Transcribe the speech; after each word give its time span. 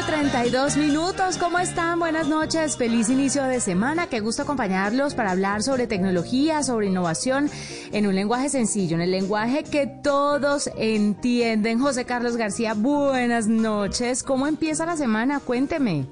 32 0.00 0.78
minutos, 0.78 1.36
¿cómo 1.36 1.58
están? 1.58 1.98
Buenas 1.98 2.26
noches, 2.26 2.78
feliz 2.78 3.10
inicio 3.10 3.44
de 3.44 3.60
semana, 3.60 4.06
qué 4.06 4.20
gusto 4.20 4.42
acompañarlos 4.42 5.14
para 5.14 5.32
hablar 5.32 5.62
sobre 5.62 5.86
tecnología, 5.86 6.62
sobre 6.62 6.86
innovación 6.86 7.50
en 7.92 8.06
un 8.06 8.14
lenguaje 8.14 8.48
sencillo, 8.48 8.96
en 8.96 9.02
el 9.02 9.10
lenguaje 9.10 9.64
que 9.64 9.86
todos 9.86 10.70
entienden. 10.78 11.78
José 11.78 12.06
Carlos 12.06 12.38
García, 12.38 12.72
buenas 12.72 13.48
noches, 13.48 14.22
¿cómo 14.22 14.46
empieza 14.46 14.86
la 14.86 14.96
semana? 14.96 15.40
Cuénteme. 15.40 16.06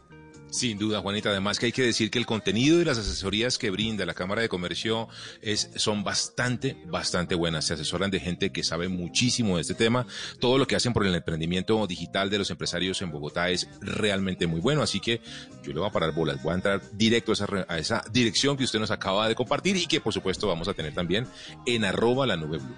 Sin 0.54 0.78
duda, 0.78 1.02
Juanita. 1.02 1.32
Además 1.32 1.58
que 1.58 1.66
hay 1.66 1.72
que 1.72 1.82
decir 1.82 2.12
que 2.12 2.20
el 2.20 2.28
contenido 2.28 2.80
y 2.80 2.86
las 2.86 3.00
asesorías 3.00 3.58
que 3.58 3.72
brinda 3.72 4.06
la 4.06 4.14
Cámara 4.14 4.44
de 4.44 4.50
Comercio 4.50 5.08
es, 5.42 5.72
son 5.78 6.04
bastante, 6.04 6.78
bastante 6.86 7.34
buenas. 7.34 7.66
Se 7.66 7.74
asesoran 7.74 8.12
de 8.12 8.20
gente 8.20 8.52
que 8.52 8.64
sabe 8.64 8.88
muchísimo 8.88 9.56
de 9.56 9.64
este 9.64 9.74
tema. 9.74 10.06
Todo 10.40 10.60
lo 10.60 10.68
que 10.68 10.76
hacen 10.76 10.94
por 10.94 11.08
el 11.08 11.16
emprendimiento 11.16 11.88
digital 11.88 12.30
de 12.30 12.38
los 12.38 12.52
empresarios 12.52 13.02
en 13.02 13.10
Bogotá 13.10 13.50
es 13.50 13.68
realmente 13.82 14.46
muy 14.46 14.62
bueno. 14.62 14.84
Así 14.84 15.00
que 15.00 15.22
yo 15.64 15.74
le 15.74 15.80
voy 15.80 15.90
a 15.90 15.92
parar 15.92 16.14
bolas. 16.14 16.44
Voy 16.44 16.52
a 16.52 16.56
entrar 16.56 16.84
directo 16.92 17.34
a 17.68 17.80
esa, 17.80 18.04
dirección 18.12 18.56
que 18.56 18.66
usted 18.66 18.78
nos 18.78 18.92
acaba 18.92 19.28
de 19.28 19.34
compartir 19.34 19.76
y 19.76 19.88
que 19.88 20.02
por 20.02 20.14
supuesto 20.14 20.48
vamos 20.48 20.68
a 20.68 20.76
tener 20.76 20.94
también 20.94 21.26
en 21.66 21.84
arroba 21.84 22.28
la 22.28 22.38
nube 22.38 22.60
blue. 22.60 22.76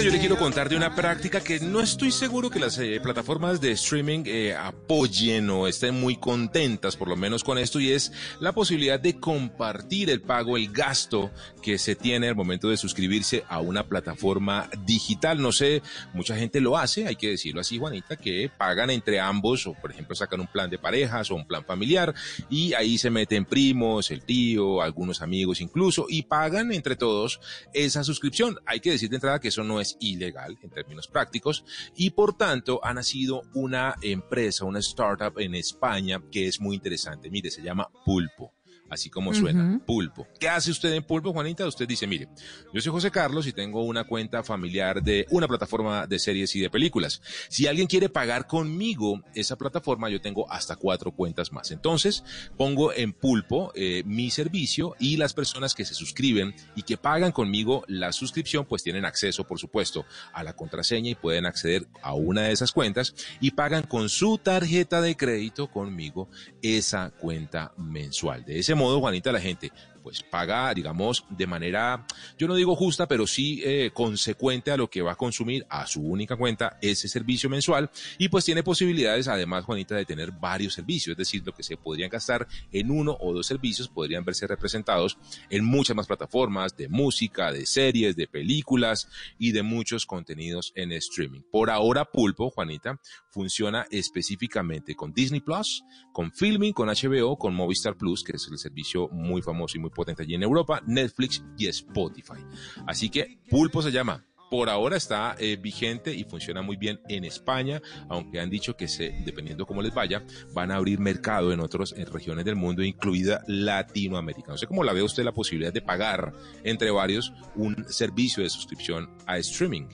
Yo 0.00 0.10
le 0.10 0.18
quiero 0.18 0.38
contar 0.38 0.68
de 0.68 0.76
una 0.76 0.94
práctica 0.94 1.42
que 1.42 1.60
no 1.60 1.80
estoy 1.80 2.10
seguro 2.10 2.48
que 2.48 2.58
las 2.58 2.78
eh, 2.78 2.98
plataformas 3.00 3.60
de 3.60 3.72
streaming 3.72 4.22
eh, 4.26 4.54
apoyen 4.54 5.50
o 5.50 5.68
estén 5.68 6.00
muy 6.00 6.16
contentas, 6.16 6.96
por 6.96 7.08
lo 7.08 7.14
menos 7.14 7.44
con 7.44 7.58
esto, 7.58 7.78
y 7.78 7.90
es 7.90 8.10
la 8.40 8.52
posibilidad 8.52 8.98
de 8.98 9.20
compartir 9.20 10.08
el 10.08 10.22
pago, 10.22 10.56
el 10.56 10.72
gasto 10.72 11.30
que 11.62 11.78
se 11.78 11.94
tiene 11.94 12.28
al 12.28 12.34
momento 12.34 12.70
de 12.70 12.76
suscribirse 12.76 13.44
a 13.48 13.60
una 13.60 13.86
plataforma 13.86 14.70
digital. 14.86 15.40
No 15.42 15.52
sé, 15.52 15.82
mucha 16.14 16.36
gente 16.36 16.60
lo 16.60 16.78
hace, 16.78 17.06
hay 17.06 17.16
que 17.16 17.28
decirlo 17.28 17.60
así, 17.60 17.78
Juanita, 17.78 18.16
que 18.16 18.50
pagan 18.56 18.90
entre 18.90 19.20
ambos, 19.20 19.66
o 19.66 19.74
por 19.74 19.90
ejemplo 19.92 20.16
sacan 20.16 20.40
un 20.40 20.46
plan 20.46 20.70
de 20.70 20.78
parejas 20.78 21.30
o 21.30 21.34
un 21.34 21.46
plan 21.46 21.64
familiar, 21.64 22.14
y 22.48 22.72
ahí 22.72 22.96
se 22.98 23.10
meten 23.10 23.44
primos, 23.44 24.10
el 24.10 24.22
tío, 24.22 24.80
algunos 24.80 25.20
amigos 25.22 25.60
incluso, 25.60 26.06
y 26.08 26.22
pagan 26.22 26.72
entre 26.72 26.96
todos 26.96 27.40
esa 27.74 28.02
suscripción. 28.02 28.58
Hay 28.64 28.80
que 28.80 28.90
decir 28.90 29.10
de 29.10 29.16
entrada 29.16 29.38
que 29.38 29.48
eso 29.48 29.62
no 29.62 29.80
es 29.80 29.81
ilegal 30.00 30.58
en 30.62 30.70
términos 30.70 31.08
prácticos 31.08 31.64
y 31.96 32.10
por 32.10 32.36
tanto 32.36 32.80
ha 32.82 32.94
nacido 32.94 33.42
una 33.54 33.94
empresa, 34.02 34.64
una 34.64 34.80
startup 34.80 35.38
en 35.38 35.54
España 35.54 36.22
que 36.30 36.46
es 36.46 36.60
muy 36.60 36.76
interesante. 36.76 37.30
Mire, 37.30 37.50
se 37.50 37.62
llama 37.62 37.88
Pulpo 38.04 38.52
así 38.92 39.08
como 39.08 39.32
suena, 39.32 39.80
pulpo. 39.86 40.28
¿Qué 40.38 40.48
hace 40.48 40.70
usted 40.70 40.92
en 40.92 41.02
pulpo, 41.02 41.32
Juanita? 41.32 41.66
Usted 41.66 41.88
dice, 41.88 42.06
mire, 42.06 42.28
yo 42.72 42.80
soy 42.80 42.92
José 42.92 43.10
Carlos 43.10 43.46
y 43.46 43.52
tengo 43.52 43.82
una 43.82 44.04
cuenta 44.04 44.42
familiar 44.42 45.02
de 45.02 45.26
una 45.30 45.48
plataforma 45.48 46.06
de 46.06 46.18
series 46.18 46.54
y 46.56 46.60
de 46.60 46.68
películas. 46.68 47.22
Si 47.48 47.66
alguien 47.66 47.86
quiere 47.86 48.08
pagar 48.08 48.46
conmigo 48.46 49.22
esa 49.34 49.56
plataforma, 49.56 50.10
yo 50.10 50.20
tengo 50.20 50.50
hasta 50.50 50.76
cuatro 50.76 51.12
cuentas 51.12 51.52
más. 51.52 51.70
Entonces, 51.70 52.22
pongo 52.58 52.92
en 52.92 53.12
pulpo 53.12 53.72
eh, 53.74 54.02
mi 54.04 54.30
servicio 54.30 54.94
y 54.98 55.16
las 55.16 55.32
personas 55.32 55.74
que 55.74 55.84
se 55.84 55.94
suscriben 55.94 56.54
y 56.76 56.82
que 56.82 56.98
pagan 56.98 57.32
conmigo 57.32 57.84
la 57.88 58.12
suscripción, 58.12 58.66
pues 58.66 58.82
tienen 58.82 59.06
acceso, 59.06 59.46
por 59.46 59.58
supuesto, 59.58 60.04
a 60.34 60.42
la 60.44 60.54
contraseña 60.54 61.10
y 61.10 61.14
pueden 61.14 61.46
acceder 61.46 61.86
a 62.02 62.12
una 62.12 62.42
de 62.42 62.52
esas 62.52 62.72
cuentas 62.72 63.14
y 63.40 63.52
pagan 63.52 63.84
con 63.84 64.08
su 64.08 64.36
tarjeta 64.38 65.00
de 65.00 65.16
crédito 65.16 65.70
conmigo 65.70 66.28
esa 66.60 67.10
cuenta 67.10 67.72
mensual. 67.76 68.44
De 68.44 68.58
ese 68.58 68.74
modo, 68.74 68.81
modo, 68.82 69.00
Juanita, 69.00 69.32
la 69.32 69.40
gente 69.40 69.72
pues 70.02 70.22
paga, 70.22 70.74
digamos, 70.74 71.24
de 71.30 71.46
manera, 71.46 72.04
yo 72.36 72.48
no 72.48 72.54
digo 72.54 72.74
justa, 72.74 73.06
pero 73.06 73.26
sí 73.26 73.62
eh, 73.64 73.90
consecuente 73.94 74.70
a 74.70 74.76
lo 74.76 74.90
que 74.90 75.02
va 75.02 75.12
a 75.12 75.16
consumir 75.16 75.64
a 75.68 75.86
su 75.86 76.02
única 76.02 76.36
cuenta 76.36 76.78
ese 76.82 77.08
servicio 77.08 77.48
mensual 77.48 77.90
y 78.18 78.28
pues 78.28 78.44
tiene 78.44 78.62
posibilidades, 78.62 79.28
además, 79.28 79.64
Juanita, 79.64 79.94
de 79.94 80.04
tener 80.04 80.32
varios 80.32 80.74
servicios, 80.74 81.12
es 81.12 81.18
decir, 81.18 81.42
lo 81.44 81.54
que 81.54 81.62
se 81.62 81.76
podrían 81.76 82.10
gastar 82.10 82.46
en 82.72 82.90
uno 82.90 83.16
o 83.20 83.32
dos 83.32 83.46
servicios 83.46 83.88
podrían 83.88 84.24
verse 84.24 84.46
representados 84.46 85.18
en 85.50 85.64
muchas 85.64 85.96
más 85.96 86.06
plataformas 86.06 86.76
de 86.76 86.88
música, 86.88 87.52
de 87.52 87.66
series, 87.66 88.16
de 88.16 88.26
películas 88.26 89.08
y 89.38 89.52
de 89.52 89.62
muchos 89.62 90.06
contenidos 90.06 90.72
en 90.74 90.92
streaming. 90.92 91.42
Por 91.50 91.70
ahora, 91.70 92.04
Pulpo, 92.04 92.50
Juanita, 92.50 93.00
funciona 93.32 93.86
específicamente 93.90 94.94
con 94.94 95.12
Disney 95.12 95.40
Plus, 95.40 95.84
con 96.12 96.30
Filming, 96.30 96.72
con 96.72 96.88
HBO, 96.88 97.36
con 97.36 97.54
Movistar 97.54 97.96
Plus, 97.96 98.22
que 98.22 98.36
es 98.36 98.46
el 98.50 98.58
servicio 98.58 99.08
muy 99.08 99.42
famoso 99.42 99.76
y 99.78 99.80
muy 99.80 99.90
potente 99.90 100.22
allí 100.22 100.34
en 100.34 100.42
Europa, 100.42 100.82
Netflix 100.86 101.42
y 101.56 101.66
Spotify. 101.66 102.44
Así 102.86 103.08
que 103.08 103.38
Pulpo 103.48 103.82
se 103.82 103.90
llama 103.90 104.24
por 104.52 104.68
ahora 104.68 104.98
está 104.98 105.34
eh, 105.38 105.56
vigente 105.56 106.14
y 106.14 106.24
funciona 106.24 106.60
muy 106.60 106.76
bien 106.76 107.00
en 107.08 107.24
España, 107.24 107.80
aunque 108.10 108.38
han 108.38 108.50
dicho 108.50 108.76
que 108.76 108.86
se, 108.86 109.22
dependiendo 109.24 109.64
cómo 109.64 109.80
les 109.80 109.94
vaya, 109.94 110.26
van 110.52 110.70
a 110.70 110.76
abrir 110.76 110.98
mercado 110.98 111.54
en 111.54 111.60
otras 111.60 111.92
regiones 112.12 112.44
del 112.44 112.56
mundo, 112.56 112.82
incluida 112.82 113.42
Latinoamérica. 113.46 114.52
No 114.52 114.58
sé 114.58 114.66
cómo 114.66 114.84
la 114.84 114.92
ve 114.92 115.02
usted 115.02 115.24
la 115.24 115.32
posibilidad 115.32 115.72
de 115.72 115.80
pagar 115.80 116.34
entre 116.64 116.90
varios 116.90 117.32
un 117.54 117.86
servicio 117.88 118.42
de 118.42 118.50
suscripción 118.50 119.08
a 119.26 119.38
streaming. 119.38 119.86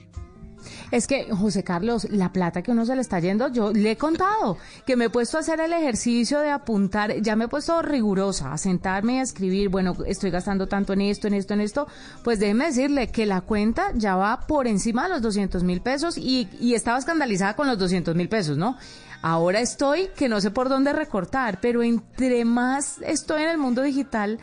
Es 0.91 1.07
que, 1.07 1.31
José 1.31 1.63
Carlos, 1.63 2.07
la 2.09 2.31
plata 2.31 2.61
que 2.61 2.71
uno 2.71 2.85
se 2.85 2.95
le 2.95 3.01
está 3.01 3.19
yendo, 3.19 3.47
yo 3.49 3.71
le 3.71 3.91
he 3.91 3.97
contado 3.97 4.57
que 4.85 4.95
me 4.95 5.05
he 5.05 5.09
puesto 5.09 5.37
a 5.37 5.41
hacer 5.41 5.59
el 5.59 5.73
ejercicio 5.73 6.39
de 6.39 6.49
apuntar, 6.49 7.21
ya 7.21 7.35
me 7.35 7.45
he 7.45 7.47
puesto 7.47 7.81
rigurosa, 7.81 8.53
a 8.53 8.57
sentarme 8.57 9.15
y 9.15 9.17
a 9.19 9.23
escribir, 9.23 9.69
bueno, 9.69 9.95
estoy 10.05 10.31
gastando 10.31 10.67
tanto 10.67 10.93
en 10.93 11.01
esto, 11.01 11.27
en 11.27 11.33
esto, 11.33 11.53
en 11.53 11.61
esto, 11.61 11.87
pues 12.23 12.39
déjeme 12.39 12.65
decirle 12.65 13.07
que 13.07 13.25
la 13.25 13.41
cuenta 13.41 13.91
ya 13.95 14.15
va 14.15 14.41
por 14.41 14.67
encima 14.67 15.03
de 15.03 15.09
los 15.09 15.21
200 15.21 15.63
mil 15.63 15.81
pesos 15.81 16.17
y, 16.17 16.49
y 16.59 16.73
estaba 16.73 16.97
escandalizada 16.97 17.55
con 17.55 17.67
los 17.67 17.77
200 17.77 18.15
mil 18.15 18.29
pesos, 18.29 18.57
¿no? 18.57 18.77
Ahora 19.21 19.59
estoy 19.59 20.09
que 20.15 20.29
no 20.29 20.39
sé 20.39 20.49
por 20.49 20.69
dónde 20.69 20.93
recortar, 20.93 21.59
pero 21.59 21.83
entre 21.83 22.45
más 22.45 22.99
estoy 23.01 23.43
en 23.43 23.49
el 23.49 23.57
mundo 23.57 23.81
digital, 23.81 24.39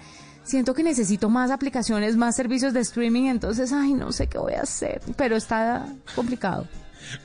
siento 0.47 0.75
que 0.75 0.83
necesito 0.83 1.29
más 1.29 1.51
aplicaciones, 1.51 2.17
más 2.17 2.37
servicios 2.37 2.73
de 2.73 2.81
streaming, 2.81 3.25
entonces, 3.25 3.73
ay, 3.73 3.93
no 3.93 4.13
sé 4.13 4.29
qué 4.29 4.39
voy 4.39 4.55
a 4.55 4.63
hacer, 4.63 5.03
pero 5.17 5.37
está 5.37 5.87
complicado. 6.15 6.67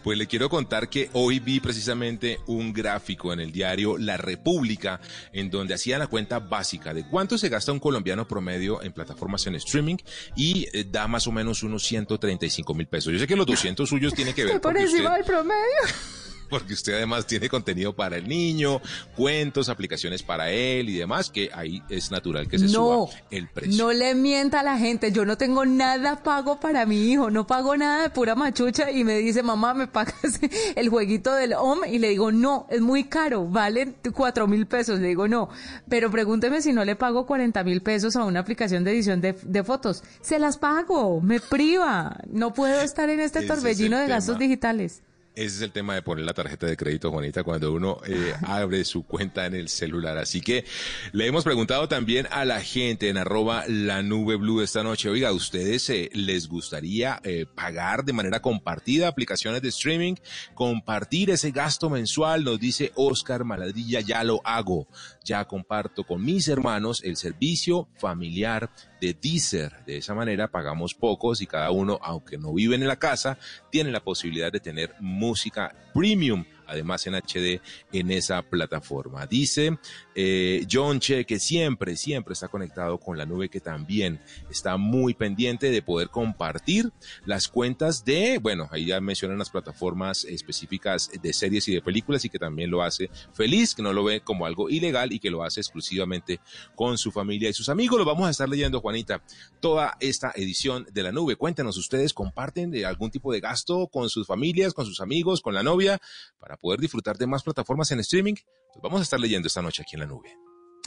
Pues 0.04 0.18
le 0.18 0.28
quiero 0.28 0.50
contar 0.50 0.90
que 0.90 1.10
hoy 1.14 1.40
vi 1.40 1.60
precisamente 1.60 2.40
un 2.46 2.72
gráfico 2.72 3.34
en 3.34 3.40
el 3.40 3.52
diario 3.52 3.98
La 3.98 4.16
República 4.18 5.00
en 5.34 5.50
donde 5.50 5.74
hacía 5.74 5.98
la 5.98 6.06
cuenta 6.06 6.38
básica 6.40 6.94
de 6.94 7.08
cuánto 7.08 7.38
se 7.38 7.50
gasta 7.50 7.72
un 7.72 7.80
colombiano 7.80 8.28
promedio 8.28 8.82
en 8.84 8.94
plataformas 8.94 9.48
en 9.48 9.56
streaming 9.56 9.98
y 10.36 10.68
eh, 10.74 10.86
da 10.88 11.08
más 11.08 11.26
o 11.26 11.32
menos 11.32 11.64
unos 11.64 11.84
135 11.84 12.74
mil 12.76 12.88
pesos. 12.88 13.14
Yo 13.14 13.20
sé 13.20 13.26
que 13.26 13.36
los 13.36 13.48
200 13.48 13.90
suyos 13.90 14.14
tienen 14.14 14.36
que 14.36 14.46
ver 14.46 14.62
por 14.62 14.78
encima 14.78 15.16
del 15.16 15.26
promedio 15.26 15.56
porque 16.52 16.74
usted 16.74 16.94
además 16.94 17.26
tiene 17.26 17.50
contenido 17.50 17.96
para 17.96 18.18
el 18.18 18.28
niño, 18.28 18.82
cuentos, 19.16 19.70
aplicaciones 19.70 20.22
para 20.22 20.52
él 20.52 20.90
y 20.90 20.98
demás, 20.98 21.32
que 21.32 21.50
ahí 21.54 21.82
es 21.90 22.12
natural 22.12 22.48
que 22.48 22.60
se 22.60 22.68
suba 22.68 23.10
el 23.32 23.48
precio. 23.48 23.84
No 23.84 23.94
le 23.94 24.14
mienta 24.14 24.60
a 24.60 24.64
la 24.64 24.78
gente, 24.78 25.12
yo 25.14 25.26
no 25.26 25.38
tengo 25.38 25.66
nada 25.66 26.22
pago 26.22 26.60
para 26.60 26.86
mi 26.86 27.10
hijo, 27.10 27.32
no 27.32 27.48
pago 27.48 27.78
nada 27.78 28.04
de 28.04 28.10
pura 28.10 28.36
machucha 28.36 28.92
y 28.92 29.06
me 29.06 29.18
dice, 29.18 29.42
mamá, 29.42 29.74
¿me 29.74 29.88
pagas 29.88 30.40
el 30.76 30.90
jueguito 30.90 31.34
del 31.34 31.54
home? 31.54 31.90
Y 31.90 32.00
le 32.00 32.10
digo, 32.10 32.32
no, 32.32 32.68
es 32.70 32.82
muy 32.82 33.06
caro, 33.06 33.48
vale 33.48 33.96
cuatro 34.14 34.46
mil 34.46 34.68
pesos. 34.68 35.00
Le 35.00 35.08
digo, 35.08 35.30
no, 35.30 35.50
pero 35.88 36.12
pregúnteme 36.12 36.62
si 36.62 36.74
no 36.74 36.84
le 36.84 36.98
pago 36.98 37.26
40 37.26 37.64
mil 37.64 37.82
pesos 37.82 38.18
a 38.18 38.26
una 38.26 38.42
aplicación 38.42 38.84
de 38.84 38.92
edición 38.92 39.22
de, 39.22 39.34
de, 39.42 39.64
fotos. 39.64 40.04
Se 40.22 40.38
las 40.38 40.58
pago, 40.58 41.22
me 41.22 41.40
priva, 41.40 42.18
no 42.30 42.54
puedo 42.54 42.82
estar 42.82 43.10
en 43.10 43.22
este 43.22 43.44
torbellino 43.44 43.98
de 43.98 44.08
gastos 44.08 44.38
digitales. 44.38 45.02
Ese 45.34 45.56
es 45.56 45.62
el 45.62 45.72
tema 45.72 45.96
de 45.96 46.02
poner 46.02 46.26
la 46.26 46.34
tarjeta 46.34 46.68
de 46.68 46.76
crédito, 46.76 47.10
Juanita, 47.10 47.44
cuando 47.44 47.72
uno 47.72 48.00
eh, 48.06 48.34
abre 48.46 48.84
su 48.84 49.04
cuenta 49.04 49.46
en 49.46 49.56
el 49.56 49.70
celular. 49.70 50.18
Así 50.18 50.42
que 50.42 50.66
le 51.14 51.26
hemos 51.26 51.46
preguntado 51.46 51.88
también 51.88 52.28
a 52.32 52.44
la 52.44 52.60
gente 52.60 53.08
en 53.08 53.18
arroba 53.18 53.64
la 53.68 54.04
nube 54.04 54.36
blue 54.36 54.62
esta 54.62 54.84
noche. 54.84 55.10
Oiga, 55.10 55.30
¿a 55.30 55.34
ustedes 55.34 55.90
eh, 55.90 56.10
les 56.14 56.50
gustaría 56.50 57.22
eh, 57.24 57.46
pagar 57.46 58.04
de 58.04 58.12
manera 58.12 58.42
compartida 58.42 59.08
aplicaciones 59.08 59.62
de 59.62 59.70
streaming? 59.70 60.16
Compartir 60.54 61.30
ese 61.30 61.52
gasto 61.52 61.90
mensual, 61.90 62.44
nos 62.44 62.60
dice 62.60 62.92
Oscar 62.96 63.46
Maladilla, 63.46 64.02
ya 64.02 64.26
lo 64.26 64.42
hago. 64.44 64.88
Ya 65.24 65.46
comparto 65.46 66.04
con 66.04 66.24
mis 66.24 66.48
hermanos 66.48 67.04
el 67.04 67.16
servicio 67.16 67.88
familiar 67.98 68.72
de 69.00 69.14
Deezer. 69.14 69.84
De 69.86 69.98
esa 69.98 70.16
manera 70.16 70.50
pagamos 70.50 70.96
pocos 70.96 71.42
y 71.42 71.48
cada 71.48 71.72
uno, 71.72 72.00
aunque 72.02 72.38
no 72.38 72.54
viven 72.54 72.82
en 72.82 72.88
la 72.88 73.00
casa, 73.00 73.38
tiene 73.70 73.92
la 73.92 74.04
posibilidad 74.04 74.52
de 74.52 74.60
tener 74.60 74.96
música 75.00 75.76
premium 75.94 76.46
además 76.72 77.06
en 77.06 77.16
HD 77.16 77.62
en 77.92 78.12
esa 78.12 78.42
plataforma. 78.42 79.28
Dice 79.28 79.78
eh, 80.16 80.66
John 80.72 81.00
Che 81.00 81.26
que 81.26 81.40
siempre, 81.40 81.96
siempre 81.96 82.34
está 82.34 82.48
conectado 82.48 82.98
con 82.98 83.18
la 83.18 83.26
nube, 83.26 83.50
que 83.50 83.60
también 83.60 84.22
está 84.50 84.78
muy 84.78 85.14
pendiente 85.14 85.70
de 85.70 85.82
poder 85.82 86.10
compartir 86.10 86.92
las 87.26 87.48
cuentas 87.48 88.06
de, 88.06 88.40
bueno, 88.40 88.68
ahí 88.72 88.86
ya 88.86 89.02
mencionan 89.02 89.38
las 89.38 89.50
plataformas 89.50 90.24
específicas 90.26 91.12
de 91.22 91.34
series 91.34 91.68
y 91.68 91.74
de 91.74 91.82
películas 91.82 92.24
y 92.26 92.30
que 92.30 92.40
también 92.40 92.72
lo 92.72 92.82
hace 92.82 93.10
feliz, 93.34 93.76
que 93.76 93.84
no 93.84 93.94
lo 93.94 94.04
ve 94.04 94.22
como 94.22 94.46
algo 94.46 94.70
ilegal 94.70 95.12
y 95.12 95.20
que 95.20 95.30
lo 95.30 95.44
hace 95.44 95.60
exclusivamente 95.60 96.40
con 96.76 96.98
su 96.98 97.12
familia 97.12 97.50
y 97.50 97.54
sus 97.54 97.70
amigos. 97.70 98.00
Lo 98.00 98.06
vamos 98.06 98.28
a 98.28 98.32
estar 98.32 98.48
leyendo, 98.48 98.80
Juanita, 98.80 99.22
toda 99.60 99.98
esta 100.00 100.32
edición 100.36 100.88
de 100.92 101.04
la 101.04 101.12
nube. 101.12 101.36
Cuéntanos, 101.36 101.78
¿ustedes 101.78 102.14
comparten 102.14 102.72
de 102.72 102.86
algún 102.86 103.12
tipo 103.12 103.32
de 103.32 103.40
gasto 103.40 103.88
con 103.88 104.10
sus 104.10 104.28
familias, 104.28 104.74
con 104.74 104.86
sus 104.86 105.02
amigos, 105.02 105.42
con 105.42 105.54
la 105.54 105.64
novia, 105.64 106.00
para 106.40 106.58
poder 106.62 106.80
disfrutar 106.80 107.18
de 107.18 107.28
más 107.28 107.44
plataformas 107.44 107.92
en 107.92 108.00
streaming, 108.00 108.36
pues 108.72 108.82
vamos 108.82 109.00
a 109.00 109.04
estar 109.04 109.20
leyendo 109.20 109.48
esta 109.48 109.62
noche 109.62 109.82
aquí 109.82 109.96
en 109.96 110.02
la 110.02 110.06
nube. 110.06 110.38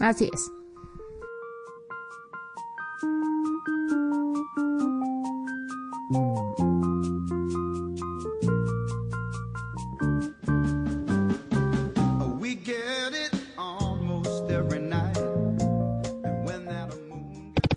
Así 0.00 0.30
es. 0.32 0.50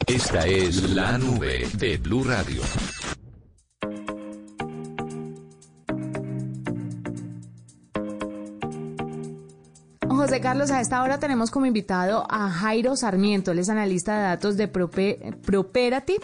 Esta 0.07 0.45
es 0.47 0.89
la 0.91 1.17
nube 1.17 1.69
de 1.77 1.97
Blue 1.97 2.23
Radio. 2.23 2.61
Carlos, 10.47 10.71
a 10.71 10.79
esta 10.79 11.03
hora 11.03 11.19
tenemos 11.19 11.51
como 11.51 11.65
invitado 11.65 12.25
a 12.29 12.49
Jairo 12.49 12.95
Sarmiento, 12.95 13.51
él 13.51 13.59
es 13.59 13.67
analista 13.67 14.15
de 14.15 14.23
datos 14.23 14.55
de 14.55 14.69
Property, 14.69 16.15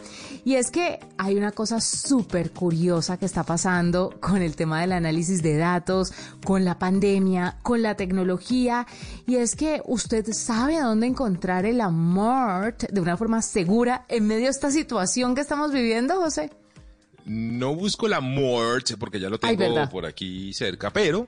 y 0.46 0.56
es 0.56 0.72
que 0.72 1.02
hay 1.18 1.36
una 1.36 1.52
cosa 1.52 1.82
súper 1.82 2.52
curiosa 2.52 3.18
que 3.18 3.26
está 3.26 3.44
pasando 3.44 4.18
con 4.22 4.42
el 4.42 4.56
tema 4.56 4.80
del 4.80 4.94
análisis 4.94 5.44
de 5.44 5.58
datos, 5.58 6.14
con 6.46 6.64
la 6.64 6.80
pandemia, 6.80 7.58
con 7.64 7.82
la 7.82 7.96
tecnología, 7.96 8.88
y 9.28 9.36
es 9.36 9.58
que 9.58 9.82
usted 9.88 10.26
sabe 10.32 10.78
a 10.78 10.86
dónde 10.86 11.08
encontrar 11.08 11.66
el 11.66 11.82
amor 11.82 12.78
de 12.78 13.02
una 13.02 13.18
forma 13.18 13.42
segura 13.42 14.06
en 14.08 14.26
medio 14.26 14.46
de 14.46 14.52
esta 14.52 14.72
situación 14.72 15.36
que 15.36 15.42
estamos 15.42 15.74
viviendo, 15.74 16.16
José. 16.16 16.63
No 17.26 17.74
busco 17.76 18.08
la 18.08 18.20
muerte 18.20 18.98
porque 18.98 19.20
ya 19.20 19.30
lo 19.30 19.40
tengo 19.40 19.90
por 19.90 20.06
aquí 20.06 20.54
cerca, 20.54 20.92
pero 20.92 21.28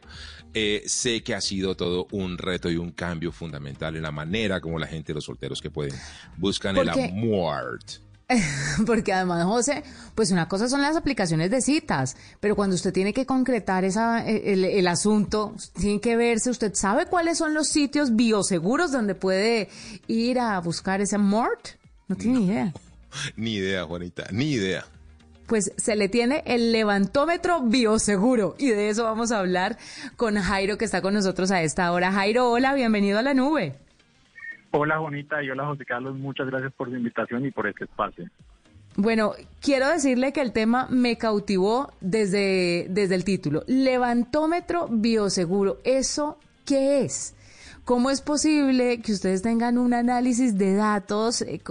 eh, 0.53 0.83
sé 0.87 1.23
que 1.23 1.35
ha 1.35 1.41
sido 1.41 1.75
todo 1.75 2.07
un 2.11 2.37
reto 2.37 2.69
y 2.69 2.77
un 2.77 2.91
cambio 2.91 3.31
fundamental 3.31 3.95
en 3.95 4.03
la 4.03 4.11
manera 4.11 4.59
como 4.59 4.77
la 4.77 4.87
gente, 4.87 5.13
los 5.13 5.25
solteros 5.25 5.61
que 5.61 5.69
pueden, 5.69 5.93
buscan 6.37 6.75
el 6.77 6.89
amor. 6.89 7.79
Porque 8.85 9.13
además, 9.13 9.45
José, 9.45 9.83
pues 10.15 10.31
una 10.31 10.47
cosa 10.47 10.67
son 10.67 10.81
las 10.81 10.95
aplicaciones 10.95 11.51
de 11.51 11.61
citas, 11.61 12.17
pero 12.39 12.55
cuando 12.55 12.75
usted 12.75 12.91
tiene 12.91 13.13
que 13.13 13.25
concretar 13.25 13.83
esa, 13.85 14.27
e, 14.27 14.53
el, 14.79 14.87
asunto, 14.87 15.55
tiene 15.77 16.01
que 16.01 16.15
verse, 16.17 16.49
usted 16.49 16.73
sabe 16.73 17.05
cuáles 17.05 17.37
son 17.37 17.53
los 17.53 17.67
sitios 17.69 18.15
bioseguros 18.15 18.91
donde 18.91 19.15
puede 19.15 19.69
ir 20.07 20.39
a 20.39 20.59
buscar 20.59 21.01
ese 21.01 21.15
amor. 21.15 21.57
No 22.07 22.15
tiene 22.15 22.39
ni 22.39 22.45
idea. 22.47 22.73
Ni 23.37 23.53
idea, 23.53 23.85
Juanita, 23.85 24.27
ni 24.31 24.51
idea 24.51 24.85
pues 25.47 25.71
se 25.77 25.95
le 25.95 26.09
tiene 26.09 26.43
el 26.45 26.71
levantómetro 26.71 27.61
bioseguro 27.61 28.55
y 28.57 28.69
de 28.69 28.89
eso 28.89 29.03
vamos 29.03 29.31
a 29.31 29.39
hablar 29.39 29.77
con 30.15 30.35
Jairo 30.35 30.77
que 30.77 30.85
está 30.85 31.01
con 31.01 31.13
nosotros 31.13 31.51
a 31.51 31.61
esta 31.61 31.91
hora. 31.91 32.11
Jairo, 32.11 32.49
hola, 32.49 32.73
bienvenido 32.73 33.19
a 33.19 33.21
la 33.21 33.33
nube. 33.33 33.75
Hola 34.71 34.97
Juanita 34.97 35.41
y 35.41 35.49
hola 35.49 35.65
José 35.67 35.85
Carlos, 35.85 36.15
muchas 36.15 36.47
gracias 36.47 36.73
por 36.73 36.89
su 36.89 36.95
invitación 36.95 37.45
y 37.45 37.51
por 37.51 37.67
este 37.67 37.85
espacio. 37.85 38.25
Bueno, 38.97 39.33
quiero 39.61 39.89
decirle 39.89 40.31
que 40.31 40.41
el 40.41 40.53
tema 40.53 40.87
me 40.89 41.17
cautivó 41.17 41.91
desde, 41.99 42.87
desde 42.89 43.15
el 43.15 43.25
título. 43.25 43.63
Levantómetro 43.67 44.87
bioseguro, 44.89 45.79
¿eso 45.83 46.39
qué 46.65 47.01
es? 47.01 47.35
¿Cómo 47.83 48.09
es 48.09 48.21
posible 48.21 49.01
que 49.01 49.11
ustedes 49.11 49.41
tengan 49.41 49.77
un 49.77 49.93
análisis 49.93 50.57
de 50.57 50.75
datos 50.75 51.41
eh, 51.41 51.61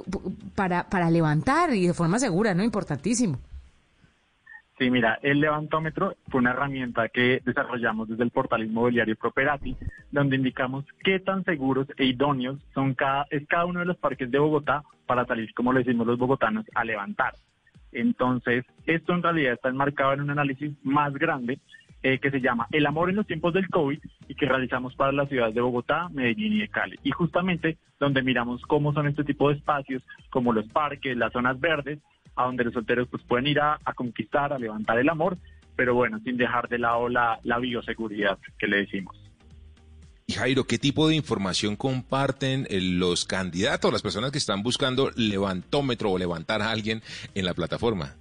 para, 0.55 0.89
para 0.89 1.11
levantar 1.11 1.75
y 1.75 1.89
de 1.89 1.95
forma 1.95 2.19
segura, 2.19 2.55
no? 2.55 2.63
Importantísimo. 2.63 3.39
Sí, 4.79 4.91
mira, 4.91 5.21
el 5.23 5.41
levantómetro 5.41 6.17
fue 6.29 6.41
una 6.41 6.51
herramienta 6.51 7.09
que 7.09 7.41
desarrollamos 7.45 8.09
desde 8.09 8.25
el 8.25 8.31
portal 8.31 8.65
inmobiliario 8.65 9.15
Properati, 9.15 9.77
donde 10.11 10.35
indicamos 10.35 10.85
qué 11.05 11.21
tan 11.21 11.45
seguros 11.45 11.87
e 11.97 12.07
idóneos 12.07 12.59
son 12.75 12.95
cada, 12.95 13.27
es 13.31 13.47
cada 13.47 13.67
uno 13.67 13.81
de 13.81 13.87
los 13.87 13.97
parques 13.99 14.31
de 14.31 14.39
Bogotá 14.39 14.83
para 15.07 15.27
salir, 15.27 15.55
como 15.55 15.73
le 15.73 15.85
decimos 15.85 16.09
los 16.09 16.19
bogotanos, 16.19 16.67
a 16.75 16.85
levantar. 16.85 17.35
Entonces, 17.93 18.65
esto 18.85 19.13
en 19.15 19.23
realidad 19.23 19.53
está 19.53 19.69
enmarcado 19.69 20.15
en 20.15 20.23
un 20.23 20.31
análisis 20.31 20.73
más 20.83 21.13
grande 21.15 21.61
eh, 22.05 22.19
que 22.19 22.31
se 22.31 22.43
llama 22.43 22.69
El 22.71 22.85
amor 22.85 23.09
en 23.09 23.17
los 23.17 23.27
tiempos 23.27 23.55
del 23.55 23.67
COVID 23.71 23.99
y 24.29 24.35
que 24.35 24.45
realizamos 24.45 24.95
para 24.95 25.11
las 25.11 25.27
ciudades 25.31 25.55
de 25.55 25.63
Bogotá, 25.63 26.11
Medellín 26.11 26.53
y 26.53 26.59
de 26.59 26.69
Cali. 26.69 26.99
Y 27.03 27.11
justamente 27.13 27.79
donde 27.99 28.21
miramos 28.23 28.61
cómo 28.69 28.93
son 28.93 29.07
este 29.07 29.25
tipo 29.25 29.49
de 29.49 29.57
espacios, 29.57 30.03
como 30.29 30.53
los 30.53 30.69
parques, 30.69 31.17
las 31.17 31.33
zonas 31.33 31.59
verdes, 31.59 32.01
a 32.37 32.45
donde 32.45 32.65
los 32.65 32.75
solteros 32.75 33.09
pues 33.09 33.23
pueden 33.23 33.47
ir 33.47 33.59
a, 33.59 33.79
conquistar, 33.97 34.53
a 34.53 34.59
levantar 34.59 34.99
el 34.99 35.09
amor, 35.09 35.39
pero 35.77 35.95
bueno, 35.95 36.21
sin 36.23 36.37
dejar 36.37 36.69
de 36.69 36.79
lado 36.79 37.09
la, 37.09 37.41
bioseguridad 37.59 38.39
que 38.59 38.67
le 38.67 38.81
decimos. 38.81 39.17
Y 40.27 40.35
Jairo, 40.35 40.65
¿qué 40.65 40.79
tipo 40.79 41.09
de 41.09 41.15
información 41.15 41.75
comparten 41.75 42.67
eh, 42.69 42.83
los 42.83 43.25
candidatos, 43.25 43.91
las 43.91 44.03
personas 44.03 44.31
que 44.31 44.39
están 44.39 44.63
buscando 44.63 45.11
levantómetro 45.17 46.11
o 46.11 46.19
levantar 46.19 46.61
a 46.61 46.71
alguien 46.71 47.03
en 47.35 47.47
la 47.47 47.55
plataforma? 47.55 48.15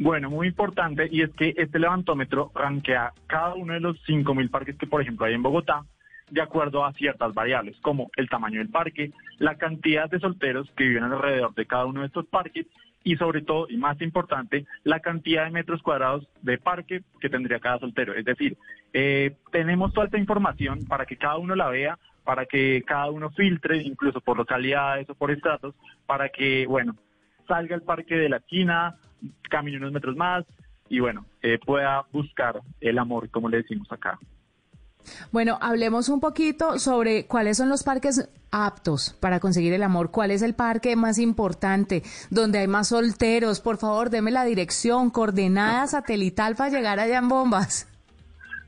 Bueno, 0.00 0.30
muy 0.30 0.48
importante, 0.48 1.10
y 1.12 1.20
es 1.20 1.30
que 1.34 1.52
este 1.58 1.78
levantómetro 1.78 2.50
rankea 2.54 3.12
cada 3.26 3.52
uno 3.52 3.74
de 3.74 3.80
los 3.80 4.02
5.000 4.06 4.48
parques 4.48 4.78
que, 4.78 4.86
por 4.86 5.02
ejemplo, 5.02 5.26
hay 5.26 5.34
en 5.34 5.42
Bogotá, 5.42 5.84
de 6.30 6.40
acuerdo 6.40 6.86
a 6.86 6.94
ciertas 6.94 7.34
variables, 7.34 7.76
como 7.82 8.10
el 8.16 8.30
tamaño 8.30 8.60
del 8.60 8.70
parque, 8.70 9.12
la 9.36 9.56
cantidad 9.56 10.08
de 10.08 10.18
solteros 10.18 10.70
que 10.74 10.84
viven 10.84 11.04
alrededor 11.04 11.54
de 11.54 11.66
cada 11.66 11.84
uno 11.84 12.00
de 12.00 12.06
estos 12.06 12.24
parques 12.28 12.66
y 13.04 13.16
sobre 13.16 13.42
todo, 13.42 13.66
y 13.68 13.76
más 13.76 14.00
importante, 14.00 14.64
la 14.84 15.00
cantidad 15.00 15.44
de 15.44 15.50
metros 15.50 15.82
cuadrados 15.82 16.26
de 16.40 16.56
parque 16.56 17.02
que 17.20 17.28
tendría 17.28 17.60
cada 17.60 17.80
soltero. 17.80 18.14
Es 18.14 18.24
decir, 18.24 18.56
eh, 18.94 19.36
tenemos 19.52 19.92
toda 19.92 20.06
esta 20.06 20.18
información 20.18 20.86
para 20.86 21.04
que 21.04 21.18
cada 21.18 21.36
uno 21.36 21.54
la 21.54 21.68
vea, 21.68 21.98
para 22.24 22.46
que 22.46 22.82
cada 22.86 23.10
uno 23.10 23.28
filtre, 23.32 23.82
incluso 23.82 24.22
por 24.22 24.38
localidades 24.38 25.10
o 25.10 25.14
por 25.14 25.30
estratos, 25.30 25.74
para 26.06 26.30
que, 26.30 26.64
bueno, 26.66 26.96
salga 27.46 27.74
el 27.74 27.82
parque 27.82 28.16
de 28.16 28.30
la 28.30 28.38
esquina, 28.38 28.96
camine 29.48 29.76
unos 29.78 29.92
metros 29.92 30.16
más 30.16 30.44
y 30.88 31.00
bueno, 31.00 31.24
eh, 31.42 31.58
pueda 31.64 32.04
buscar 32.12 32.60
el 32.80 32.98
amor, 32.98 33.30
como 33.30 33.48
le 33.48 33.58
decimos 33.58 33.90
acá. 33.92 34.18
Bueno, 35.32 35.58
hablemos 35.60 36.08
un 36.08 36.20
poquito 36.20 36.78
sobre 36.78 37.26
cuáles 37.26 37.56
son 37.56 37.68
los 37.68 37.82
parques 37.84 38.28
aptos 38.50 39.16
para 39.20 39.40
conseguir 39.40 39.72
el 39.72 39.82
amor. 39.82 40.10
¿Cuál 40.10 40.30
es 40.30 40.42
el 40.42 40.54
parque 40.54 40.96
más 40.96 41.18
importante? 41.18 42.02
Donde 42.30 42.58
hay 42.58 42.66
más 42.66 42.88
solteros. 42.88 43.60
Por 43.60 43.78
favor, 43.78 44.10
deme 44.10 44.30
la 44.30 44.44
dirección, 44.44 45.10
coordenada 45.10 45.86
satelital 45.86 46.56
para 46.56 46.70
llegar 46.70 47.00
allá 47.00 47.18
en 47.18 47.28
bombas. 47.28 47.86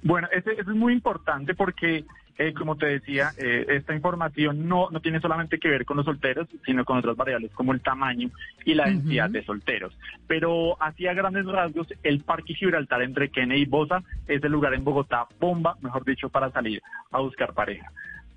Bueno, 0.02 0.28
eso 0.32 0.50
es 0.50 0.66
muy 0.66 0.92
importante 0.94 1.54
porque 1.54 2.04
eh, 2.38 2.54
como 2.54 2.76
te 2.76 2.86
decía, 2.86 3.32
eh, 3.36 3.66
esta 3.68 3.94
información 3.94 4.66
no, 4.66 4.88
no 4.90 5.00
tiene 5.00 5.20
solamente 5.20 5.58
que 5.58 5.68
ver 5.68 5.84
con 5.84 5.98
los 5.98 6.06
solteros, 6.06 6.48
sino 6.64 6.84
con 6.84 6.98
otras 6.98 7.16
variables 7.16 7.50
como 7.52 7.72
el 7.72 7.80
tamaño 7.80 8.30
y 8.64 8.74
la 8.74 8.86
densidad 8.86 9.28
de 9.30 9.44
solteros. 9.44 9.96
Pero 10.26 10.80
así 10.82 11.06
a 11.06 11.14
grandes 11.14 11.46
rasgos, 11.46 11.88
el 12.02 12.20
Parque 12.20 12.54
Gibraltar 12.54 13.02
entre 13.02 13.28
Kennedy 13.28 13.62
y 13.62 13.66
Bosa 13.66 14.02
es 14.26 14.42
el 14.42 14.52
lugar 14.52 14.74
en 14.74 14.84
Bogotá, 14.84 15.26
bomba, 15.38 15.76
mejor 15.82 16.04
dicho, 16.04 16.30
para 16.30 16.50
salir 16.50 16.82
a 17.10 17.20
buscar 17.20 17.52
pareja. 17.52 17.92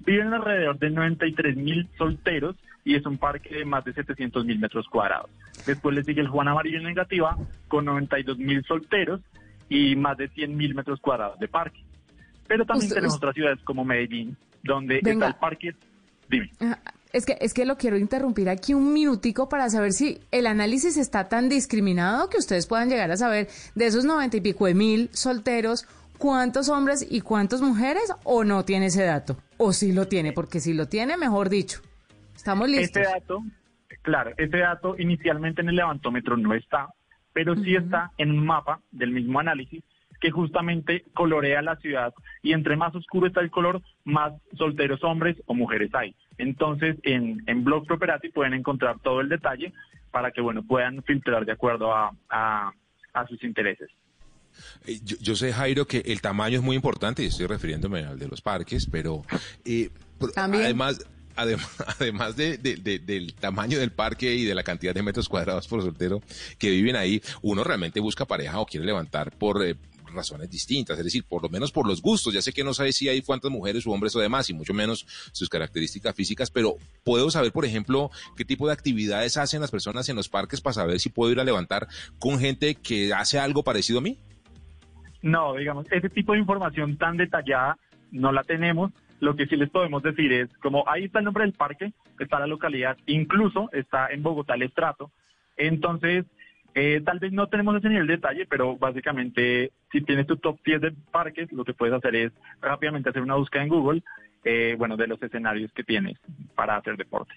Viven 0.05 0.33
alrededor 0.33 0.77
de 0.77 0.89
93 0.89 1.55
mil 1.55 1.87
solteros 1.97 2.55
y 2.83 2.95
es 2.95 3.05
un 3.05 3.17
parque 3.17 3.55
de 3.55 3.65
más 3.65 3.83
de 3.85 3.93
700 3.93 4.45
mil 4.45 4.59
metros 4.59 4.87
cuadrados. 4.87 5.31
Después 5.65 5.95
le 5.95 6.03
sigue 6.03 6.21
el 6.21 6.27
Juan 6.27 6.47
Amarillo 6.47 6.81
Negativa 6.81 7.37
con 7.67 7.85
92 7.85 8.37
mil 8.37 8.63
solteros 8.65 9.21
y 9.69 9.95
más 9.95 10.17
de 10.17 10.27
100 10.29 10.55
mil 10.55 10.75
metros 10.75 10.99
cuadrados 10.99 11.39
de 11.39 11.47
parque. 11.47 11.79
Pero 12.47 12.65
también 12.65 12.91
tenemos 12.91 13.15
otras 13.15 13.33
ciudades 13.33 13.59
como 13.63 13.83
Medellín, 13.83 14.37
donde 14.63 14.99
está 15.03 15.27
el 15.27 15.35
parque. 15.35 15.75
Dime. 16.29 16.51
Ah, 16.59 16.79
es 17.11 17.25
que, 17.25 17.37
es 17.39 17.53
que 17.53 17.65
lo 17.65 17.77
quiero 17.77 17.97
interrumpir 17.97 18.49
aquí 18.49 18.73
un 18.73 18.91
minutico 18.93 19.47
para 19.47 19.69
saber 19.69 19.93
si 19.93 20.19
el 20.31 20.47
análisis 20.47 20.97
está 20.97 21.29
tan 21.29 21.49
discriminado 21.49 22.29
que 22.29 22.37
ustedes 22.37 22.67
puedan 22.67 22.89
llegar 22.89 23.09
a 23.11 23.17
saber 23.17 23.47
de 23.73 23.85
esos 23.85 24.05
noventa 24.05 24.37
y 24.37 24.41
pico 24.41 24.65
de 24.65 24.73
mil 24.73 25.09
solteros, 25.13 25.87
cuántos 26.17 26.69
hombres 26.69 27.05
y 27.09 27.21
cuántas 27.21 27.61
mujeres, 27.61 28.11
o 28.23 28.43
no 28.43 28.65
tiene 28.65 28.87
ese 28.87 29.03
dato. 29.03 29.37
O 29.57 29.71
sí 29.71 29.93
lo 29.93 30.07
tiene, 30.07 30.33
porque 30.33 30.59
si 30.59 30.73
lo 30.73 30.87
tiene, 30.87 31.15
mejor 31.17 31.49
dicho. 31.49 31.81
Estamos 32.35 32.67
listos. 32.67 32.97
Este 32.97 33.01
dato, 33.01 33.43
claro, 34.01 34.31
este 34.37 34.57
dato 34.57 34.95
inicialmente 34.99 35.61
en 35.61 35.69
el 35.69 35.77
levantómetro 35.77 36.35
no 36.37 36.53
está, 36.53 36.89
pero 37.33 37.55
sí 37.55 37.75
está 37.75 38.11
en 38.17 38.31
un 38.31 38.45
mapa 38.45 38.81
del 38.91 39.11
mismo 39.11 39.39
análisis 39.39 39.83
que 40.25 40.31
justamente 40.31 41.05
colorea 41.13 41.61
la 41.61 41.75
ciudad 41.75 42.11
y 42.41 42.53
entre 42.53 42.75
más 42.75 42.95
oscuro 42.95 43.27
está 43.27 43.41
el 43.41 43.51
color, 43.51 43.83
más 44.05 44.33
solteros 44.57 45.03
hombres 45.03 45.37
o 45.45 45.53
mujeres 45.53 45.93
hay. 45.93 46.15
Entonces, 46.39 46.97
en, 47.03 47.43
en 47.45 47.63
Blog 47.63 47.85
Property 47.85 48.29
pueden 48.29 48.55
encontrar 48.55 48.97
todo 49.03 49.21
el 49.21 49.29
detalle 49.29 49.71
para 50.09 50.31
que, 50.31 50.41
bueno, 50.41 50.63
puedan 50.63 51.03
filtrar 51.03 51.45
de 51.45 51.51
acuerdo 51.51 51.93
a, 51.93 52.11
a, 52.31 53.27
sus 53.29 53.43
intereses. 53.43 53.87
Eh, 54.87 54.99
yo, 55.03 55.35
sé, 55.35 55.53
Jairo, 55.53 55.85
que 55.85 55.99
el 55.99 56.21
tamaño 56.21 56.57
es 56.57 56.63
muy 56.63 56.75
importante, 56.75 57.21
y 57.21 57.27
estoy 57.27 57.45
refiriéndome 57.45 58.03
al 58.03 58.17
de 58.17 58.27
los 58.27 58.41
parques, 58.41 58.87
pero 58.91 59.21
eh, 59.63 59.91
además, 60.35 61.05
además, 61.35 61.69
además 61.99 62.35
de, 62.35 62.57
del 62.57 63.35
tamaño 63.35 63.77
del 63.77 63.91
parque 63.91 64.33
y 64.33 64.45
de 64.45 64.55
la 64.55 64.63
cantidad 64.63 64.95
de 64.95 65.03
metros 65.03 65.29
cuadrados 65.29 65.67
por 65.67 65.83
soltero 65.83 66.23
que 66.57 66.71
viven 66.71 66.95
ahí, 66.95 67.21
uno 67.43 67.63
realmente 67.63 67.99
busca 67.99 68.25
pareja 68.25 68.59
o 68.59 68.65
quiere 68.65 68.87
levantar 68.87 69.29
por, 69.37 69.63
eh, 69.63 69.75
razones 70.15 70.49
distintas, 70.49 70.97
es 70.97 71.03
decir, 71.03 71.25
por 71.25 71.43
lo 71.43 71.49
menos 71.49 71.71
por 71.71 71.87
los 71.87 72.01
gustos. 72.01 72.33
Ya 72.33 72.41
sé 72.41 72.53
que 72.53 72.63
no 72.63 72.73
sabe 72.73 72.91
si 72.91 73.09
hay 73.09 73.21
cuántas 73.21 73.51
mujeres 73.51 73.85
o 73.85 73.91
hombres 73.91 74.15
o 74.15 74.19
demás, 74.19 74.49
y 74.49 74.53
mucho 74.53 74.73
menos 74.73 75.05
sus 75.31 75.49
características 75.49 76.15
físicas, 76.15 76.49
pero 76.51 76.77
puedo 77.03 77.29
saber, 77.29 77.51
por 77.51 77.65
ejemplo, 77.65 78.09
qué 78.35 78.45
tipo 78.45 78.67
de 78.67 78.73
actividades 78.73 79.37
hacen 79.37 79.61
las 79.61 79.71
personas 79.71 80.07
en 80.09 80.15
los 80.15 80.29
parques 80.29 80.61
para 80.61 80.73
saber 80.73 80.99
si 80.99 81.09
puedo 81.09 81.31
ir 81.31 81.39
a 81.39 81.43
levantar 81.43 81.87
con 82.19 82.39
gente 82.39 82.75
que 82.75 83.13
hace 83.13 83.39
algo 83.39 83.63
parecido 83.63 83.99
a 83.99 84.01
mí. 84.01 84.17
No, 85.21 85.55
digamos, 85.55 85.87
ese 85.91 86.09
tipo 86.09 86.33
de 86.33 86.39
información 86.39 86.97
tan 86.97 87.17
detallada 87.17 87.77
no 88.11 88.31
la 88.31 88.43
tenemos. 88.43 88.91
Lo 89.19 89.35
que 89.35 89.47
sí 89.47 89.55
les 89.55 89.69
podemos 89.69 90.03
decir 90.03 90.31
es, 90.31 90.49
como 90.57 90.87
ahí 90.87 91.05
está 91.05 91.19
el 91.19 91.25
nombre 91.25 91.45
del 91.45 91.53
parque, 91.53 91.93
está 92.19 92.39
la 92.39 92.47
localidad, 92.47 92.97
incluso 93.07 93.69
está 93.71 94.07
en 94.07 94.21
Bogotá 94.21 94.55
el 94.55 94.63
estrato. 94.63 95.11
Entonces, 95.57 96.25
eh, 96.77 97.01
tal 97.05 97.19
vez 97.19 97.31
no 97.31 97.47
tenemos 97.47 97.73
ese 97.77 97.87
nivel 97.87 98.05
de 98.05 98.17
detalle, 98.17 98.45
pero 98.45 98.75
básicamente 98.75 99.71
si 99.93 100.01
tienes 100.01 100.27
tu 100.27 100.35
top 100.35 100.59
10 100.65 100.81
de 100.81 100.91
parques, 101.09 101.49
lo 101.53 101.63
que 101.63 101.73
puedes 101.73 101.95
hacer 101.95 102.15
es 102.15 102.33
rápidamente 102.61 103.09
hacer 103.09 103.21
una 103.21 103.35
búsqueda 103.35 103.63
en 103.63 103.69
Google, 103.69 104.03
eh, 104.43 104.75
bueno, 104.77 104.97
de 104.97 105.07
los 105.07 105.21
escenarios 105.23 105.71
que 105.71 105.85
tienes 105.85 106.19
para 106.53 106.75
hacer 106.75 106.97
deporte 106.97 107.33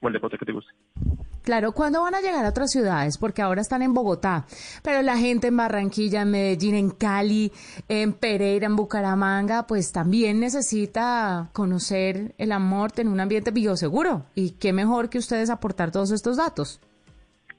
o 0.00 0.08
el 0.08 0.12
deporte 0.12 0.38
que 0.38 0.44
te 0.44 0.52
guste. 0.52 0.72
Claro, 1.42 1.70
¿cuándo 1.72 2.02
van 2.02 2.16
a 2.16 2.20
llegar 2.20 2.44
a 2.44 2.48
otras 2.48 2.72
ciudades? 2.72 3.16
Porque 3.16 3.42
ahora 3.42 3.60
están 3.60 3.82
en 3.82 3.94
Bogotá, 3.94 4.44
pero 4.82 5.02
la 5.02 5.18
gente 5.18 5.48
en 5.48 5.56
Barranquilla, 5.56 6.22
en 6.22 6.30
Medellín, 6.32 6.74
en 6.74 6.90
Cali, 6.90 7.52
en 7.86 8.12
Pereira, 8.14 8.66
en 8.66 8.74
Bucaramanga, 8.74 9.68
pues 9.68 9.92
también 9.92 10.40
necesita 10.40 11.50
conocer 11.52 12.34
el 12.38 12.50
amor 12.50 12.90
en 12.96 13.08
un 13.08 13.20
ambiente 13.20 13.52
bioseguro. 13.52 14.24
Y 14.34 14.52
qué 14.52 14.72
mejor 14.72 15.10
que 15.10 15.18
ustedes 15.18 15.48
aportar 15.48 15.92
todos 15.92 16.10
estos 16.10 16.38
datos. 16.38 16.80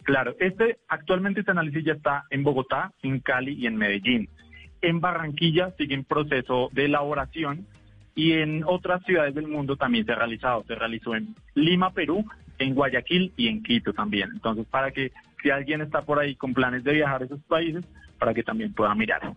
Claro, 0.06 0.36
este 0.40 0.78
actualmente 0.88 1.40
este 1.40 1.52
análisis 1.52 1.84
ya 1.84 1.94
está 1.94 2.26
en 2.30 2.44
Bogotá, 2.44 2.94
en 3.02 3.20
Cali 3.22 3.54
y 3.54 3.66
en 3.66 3.76
Medellín. 3.76 4.30
En 4.82 5.02
Barranquilla 5.02 5.72
sigue 5.80 5.96
en 5.96 6.04
proceso 6.04 6.70
de 6.74 6.86
elaboración 6.86 7.66
y 8.14 8.34
en 8.34 8.64
otras 8.66 9.04
ciudades 9.04 9.34
del 9.34 9.48
mundo 9.48 9.78
también 9.78 10.06
se 10.06 10.12
ha 10.12 10.16
realizado. 10.16 10.64
Se 10.68 10.76
realizó 10.76 11.16
en 11.16 11.36
Lima, 11.56 11.90
Perú, 11.90 12.24
en 12.60 12.76
Guayaquil 12.76 13.34
y 13.36 13.48
en 13.48 13.64
Quito 13.64 13.94
también. 13.94 14.30
Entonces, 14.32 14.68
para 14.68 14.92
que 14.92 15.12
si 15.42 15.50
alguien 15.50 15.82
está 15.82 16.04
por 16.04 16.20
ahí 16.20 16.36
con 16.36 16.54
planes 16.54 16.84
de 16.84 16.94
viajar 16.94 17.24
a 17.24 17.26
esos 17.26 17.42
países, 17.42 17.84
para 18.20 18.36
que 18.36 18.44
también 18.44 18.74
pueda 18.74 18.94
mirar. 18.94 19.34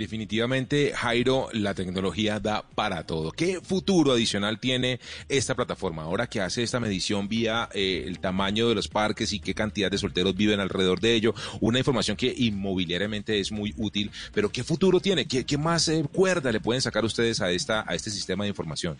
Definitivamente, 0.00 0.94
Jairo, 0.96 1.50
la 1.52 1.74
tecnología 1.74 2.40
da 2.40 2.62
para 2.62 3.04
todo. 3.04 3.32
¿Qué 3.32 3.60
futuro 3.60 4.12
adicional 4.12 4.58
tiene 4.58 4.98
esta 5.28 5.54
plataforma 5.54 6.04
ahora 6.04 6.26
que 6.26 6.40
hace 6.40 6.62
esta 6.62 6.80
medición 6.80 7.28
vía 7.28 7.68
eh, 7.74 8.04
el 8.06 8.18
tamaño 8.18 8.70
de 8.70 8.74
los 8.74 8.88
parques 8.88 9.34
y 9.34 9.40
qué 9.40 9.52
cantidad 9.54 9.90
de 9.90 9.98
solteros 9.98 10.34
viven 10.34 10.58
alrededor 10.58 11.00
de 11.00 11.12
ello? 11.12 11.34
Una 11.60 11.80
información 11.80 12.16
que 12.16 12.32
inmobiliariamente 12.34 13.40
es 13.40 13.52
muy 13.52 13.74
útil, 13.76 14.10
pero 14.32 14.50
¿qué 14.50 14.64
futuro 14.64 15.00
tiene? 15.00 15.26
¿Qué, 15.26 15.58
más 15.58 15.86
eh, 15.88 16.02
cuerda 16.10 16.50
le 16.50 16.60
pueden 16.60 16.80
sacar 16.80 17.04
ustedes 17.04 17.42
a, 17.42 17.50
esta, 17.50 17.84
a 17.86 17.94
este 17.94 18.08
sistema 18.08 18.44
de 18.44 18.48
información? 18.48 18.96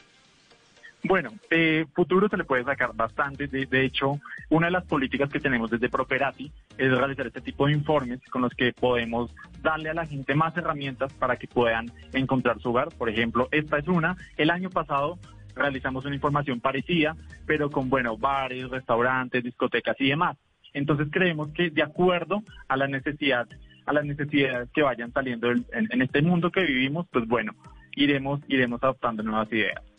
Bueno, 1.05 1.31
eh, 1.51 1.87
futuro 1.95 2.29
se 2.29 2.37
le 2.37 2.45
puede 2.45 2.65
sacar 2.65 2.95
bastante. 2.95 3.47
De, 3.47 3.85
hecho, 3.85 4.21
una 4.51 4.67
de 4.67 4.73
las 4.73 4.85
políticas 4.85 5.31
que 5.31 5.41
tenemos 5.41 5.71
desde 5.71 5.89
Properati 5.89 6.53
es 6.77 6.91
realizar 6.91 7.27
este 7.27 7.41
tipo 7.41 7.67
de 7.67 7.73
informes 7.73 8.21
con 8.31 8.43
los 8.43 8.53
que 8.55 8.73
podemos 8.73 9.35
darle 9.63 9.91
a 9.91 9.95
la 9.95 10.07
gente 10.07 10.35
más 10.35 10.57
herramientas 10.57 11.13
para 11.15 11.37
que 11.37 11.49
puedan 11.49 11.91
encontrar 12.13 12.61
su 12.61 12.71
hogar. 12.71 12.89
Por 12.97 13.09
ejemplo, 13.09 13.49
esta 13.51 13.79
es 13.79 13.89
una. 13.89 14.17
El 14.37 14.51
año 14.51 14.69
pasado 14.69 15.19
realizamos 15.55 16.05
una 16.05 16.15
información 16.15 16.61
parecida, 16.61 17.17
pero 17.47 17.71
con, 17.71 17.89
bueno, 17.89 18.19
bares, 18.19 18.69
restaurantes, 18.69 19.43
discotecas 19.43 19.97
y 20.01 20.11
demás. 20.11 20.37
Entonces 20.75 21.09
creemos 21.11 21.51
que 21.53 21.71
de 21.71 21.83
acuerdo 21.83 22.43
a 22.69 22.77
la 22.77 22.87
necesidad, 22.87 23.49
a 23.87 23.93
las 23.93 24.05
necesidades 24.05 24.69
que 24.73 24.83
vayan 24.83 25.13
saliendo 25.13 25.51
en, 25.51 25.65
en 25.73 26.03
este 26.03 26.21
mundo 26.21 26.51
que 26.51 26.63
vivimos, 26.63 27.07
pues 27.11 27.27
bueno, 27.27 27.55
iremos, 27.97 28.41
iremos 28.49 28.83
adoptando 28.83 29.23
nuevas 29.23 29.51
ideas. 29.51 29.90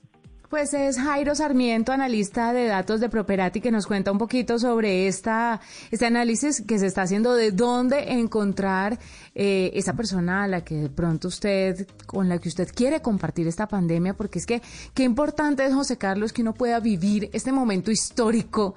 Pues 0.51 0.73
es 0.73 0.99
Jairo 0.99 1.33
Sarmiento, 1.33 1.93
analista 1.93 2.51
de 2.51 2.65
datos 2.65 2.99
de 2.99 3.07
Properati, 3.07 3.61
que 3.61 3.71
nos 3.71 3.87
cuenta 3.87 4.11
un 4.11 4.17
poquito 4.17 4.59
sobre 4.59 5.07
esta, 5.07 5.61
este 5.91 6.07
análisis 6.07 6.61
que 6.67 6.77
se 6.77 6.87
está 6.87 7.03
haciendo 7.03 7.35
de 7.35 7.51
dónde 7.51 8.11
encontrar 8.11 8.99
eh, 9.33 9.71
esa 9.75 9.93
persona 9.93 10.43
a 10.43 10.49
la 10.49 10.65
que 10.65 10.75
de 10.75 10.89
pronto 10.89 11.29
usted, 11.29 11.87
con 12.05 12.27
la 12.27 12.37
que 12.37 12.49
usted 12.49 12.67
quiere 12.75 13.01
compartir 13.01 13.47
esta 13.47 13.65
pandemia, 13.65 14.13
porque 14.13 14.39
es 14.39 14.45
que 14.45 14.61
qué 14.93 15.03
importante 15.03 15.65
es, 15.65 15.73
José 15.73 15.97
Carlos, 15.97 16.33
que 16.33 16.41
uno 16.41 16.53
pueda 16.53 16.81
vivir 16.81 17.29
este 17.31 17.53
momento 17.53 17.89
histórico 17.89 18.75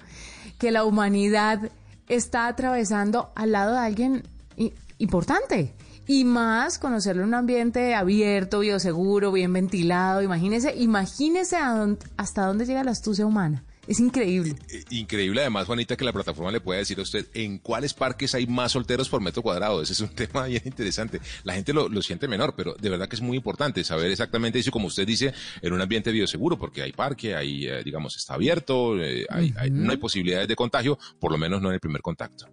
que 0.61 0.71
la 0.71 0.85
humanidad 0.85 1.73
está 2.07 2.47
atravesando 2.47 3.33
al 3.35 3.51
lado 3.51 3.73
de 3.73 3.81
alguien 3.81 4.23
importante 4.99 5.75
y 6.07 6.25
más 6.25 6.79
conocerlo 6.79 7.23
en 7.23 7.29
un 7.29 7.35
ambiente 7.35 7.95
abierto, 7.95 8.61
bioseguro, 8.61 9.33
bien 9.33 9.53
ventilado. 9.53 10.23
Imagínese, 10.23 10.75
imagínese 10.77 11.57
hasta 12.17 12.47
dónde 12.47 12.67
llega 12.67 12.85
la 12.85 12.91
astucia 12.91 13.27
humana. 13.27 13.65
Es 13.87 14.01
increíble. 14.01 14.57
Eh, 14.69 14.79
eh, 14.79 14.85
increíble 14.91 15.41
además, 15.41 15.67
Juanita, 15.67 15.97
que 15.97 16.05
la 16.05 16.13
plataforma 16.13 16.51
le 16.51 16.61
pueda 16.61 16.79
decir 16.79 16.99
a 16.99 17.03
usted 17.03 17.27
en 17.35 17.59
cuáles 17.59 17.93
parques 17.93 18.35
hay 18.35 18.47
más 18.47 18.73
solteros 18.73 19.09
por 19.09 19.21
metro 19.21 19.43
cuadrado. 19.43 19.83
Ese 19.83 19.93
es 19.93 20.01
un 20.01 20.09
tema 20.15 20.47
bien 20.47 20.63
interesante. 20.65 21.21
La 21.43 21.55
gente 21.55 21.73
lo, 21.73 21.91
siente 22.03 22.29
menor, 22.29 22.55
pero 22.57 22.75
de 22.75 22.91
verdad 22.91 23.09
que 23.09 23.17
es 23.17 23.23
muy 23.23 23.37
importante 23.37 23.85
saber 23.85 24.11
exactamente 24.11 24.59
eso, 24.59 24.71
como 24.71 24.89
usted 24.89 25.07
dice, 25.07 25.33
en 25.63 25.73
un 25.73 25.81
ambiente 25.81 26.13
bioseguro, 26.13 26.59
porque 26.59 26.83
hay 26.83 26.93
parque, 26.93 27.35
hay, 27.35 27.67
eh, 27.67 27.83
digamos, 27.85 28.17
está 28.17 28.35
abierto, 28.35 28.95
no 28.95 29.91
hay 29.91 29.97
posibilidades 29.97 30.49
de 30.49 30.57
contagio, 30.57 30.99
por 31.19 31.33
lo 31.33 31.39
menos 31.39 31.61
no 31.61 31.69
en 31.69 31.75
el 31.75 31.81
primer 31.81 32.03
contacto. 32.03 32.47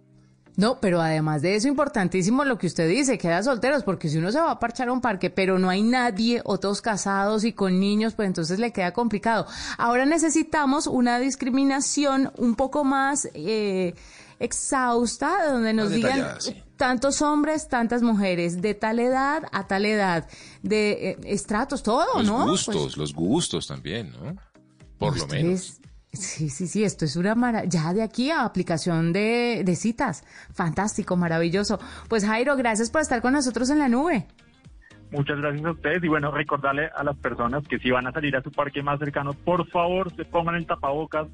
No, 0.56 0.80
pero 0.80 1.00
además 1.00 1.40
de 1.40 1.56
eso, 1.56 1.68
importantísimo 1.68 2.44
lo 2.44 2.58
que 2.58 2.66
usted 2.66 2.88
dice, 2.88 3.16
queda 3.16 3.42
solteros, 3.42 3.84
porque 3.84 4.08
si 4.08 4.18
uno 4.18 4.30
se 4.30 4.38
va 4.38 4.50
a 4.50 4.58
parchar 4.58 4.88
a 4.88 4.92
un 4.92 5.00
parque, 5.00 5.30
pero 5.30 5.58
no 5.58 5.70
hay 5.70 5.82
nadie, 5.82 6.42
otros 6.44 6.82
casados 6.82 7.44
y 7.44 7.52
con 7.54 7.80
niños, 7.80 8.12
pues 8.14 8.26
entonces 8.26 8.58
le 8.58 8.72
queda 8.72 8.92
complicado. 8.92 9.46
Ahora 9.78 10.04
necesitamos 10.04 10.86
una 10.86 11.18
discriminación 11.18 12.32
un 12.36 12.54
poco 12.54 12.84
más 12.84 13.28
eh, 13.32 13.94
exhausta, 14.38 15.52
donde 15.52 15.72
nos 15.72 15.90
digan 15.90 16.36
tantos 16.76 17.22
hombres, 17.22 17.68
tantas 17.68 18.02
mujeres, 18.02 18.60
de 18.60 18.74
tal 18.74 18.98
edad 18.98 19.44
a 19.52 19.66
tal 19.66 19.86
edad, 19.86 20.28
de 20.62 21.10
eh, 21.10 21.18
estratos, 21.24 21.82
todo, 21.82 22.22
¿no? 22.22 22.40
Los 22.40 22.66
gustos, 22.66 22.76
pues 22.76 22.96
los 22.98 23.14
gustos 23.14 23.66
también, 23.66 24.12
¿no? 24.12 24.36
Por 24.98 25.16
lo 25.16 25.26
menos. 25.28 25.78
Sí, 26.12 26.50
sí, 26.50 26.66
sí, 26.66 26.84
esto 26.84 27.06
es 27.06 27.16
una 27.16 27.34
maravilla. 27.34 27.70
Ya 27.70 27.94
de 27.94 28.02
aquí 28.02 28.30
a 28.30 28.44
aplicación 28.44 29.12
de, 29.12 29.62
de 29.64 29.76
citas. 29.76 30.24
Fantástico, 30.52 31.16
maravilloso. 31.16 31.80
Pues 32.08 32.26
Jairo, 32.26 32.54
gracias 32.56 32.90
por 32.90 33.00
estar 33.00 33.22
con 33.22 33.32
nosotros 33.32 33.70
en 33.70 33.78
la 33.78 33.88
nube. 33.88 34.26
Muchas 35.10 35.38
gracias 35.38 35.64
a 35.64 35.70
ustedes 35.70 36.04
y 36.04 36.08
bueno, 36.08 36.30
recordarle 36.30 36.90
a 36.94 37.02
las 37.04 37.16
personas 37.16 37.66
que 37.66 37.78
si 37.78 37.90
van 37.90 38.06
a 38.06 38.12
salir 38.12 38.36
a 38.36 38.42
su 38.42 38.50
parque 38.50 38.82
más 38.82 38.98
cercano, 38.98 39.32
por 39.32 39.68
favor 39.68 40.14
se 40.14 40.24
pongan 40.24 40.54
el 40.54 40.66
tapabocas, 40.66 41.28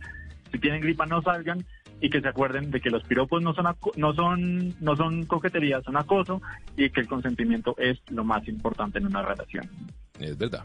si 0.51 0.59
tienen 0.59 0.81
gripa 0.81 1.07
no 1.07 1.23
salgan 1.23 1.65
y 2.01 2.11
que 2.11 2.21
se 2.21 2.29
acuerden 2.29 2.71
de 2.73 2.81
que 2.81 2.91
los 2.91 3.05
piropos 3.05 3.41
no 3.41 3.55
son 3.55 3.67
no 3.97 4.15
son 4.15 4.75
no 4.81 4.97
son 4.97 5.27
coquetería, 5.27 5.81
son 5.83 5.97
acoso 5.97 6.43
y 6.77 6.91
que 6.91 7.01
el 7.01 7.09
consentimiento 7.09 7.77
es 7.79 7.99
lo 8.11 8.25
más 8.25 8.47
importante 8.49 8.99
en 8.99 9.07
una 9.07 9.23
relación. 9.23 9.69
Es 10.19 10.37
verdad. 10.37 10.65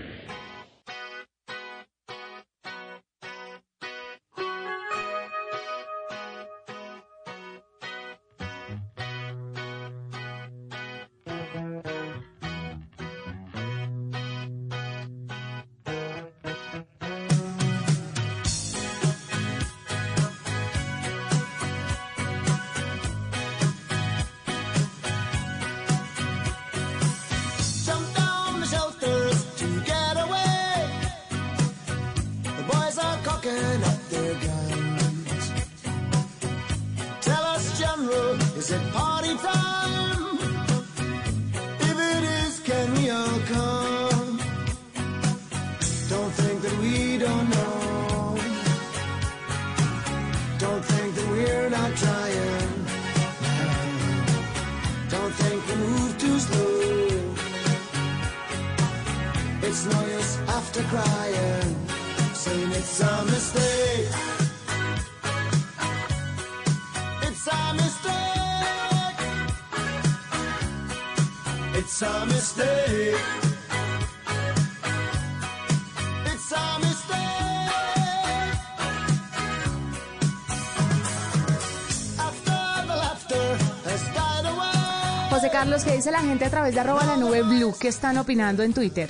Carlos, 85.49 85.83
¿qué 85.83 85.95
dice 85.95 86.11
la 86.11 86.19
gente 86.19 86.45
a 86.45 86.49
través 86.49 86.73
de 86.75 86.81
arroba 86.81 87.03
la 87.03 87.17
nube 87.17 87.41
blue 87.41 87.73
que 87.79 87.87
están 87.87 88.17
opinando 88.17 88.61
en 88.63 88.73
Twitter? 88.73 89.09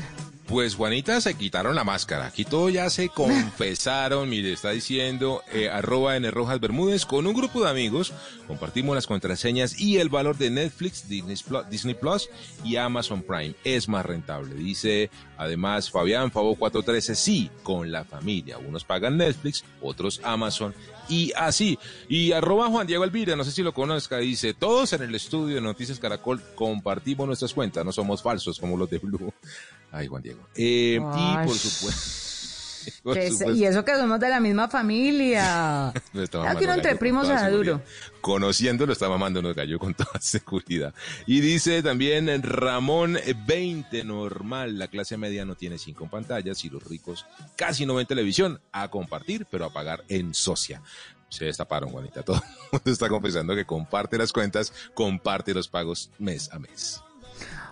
Pues 0.51 0.75
Juanita 0.75 1.21
se 1.21 1.35
quitaron 1.35 1.75
la 1.75 1.85
máscara. 1.85 2.25
Aquí 2.25 2.43
todo 2.43 2.67
ya 2.67 2.89
se 2.89 3.07
confesaron. 3.15 4.29
Mire, 4.29 4.51
está 4.51 4.71
diciendo 4.71 5.41
eh, 5.53 5.69
arroba 5.69 6.17
N 6.17 6.29
Rojas 6.29 6.59
Bermúdez. 6.59 7.05
Con 7.05 7.25
un 7.25 7.33
grupo 7.33 7.63
de 7.63 7.69
amigos 7.69 8.11
compartimos 8.47 8.93
las 8.93 9.07
contraseñas 9.07 9.79
y 9.79 9.99
el 9.99 10.09
valor 10.09 10.37
de 10.37 10.49
Netflix, 10.49 11.07
Disney 11.07 11.93
Plus, 11.93 12.29
y 12.65 12.75
Amazon 12.75 13.23
Prime. 13.23 13.55
Es 13.63 13.87
más 13.87 14.05
rentable. 14.05 14.53
Dice 14.55 15.09
además 15.37 15.89
Fabián 15.89 16.31
Fabo 16.31 16.55
413. 16.55 17.15
Sí, 17.15 17.49
con 17.63 17.89
la 17.89 18.03
familia. 18.03 18.57
Unos 18.57 18.83
pagan 18.83 19.15
Netflix, 19.15 19.63
otros 19.81 20.19
Amazon 20.21 20.75
y 21.11 21.31
así. 21.35 21.77
Y 22.09 22.31
arroba 22.31 22.67
Juan 22.67 22.87
Diego 22.87 23.03
Elvira, 23.03 23.35
no 23.35 23.43
sé 23.43 23.51
si 23.51 23.63
lo 23.63 23.73
conozca, 23.73 24.17
dice, 24.17 24.53
todos 24.53 24.93
en 24.93 25.03
el 25.03 25.13
estudio 25.13 25.55
de 25.55 25.61
Noticias 25.61 25.99
Caracol 25.99 26.41
compartimos 26.55 27.27
nuestras 27.27 27.53
cuentas, 27.53 27.85
no 27.85 27.91
somos 27.91 28.21
falsos 28.21 28.59
como 28.59 28.77
los 28.77 28.89
de 28.89 28.97
Blue. 28.97 29.33
Ay, 29.91 30.07
Juan 30.07 30.23
Diego. 30.23 30.40
Eh, 30.55 30.95
y 30.95 31.45
por 31.45 31.55
supuesto... 31.55 32.21
Y 33.53 33.63
eso 33.65 33.83
que 33.85 33.95
somos 33.95 34.19
de 34.19 34.29
la 34.29 34.39
misma 34.39 34.67
familia. 34.67 35.89
Aquí 35.89 36.65
no 36.65 36.73
entre 36.73 36.95
primos 36.95 37.29
a 37.29 37.49
duro. 37.49 37.81
Conociéndolo, 38.21 38.93
está 38.93 39.09
mamando 39.09 39.41
nos 39.41 39.55
gallo 39.55 39.79
con 39.79 39.93
toda 39.93 40.11
seguridad. 40.21 40.93
Y 41.25 41.41
dice 41.41 41.81
también 41.83 42.41
Ramón 42.43 43.17
20, 43.45 44.03
normal, 44.03 44.77
la 44.77 44.87
clase 44.87 45.17
media 45.17 45.45
no 45.45 45.55
tiene 45.55 45.77
cinco 45.77 46.09
pantallas 46.09 46.63
y 46.65 46.69
los 46.69 46.83
ricos 46.83 47.25
casi 47.55 47.85
no 47.85 47.95
ven 47.95 48.07
televisión 48.07 48.59
a 48.71 48.89
compartir, 48.89 49.45
pero 49.49 49.65
a 49.65 49.73
pagar 49.73 50.03
en 50.07 50.33
socia 50.33 50.81
se 51.29 51.45
destaparon, 51.45 51.89
Juanita. 51.89 52.23
Todo 52.25 52.37
el 52.37 52.69
mundo 52.73 52.91
está 52.91 53.07
confesando 53.07 53.55
que 53.55 53.65
comparte 53.65 54.17
las 54.17 54.33
cuentas, 54.33 54.73
comparte 54.93 55.53
los 55.53 55.67
pagos 55.67 56.11
mes 56.19 56.51
a 56.51 56.59
mes. 56.59 57.01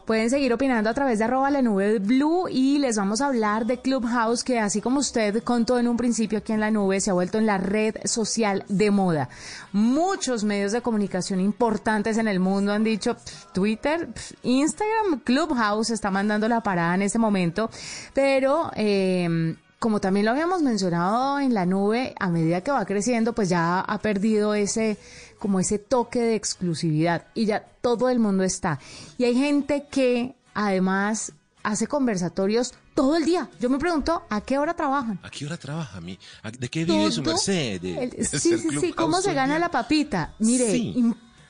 Pueden 0.09 0.31
seguir 0.31 0.51
opinando 0.51 0.89
a 0.89 0.93
través 0.95 1.19
de 1.19 1.25
arroba 1.25 1.51
la 1.51 1.61
nube 1.61 1.99
blue 1.99 2.47
y 2.49 2.79
les 2.79 2.97
vamos 2.97 3.21
a 3.21 3.27
hablar 3.27 3.67
de 3.67 3.77
Clubhouse 3.77 4.43
que 4.43 4.57
así 4.57 4.81
como 4.81 5.01
usted 5.01 5.43
contó 5.43 5.77
en 5.77 5.87
un 5.87 5.97
principio 5.97 6.39
aquí 6.39 6.51
en 6.51 6.61
la 6.61 6.71
nube 6.71 6.99
se 6.99 7.11
ha 7.11 7.13
vuelto 7.13 7.37
en 7.37 7.45
la 7.45 7.59
red 7.59 7.93
social 8.05 8.65
de 8.69 8.89
moda. 8.89 9.29
Muchos 9.71 10.43
medios 10.43 10.71
de 10.71 10.81
comunicación 10.81 11.39
importantes 11.39 12.17
en 12.17 12.27
el 12.27 12.39
mundo 12.39 12.73
han 12.73 12.83
dicho 12.83 13.17
Twitter, 13.53 14.09
Instagram, 14.41 15.19
Clubhouse 15.23 15.91
está 15.91 16.09
mandando 16.09 16.47
la 16.47 16.63
parada 16.63 16.95
en 16.95 17.03
este 17.03 17.19
momento, 17.19 17.69
pero 18.15 18.71
eh, 18.75 19.53
como 19.79 20.01
también 20.01 20.25
lo 20.25 20.31
habíamos 20.31 20.61
mencionado 20.61 21.39
en 21.39 21.53
la 21.53 21.65
nube, 21.65 22.13
a 22.19 22.29
medida 22.29 22.61
que 22.61 22.71
va 22.71 22.85
creciendo, 22.85 23.33
pues 23.33 23.47
ya 23.49 23.79
ha 23.79 23.99
perdido 23.99 24.53
ese, 24.53 24.97
como 25.39 25.59
ese 25.59 25.79
toque 25.79 26.21
de 26.21 26.35
exclusividad 26.35 27.27
y 27.33 27.45
ya 27.45 27.65
todo 27.81 28.09
el 28.09 28.19
mundo 28.19 28.43
está. 28.43 28.79
Y 29.17 29.23
hay 29.23 29.35
gente 29.35 29.85
que 29.89 30.35
además 30.53 31.31
hace 31.63 31.87
conversatorios 31.87 32.73
todo 32.93 33.15
el 33.15 33.23
día. 33.23 33.49
Yo 33.61 33.69
me 33.69 33.79
pregunto, 33.79 34.23
¿a 34.29 34.41
qué 34.41 34.57
hora 34.57 34.73
trabajan? 34.73 35.19
¿A 35.23 35.29
qué 35.29 35.45
hora 35.45 35.55
trabaja? 35.55 36.01
¿De 36.01 36.69
qué 36.69 36.83
vive 36.83 37.11
su 37.11 37.23
merced? 37.23 37.81
sí, 38.21 38.57
sí, 38.57 38.79
sí, 38.79 38.93
¿cómo 38.93 39.21
se 39.21 39.33
gana 39.33 39.57
la 39.59 39.71
papita? 39.71 40.33
Mire, 40.39 40.93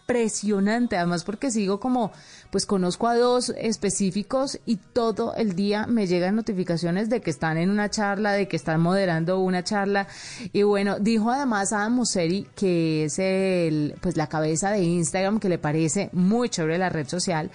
impresionante, 0.10 0.98
además 0.98 1.24
porque 1.24 1.52
sigo 1.52 1.80
como, 1.80 2.12
pues 2.50 2.66
conozco 2.66 3.08
a 3.08 3.16
dos 3.16 3.54
específicos 3.58 4.60
y 4.66 4.78
todo 4.78 5.36
el 5.36 5.56
día 5.56 5.86
me 5.86 6.08
llegan 6.08 6.36
notificaciones 6.36 7.10
de 7.10 7.22
que 7.22 7.30
están 7.30 7.58
en 7.58 7.70
una 7.70 7.90
charla, 7.90 8.34
de 8.34 8.48
que 8.48 8.56
están 8.56 8.82
moderando 8.82 9.40
una 9.40 9.64
charla. 9.64 10.08
Y 10.52 10.64
bueno, 10.64 10.98
dijo 11.00 11.30
además 11.30 11.74
Adam 11.74 11.98
Mosseri, 11.98 12.48
que 12.56 13.06
es 13.06 13.20
el, 13.20 13.96
pues 14.02 14.18
la 14.18 14.28
cabeza 14.28 14.72
de 14.72 14.82
Instagram, 14.82 15.40
que 15.40 15.50
le 15.50 15.60
parece 15.60 16.10
muy 16.12 16.50
chévere 16.50 16.80
la 16.80 16.90
red 16.90 17.08
social, 17.08 17.52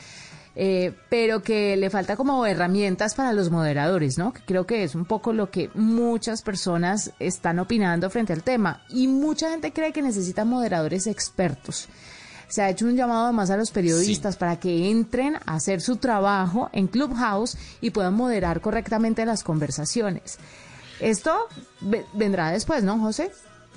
eh, 0.54 0.94
pero 1.08 1.42
que 1.42 1.76
le 1.76 1.90
falta 1.90 2.14
como 2.14 2.46
herramientas 2.46 3.16
para 3.16 3.32
los 3.32 3.50
moderadores, 3.50 4.16
¿no? 4.16 4.32
Que 4.32 4.42
creo 4.42 4.64
que 4.64 4.84
es 4.84 4.94
un 4.94 5.06
poco 5.06 5.32
lo 5.32 5.50
que 5.50 5.70
muchas 5.74 6.42
personas 6.42 7.10
están 7.18 7.58
opinando 7.58 8.08
frente 8.10 8.32
al 8.32 8.44
tema. 8.44 8.84
Y 8.90 9.08
mucha 9.08 9.50
gente 9.50 9.72
cree 9.72 9.92
que 9.92 10.02
necesitan 10.02 10.46
moderadores 10.46 11.08
expertos. 11.08 11.88
Se 12.48 12.62
ha 12.62 12.70
hecho 12.70 12.86
un 12.86 12.96
llamado 12.96 13.24
además 13.24 13.50
a 13.50 13.56
los 13.56 13.70
periodistas 13.70 14.36
para 14.36 14.58
que 14.58 14.90
entren 14.90 15.36
a 15.46 15.54
hacer 15.54 15.80
su 15.80 15.96
trabajo 15.96 16.68
en 16.72 16.86
Clubhouse 16.86 17.56
y 17.80 17.90
puedan 17.90 18.14
moderar 18.14 18.60
correctamente 18.60 19.24
las 19.26 19.42
conversaciones. 19.42 20.38
Esto 21.00 21.48
vendrá 22.12 22.50
después, 22.50 22.84
¿no, 22.84 22.98
José? 22.98 23.30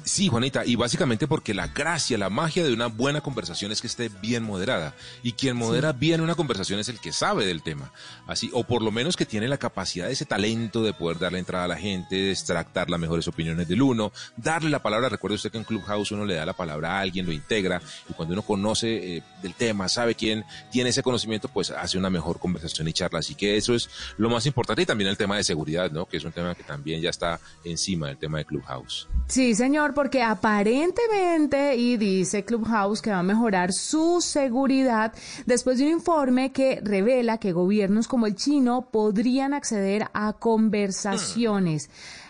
Sí, 0.03 0.29
Juanita, 0.29 0.65
y 0.65 0.75
básicamente 0.75 1.27
porque 1.27 1.53
la 1.53 1.67
gracia, 1.67 2.17
la 2.17 2.29
magia 2.29 2.63
de 2.63 2.71
una 2.71 2.87
buena 2.87 3.21
conversación 3.21 3.71
es 3.71 3.81
que 3.81 3.87
esté 3.87 4.09
bien 4.21 4.43
moderada. 4.43 4.95
Y 5.21 5.33
quien 5.33 5.57
modera 5.57 5.91
bien 5.91 6.21
una 6.21 6.35
conversación 6.35 6.79
es 6.79 6.87
el 6.87 6.99
que 6.99 7.11
sabe 7.11 7.45
del 7.45 7.61
tema. 7.61 7.91
Así, 8.25 8.49
o 8.53 8.63
por 8.63 8.81
lo 8.81 8.91
menos 8.91 9.17
que 9.17 9.25
tiene 9.25 9.47
la 9.47 9.57
capacidad, 9.57 10.09
ese 10.09 10.25
talento 10.25 10.81
de 10.81 10.93
poder 10.93 11.19
darle 11.19 11.39
entrada 11.39 11.65
a 11.65 11.67
la 11.67 11.77
gente, 11.77 12.31
extractar 12.31 12.89
las 12.89 12.99
mejores 12.99 13.27
opiniones 13.27 13.67
del 13.67 13.81
uno, 13.81 14.13
darle 14.37 14.69
la 14.69 14.81
palabra. 14.81 15.09
Recuerde 15.09 15.35
usted 15.35 15.51
que 15.51 15.57
en 15.57 15.65
Clubhouse 15.65 16.11
uno 16.11 16.25
le 16.25 16.35
da 16.35 16.45
la 16.45 16.53
palabra 16.53 16.97
a 16.97 17.01
alguien, 17.01 17.25
lo 17.25 17.33
integra, 17.33 17.81
y 18.09 18.13
cuando 18.13 18.33
uno 18.33 18.43
conoce 18.43 19.17
eh, 19.17 19.23
del 19.41 19.55
tema, 19.55 19.89
sabe 19.89 20.15
quién 20.15 20.45
tiene 20.71 20.91
ese 20.91 21.03
conocimiento, 21.03 21.49
pues 21.49 21.71
hace 21.71 21.97
una 21.97 22.09
mejor 22.09 22.39
conversación 22.39 22.87
y 22.87 22.93
charla. 22.93 23.19
Así 23.19 23.35
que 23.35 23.57
eso 23.57 23.75
es 23.75 23.89
lo 24.17 24.29
más 24.29 24.45
importante. 24.45 24.83
Y 24.83 24.85
también 24.85 25.09
el 25.09 25.17
tema 25.17 25.35
de 25.35 25.43
seguridad, 25.43 25.91
¿no? 25.91 26.05
Que 26.05 26.17
es 26.17 26.23
un 26.23 26.31
tema 26.31 26.55
que 26.55 26.63
también 26.63 27.01
ya 27.01 27.09
está 27.09 27.39
encima 27.63 28.07
del 28.07 28.17
tema 28.17 28.37
de 28.37 28.45
Clubhouse. 28.45 29.07
Sí, 29.27 29.53
señor 29.53 29.86
porque 29.93 30.23
aparentemente, 30.23 31.75
y 31.75 31.97
dice 31.97 32.43
Clubhouse 32.43 33.01
que 33.01 33.11
va 33.11 33.19
a 33.19 33.23
mejorar 33.23 33.73
su 33.73 34.21
seguridad 34.21 35.13
después 35.45 35.77
de 35.77 35.85
un 35.85 35.91
informe 35.91 36.51
que 36.51 36.79
revela 36.83 37.37
que 37.37 37.51
gobiernos 37.51 38.07
como 38.07 38.25
el 38.25 38.35
chino 38.35 38.89
podrían 38.91 39.53
acceder 39.53 40.07
a 40.13 40.33
conversaciones 40.33 41.89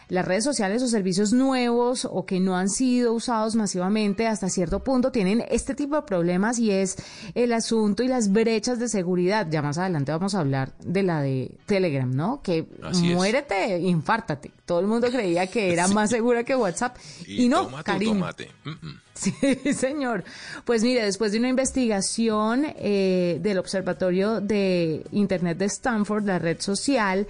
las 0.09 0.25
redes 0.25 0.43
sociales 0.43 0.81
o 0.83 0.87
servicios 0.87 1.33
nuevos 1.33 2.07
o 2.09 2.25
que 2.25 2.39
no 2.39 2.55
han 2.55 2.69
sido 2.69 3.13
usados 3.13 3.55
masivamente 3.55 4.27
hasta 4.27 4.49
cierto 4.49 4.83
punto 4.83 5.11
tienen 5.11 5.43
este 5.49 5.75
tipo 5.75 5.95
de 5.95 6.01
problemas 6.03 6.59
y 6.59 6.71
es 6.71 6.95
el 7.35 7.53
asunto 7.53 8.03
y 8.03 8.07
las 8.07 8.31
brechas 8.31 8.79
de 8.79 8.87
seguridad. 8.87 9.47
Ya 9.49 9.61
más 9.61 9.77
adelante 9.77 10.11
vamos 10.11 10.35
a 10.35 10.39
hablar 10.39 10.71
de 10.79 11.03
la 11.03 11.21
de 11.21 11.51
Telegram, 11.65 12.09
¿no? 12.09 12.41
Que 12.41 12.65
muérete, 13.13 13.79
infártate. 13.79 14.51
Todo 14.65 14.79
el 14.79 14.87
mundo 14.87 15.09
creía 15.09 15.47
que 15.47 15.73
era 15.73 15.87
más 15.87 16.09
segura 16.09 16.43
que 16.43 16.55
WhatsApp 16.55 16.97
y, 17.25 17.47
no, 17.49 17.69
cariño. 17.83 18.25
Sí, 19.13 19.33
señor. 19.73 20.23
Pues 20.65 20.83
mire, 20.83 21.03
después 21.03 21.31
de 21.31 21.39
una 21.39 21.49
investigación 21.49 22.65
eh, 22.77 23.39
del 23.41 23.57
Observatorio 23.57 24.41
de 24.41 25.05
Internet 25.11 25.57
de 25.57 25.65
Stanford, 25.65 26.25
la 26.25 26.39
red 26.39 26.59
social, 26.61 27.27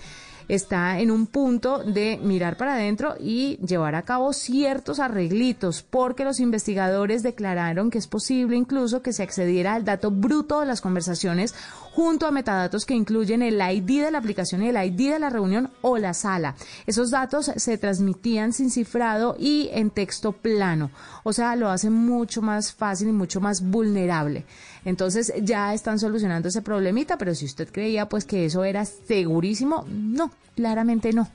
está 0.48 1.00
en 1.00 1.12
un 1.12 1.28
punto 1.28 1.84
de 1.84 2.20
mirar 2.22 2.58
para 2.58 2.76
adentro 2.76 3.16
y 3.20 3.58
llevar 3.58 3.96
a 3.96 4.04
cabo 4.04 4.34
ciertos 4.34 5.00
arreglitos, 5.00 5.84
porque 5.84 6.24
los 6.24 6.40
investigadores 6.40 7.24
declararon 7.24 7.90
que 7.90 7.98
es 7.98 8.08
posible 8.08 8.56
incluso 8.56 9.02
que 9.02 9.14
se 9.14 9.24
accediera 9.24 9.74
al 9.74 9.86
dato 9.86 10.12
bruto 10.12 10.60
de 10.60 10.66
las 10.66 10.82
conversaciones 10.82 11.54
junto 11.98 12.28
a 12.28 12.32
metadatos 12.32 12.86
que 12.86 12.94
incluyen 12.94 13.42
el 13.42 13.60
ID 13.60 14.04
de 14.04 14.12
la 14.12 14.20
aplicación 14.20 14.62
y 14.62 14.70
el 14.70 14.78
ID 14.78 15.14
de 15.14 15.20
la 15.20 15.32
reunión 15.32 15.72
o 15.82 15.98
la 15.98 16.14
sala. 16.14 16.54
Esos 16.86 17.10
datos 17.10 17.52
se 17.56 17.80
transmitían 17.80 18.54
sin 18.54 18.70
cifrado 18.70 19.36
y 19.40 19.70
en 19.72 19.90
texto 19.90 20.32
plano, 20.32 20.92
o 21.24 21.34
sea, 21.34 21.56
lo 21.56 21.70
hace 21.70 21.90
mucho 21.90 22.44
más 22.44 22.72
fácil 22.72 23.10
y 23.10 23.14
mucho 23.14 23.42
más 23.42 23.64
vulnerable. 23.64 24.46
Entonces 24.86 25.34
ya 25.42 25.74
están 25.74 25.98
solucionando 25.98 26.50
ese 26.50 26.62
problemita, 26.62 27.18
pero 27.18 27.34
si 27.34 27.46
usted 27.46 27.68
creía 27.72 28.08
pues 28.08 28.26
que 28.26 28.46
eso 28.46 28.64
era 28.64 28.86
segurísimo, 28.86 29.84
no, 29.90 30.30
claramente 30.56 31.14
no. 31.14 31.28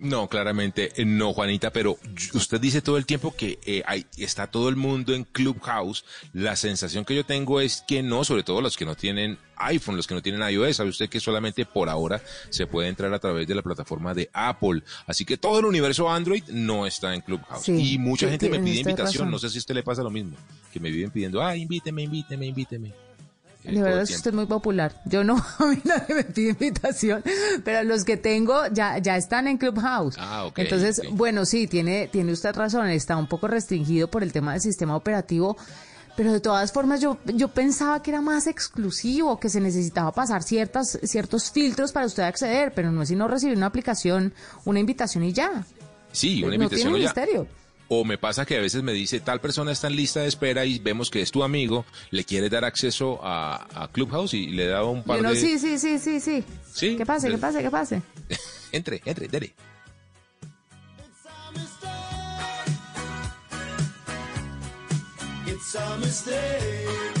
No, 0.00 0.28
claramente 0.28 0.92
eh, 0.96 1.04
no, 1.04 1.34
Juanita, 1.34 1.70
pero 1.70 1.98
usted 2.32 2.58
dice 2.58 2.80
todo 2.80 2.96
el 2.96 3.04
tiempo 3.04 3.34
que 3.36 3.58
eh, 3.66 3.82
está 4.16 4.46
todo 4.46 4.70
el 4.70 4.76
mundo 4.76 5.14
en 5.14 5.24
Clubhouse. 5.24 6.06
La 6.32 6.56
sensación 6.56 7.04
que 7.04 7.14
yo 7.14 7.24
tengo 7.24 7.60
es 7.60 7.84
que 7.86 8.02
no, 8.02 8.24
sobre 8.24 8.42
todo 8.42 8.62
los 8.62 8.78
que 8.78 8.86
no 8.86 8.94
tienen 8.96 9.36
iPhone, 9.56 9.96
los 9.96 10.06
que 10.06 10.14
no 10.14 10.22
tienen 10.22 10.40
iOS. 10.48 10.76
Sabe 10.76 10.88
usted 10.88 11.10
que 11.10 11.20
solamente 11.20 11.66
por 11.66 11.90
ahora 11.90 12.22
se 12.48 12.66
puede 12.66 12.88
entrar 12.88 13.12
a 13.12 13.18
través 13.18 13.46
de 13.46 13.54
la 13.54 13.60
plataforma 13.60 14.14
de 14.14 14.30
Apple. 14.32 14.82
Así 15.06 15.26
que 15.26 15.36
todo 15.36 15.58
el 15.58 15.66
universo 15.66 16.10
Android 16.10 16.44
no 16.48 16.86
está 16.86 17.14
en 17.14 17.20
Clubhouse. 17.20 17.68
y 17.68 17.98
mucha 17.98 18.30
gente 18.30 18.48
me 18.48 18.58
pide 18.58 18.80
invitación. 18.80 19.30
No 19.30 19.38
sé 19.38 19.50
si 19.50 19.58
a 19.58 19.60
usted 19.60 19.74
le 19.74 19.82
pasa 19.82 20.02
lo 20.02 20.10
mismo, 20.10 20.34
que 20.72 20.80
me 20.80 20.90
viven 20.90 21.10
pidiendo, 21.10 21.42
ah, 21.42 21.54
invíteme, 21.54 22.04
invíteme, 22.04 22.46
invíteme. 22.46 23.09
De 23.64 23.82
verdad 23.82 24.02
es 24.02 24.08
que 24.08 24.16
usted 24.16 24.30
es 24.30 24.34
muy 24.34 24.46
popular. 24.46 25.00
Yo 25.04 25.22
no, 25.22 25.36
a 25.58 25.66
mí 25.66 25.78
nadie 25.84 26.14
me 26.14 26.24
pide 26.24 26.50
invitación, 26.50 27.22
pero 27.64 27.82
los 27.84 28.04
que 28.04 28.16
tengo 28.16 28.66
ya, 28.72 28.98
ya 28.98 29.16
están 29.16 29.48
en 29.48 29.58
Clubhouse. 29.58 30.16
Ah, 30.18 30.46
ok. 30.46 30.58
Entonces, 30.60 31.02
bueno, 31.12 31.44
sí, 31.44 31.66
tiene, 31.66 32.08
tiene 32.08 32.32
usted 32.32 32.54
razón, 32.54 32.88
está 32.88 33.16
un 33.16 33.28
poco 33.28 33.48
restringido 33.48 34.10
por 34.10 34.22
el 34.22 34.32
tema 34.32 34.52
del 34.52 34.60
sistema 34.60 34.96
operativo, 34.96 35.56
pero 36.16 36.32
de 36.32 36.40
todas 36.40 36.72
formas 36.72 37.00
yo, 37.00 37.18
yo 37.26 37.48
pensaba 37.48 38.02
que 38.02 38.10
era 38.10 38.20
más 38.20 38.46
exclusivo, 38.46 39.38
que 39.38 39.48
se 39.48 39.60
necesitaba 39.60 40.12
pasar 40.12 40.42
ciertas, 40.42 40.98
ciertos 41.02 41.50
filtros 41.50 41.92
para 41.92 42.06
usted 42.06 42.22
acceder, 42.22 42.72
pero 42.74 42.90
no 42.90 43.02
es 43.02 43.08
sino 43.08 43.28
recibir 43.28 43.56
una 43.56 43.66
aplicación, 43.66 44.32
una 44.64 44.80
invitación 44.80 45.24
y 45.24 45.32
ya. 45.32 45.64
Sí, 46.12 46.42
una 46.42 46.54
invitación 46.54 46.92
no 46.92 46.96
tiene 46.96 47.06
misterio. 47.06 47.59
O 47.92 48.04
me 48.04 48.18
pasa 48.18 48.46
que 48.46 48.56
a 48.56 48.60
veces 48.60 48.84
me 48.84 48.92
dice, 48.92 49.18
tal 49.18 49.40
persona 49.40 49.72
está 49.72 49.88
en 49.88 49.96
lista 49.96 50.20
de 50.20 50.28
espera 50.28 50.64
y 50.64 50.78
vemos 50.78 51.10
que 51.10 51.22
es 51.22 51.32
tu 51.32 51.42
amigo, 51.42 51.84
le 52.12 52.22
quieres 52.22 52.48
dar 52.48 52.64
acceso 52.64 53.18
a, 53.20 53.88
Clubhouse 53.92 54.32
y 54.34 54.46
le 54.46 54.66
da 54.66 54.84
un 54.84 55.02
par 55.02 55.20
de... 55.20 55.34
Sí, 55.34 55.58
sí, 55.58 55.76
sí, 55.76 55.98
sí, 55.98 56.20
sí. 56.20 56.44
¿Sí? 56.72 56.96
¿Qué 56.96 57.04
pase, 57.04 57.28
qué 57.28 57.38
pase, 57.38 57.60
qué 57.60 57.70
pase? 57.70 58.02
entre, 58.72 59.02
entre, 59.04 59.26
dele. 59.26 59.54
It's 65.48 65.74
a 65.74 65.96
mistake. 65.98 67.19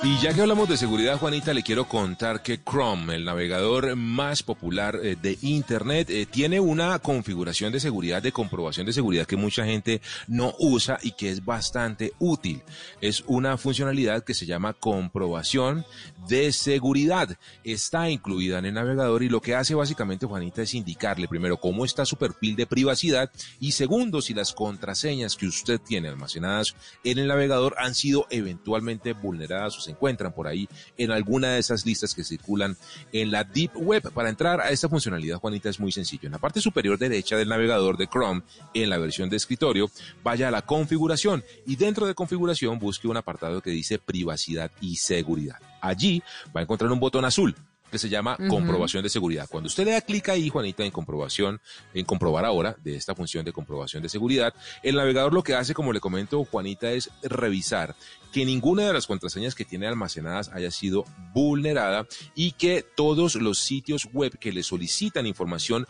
Y 0.00 0.16
ya 0.18 0.32
que 0.32 0.42
hablamos 0.42 0.68
de 0.68 0.76
seguridad, 0.76 1.18
Juanita, 1.18 1.52
le 1.52 1.64
quiero 1.64 1.88
contar 1.88 2.40
que 2.40 2.62
Chrome, 2.62 3.16
el 3.16 3.24
navegador 3.24 3.96
más 3.96 4.44
popular 4.44 5.00
eh, 5.02 5.16
de 5.20 5.36
Internet, 5.42 6.08
eh, 6.10 6.24
tiene 6.24 6.60
una 6.60 6.96
configuración 7.00 7.72
de 7.72 7.80
seguridad, 7.80 8.22
de 8.22 8.30
comprobación 8.30 8.86
de 8.86 8.92
seguridad 8.92 9.26
que 9.26 9.36
mucha 9.36 9.64
gente 9.64 10.00
no 10.28 10.54
usa 10.60 11.00
y 11.02 11.12
que 11.12 11.30
es 11.30 11.44
bastante 11.44 12.12
útil. 12.20 12.62
Es 13.00 13.24
una 13.26 13.56
funcionalidad 13.56 14.22
que 14.22 14.34
se 14.34 14.46
llama 14.46 14.72
comprobación 14.72 15.84
de 16.28 16.52
seguridad. 16.52 17.36
Está 17.64 18.08
incluida 18.08 18.60
en 18.60 18.66
el 18.66 18.74
navegador 18.74 19.24
y 19.24 19.28
lo 19.28 19.40
que 19.40 19.56
hace 19.56 19.74
básicamente, 19.74 20.26
Juanita, 20.26 20.62
es 20.62 20.74
indicarle 20.74 21.26
primero 21.26 21.56
cómo 21.56 21.84
está 21.84 22.04
su 22.04 22.16
perfil 22.16 22.54
de 22.54 22.66
privacidad 22.66 23.32
y 23.58 23.72
segundo, 23.72 24.22
si 24.22 24.32
las 24.32 24.52
contraseñas 24.52 25.34
que 25.34 25.48
usted 25.48 25.80
tiene 25.80 26.08
almacenadas 26.08 26.76
en 27.02 27.18
el 27.18 27.26
navegador 27.26 27.74
han 27.78 27.96
sido 27.96 28.28
eventualmente 28.30 29.12
vulneradas 29.12 29.87
encuentran 29.90 30.32
por 30.32 30.46
ahí 30.46 30.68
en 30.96 31.10
alguna 31.10 31.52
de 31.52 31.58
esas 31.58 31.84
listas 31.84 32.14
que 32.14 32.24
circulan 32.24 32.76
en 33.12 33.30
la 33.30 33.44
Deep 33.44 33.72
Web. 33.76 34.10
Para 34.12 34.28
entrar 34.28 34.60
a 34.60 34.70
esta 34.70 34.88
funcionalidad, 34.88 35.38
Juanita, 35.38 35.68
es 35.68 35.80
muy 35.80 35.92
sencillo. 35.92 36.26
En 36.26 36.32
la 36.32 36.38
parte 36.38 36.60
superior 36.60 36.98
derecha 36.98 37.36
del 37.36 37.48
navegador 37.48 37.96
de 37.96 38.06
Chrome, 38.06 38.42
en 38.74 38.90
la 38.90 38.98
versión 38.98 39.28
de 39.28 39.36
escritorio, 39.36 39.90
vaya 40.22 40.48
a 40.48 40.50
la 40.50 40.62
configuración 40.62 41.44
y 41.66 41.76
dentro 41.76 42.06
de 42.06 42.14
configuración 42.14 42.78
busque 42.78 43.08
un 43.08 43.16
apartado 43.16 43.60
que 43.60 43.70
dice 43.70 43.98
privacidad 43.98 44.70
y 44.80 44.96
seguridad. 44.96 45.58
Allí 45.80 46.22
va 46.54 46.60
a 46.60 46.62
encontrar 46.62 46.90
un 46.90 47.00
botón 47.00 47.24
azul 47.24 47.54
que 47.90 47.98
se 47.98 48.08
llama 48.08 48.36
comprobación 48.48 49.02
de 49.02 49.08
seguridad. 49.08 49.48
Cuando 49.50 49.68
usted 49.68 49.84
le 49.84 49.92
da 49.92 50.00
clic 50.00 50.28
ahí, 50.28 50.48
Juanita, 50.48 50.84
en 50.84 50.90
comprobación, 50.90 51.60
en 51.94 52.04
comprobar 52.04 52.44
ahora 52.44 52.76
de 52.82 52.96
esta 52.96 53.14
función 53.14 53.44
de 53.44 53.52
comprobación 53.52 54.02
de 54.02 54.08
seguridad, 54.08 54.54
el 54.82 54.96
navegador 54.96 55.32
lo 55.32 55.42
que 55.42 55.54
hace, 55.54 55.74
como 55.74 55.92
le 55.92 56.00
comento, 56.00 56.44
Juanita, 56.44 56.90
es 56.90 57.10
revisar 57.22 57.94
que 58.32 58.44
ninguna 58.44 58.86
de 58.86 58.92
las 58.92 59.06
contraseñas 59.06 59.54
que 59.54 59.64
tiene 59.64 59.86
almacenadas 59.86 60.50
haya 60.52 60.70
sido 60.70 61.04
vulnerada 61.32 62.06
y 62.34 62.52
que 62.52 62.84
todos 62.94 63.36
los 63.36 63.58
sitios 63.58 64.08
web 64.12 64.38
que 64.38 64.52
le 64.52 64.62
solicitan 64.62 65.26
información 65.26 65.86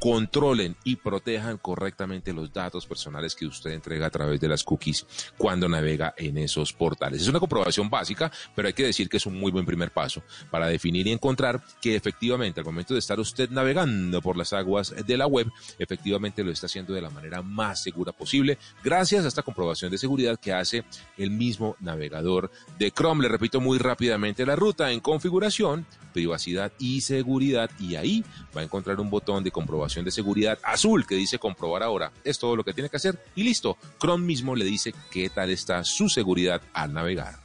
controlen 0.00 0.76
y 0.82 0.96
protejan 0.96 1.58
correctamente 1.58 2.32
los 2.32 2.52
datos 2.52 2.86
personales 2.86 3.34
que 3.34 3.44
usted 3.44 3.70
entrega 3.70 4.06
a 4.06 4.10
través 4.10 4.40
de 4.40 4.48
las 4.48 4.64
cookies 4.64 5.06
cuando 5.36 5.68
navega 5.68 6.14
en 6.16 6.38
esos 6.38 6.72
portales. 6.72 7.20
Es 7.20 7.28
una 7.28 7.38
comprobación 7.38 7.90
básica, 7.90 8.32
pero 8.56 8.66
hay 8.66 8.74
que 8.74 8.84
decir 8.86 9.10
que 9.10 9.18
es 9.18 9.26
un 9.26 9.38
muy 9.38 9.52
buen 9.52 9.66
primer 9.66 9.90
paso 9.90 10.22
para 10.50 10.66
definir 10.68 11.06
y 11.06 11.12
encontrar 11.12 11.62
que 11.82 11.94
efectivamente 11.94 12.60
al 12.60 12.66
momento 12.66 12.94
de 12.94 13.00
estar 13.00 13.20
usted 13.20 13.50
navegando 13.50 14.22
por 14.22 14.38
las 14.38 14.54
aguas 14.54 14.94
de 15.06 15.16
la 15.18 15.26
web, 15.26 15.48
efectivamente 15.78 16.42
lo 16.42 16.50
está 16.50 16.64
haciendo 16.64 16.94
de 16.94 17.02
la 17.02 17.10
manera 17.10 17.42
más 17.42 17.82
segura 17.82 18.12
posible, 18.12 18.56
gracias 18.82 19.26
a 19.26 19.28
esta 19.28 19.42
comprobación 19.42 19.90
de 19.90 19.98
seguridad 19.98 20.40
que 20.40 20.54
hace 20.54 20.82
el 21.18 21.30
mismo 21.30 21.76
navegador 21.78 22.50
de 22.78 22.90
Chrome. 22.90 23.24
Le 23.24 23.28
repito 23.28 23.60
muy 23.60 23.76
rápidamente 23.76 24.46
la 24.46 24.56
ruta 24.56 24.90
en 24.90 25.00
configuración, 25.00 25.84
privacidad 26.14 26.72
y 26.78 27.02
seguridad 27.02 27.70
y 27.78 27.96
ahí 27.96 28.24
va 28.56 28.62
a 28.62 28.64
encontrar 28.64 28.98
un 28.98 29.10
botón 29.10 29.44
de 29.44 29.50
comprobación 29.50 29.89
de 29.98 30.10
seguridad 30.10 30.58
azul 30.62 31.06
que 31.06 31.16
dice 31.16 31.38
comprobar 31.38 31.82
ahora. 31.82 32.12
Es 32.24 32.38
todo 32.38 32.54
lo 32.56 32.64
que 32.64 32.72
tiene 32.72 32.88
que 32.88 32.96
hacer 32.96 33.18
y 33.34 33.42
listo. 33.42 33.76
Chrome 34.00 34.24
mismo 34.24 34.54
le 34.54 34.64
dice 34.64 34.94
qué 35.10 35.28
tal 35.28 35.50
está 35.50 35.82
su 35.84 36.08
seguridad 36.08 36.62
al 36.72 36.92
navegar. 36.92 37.40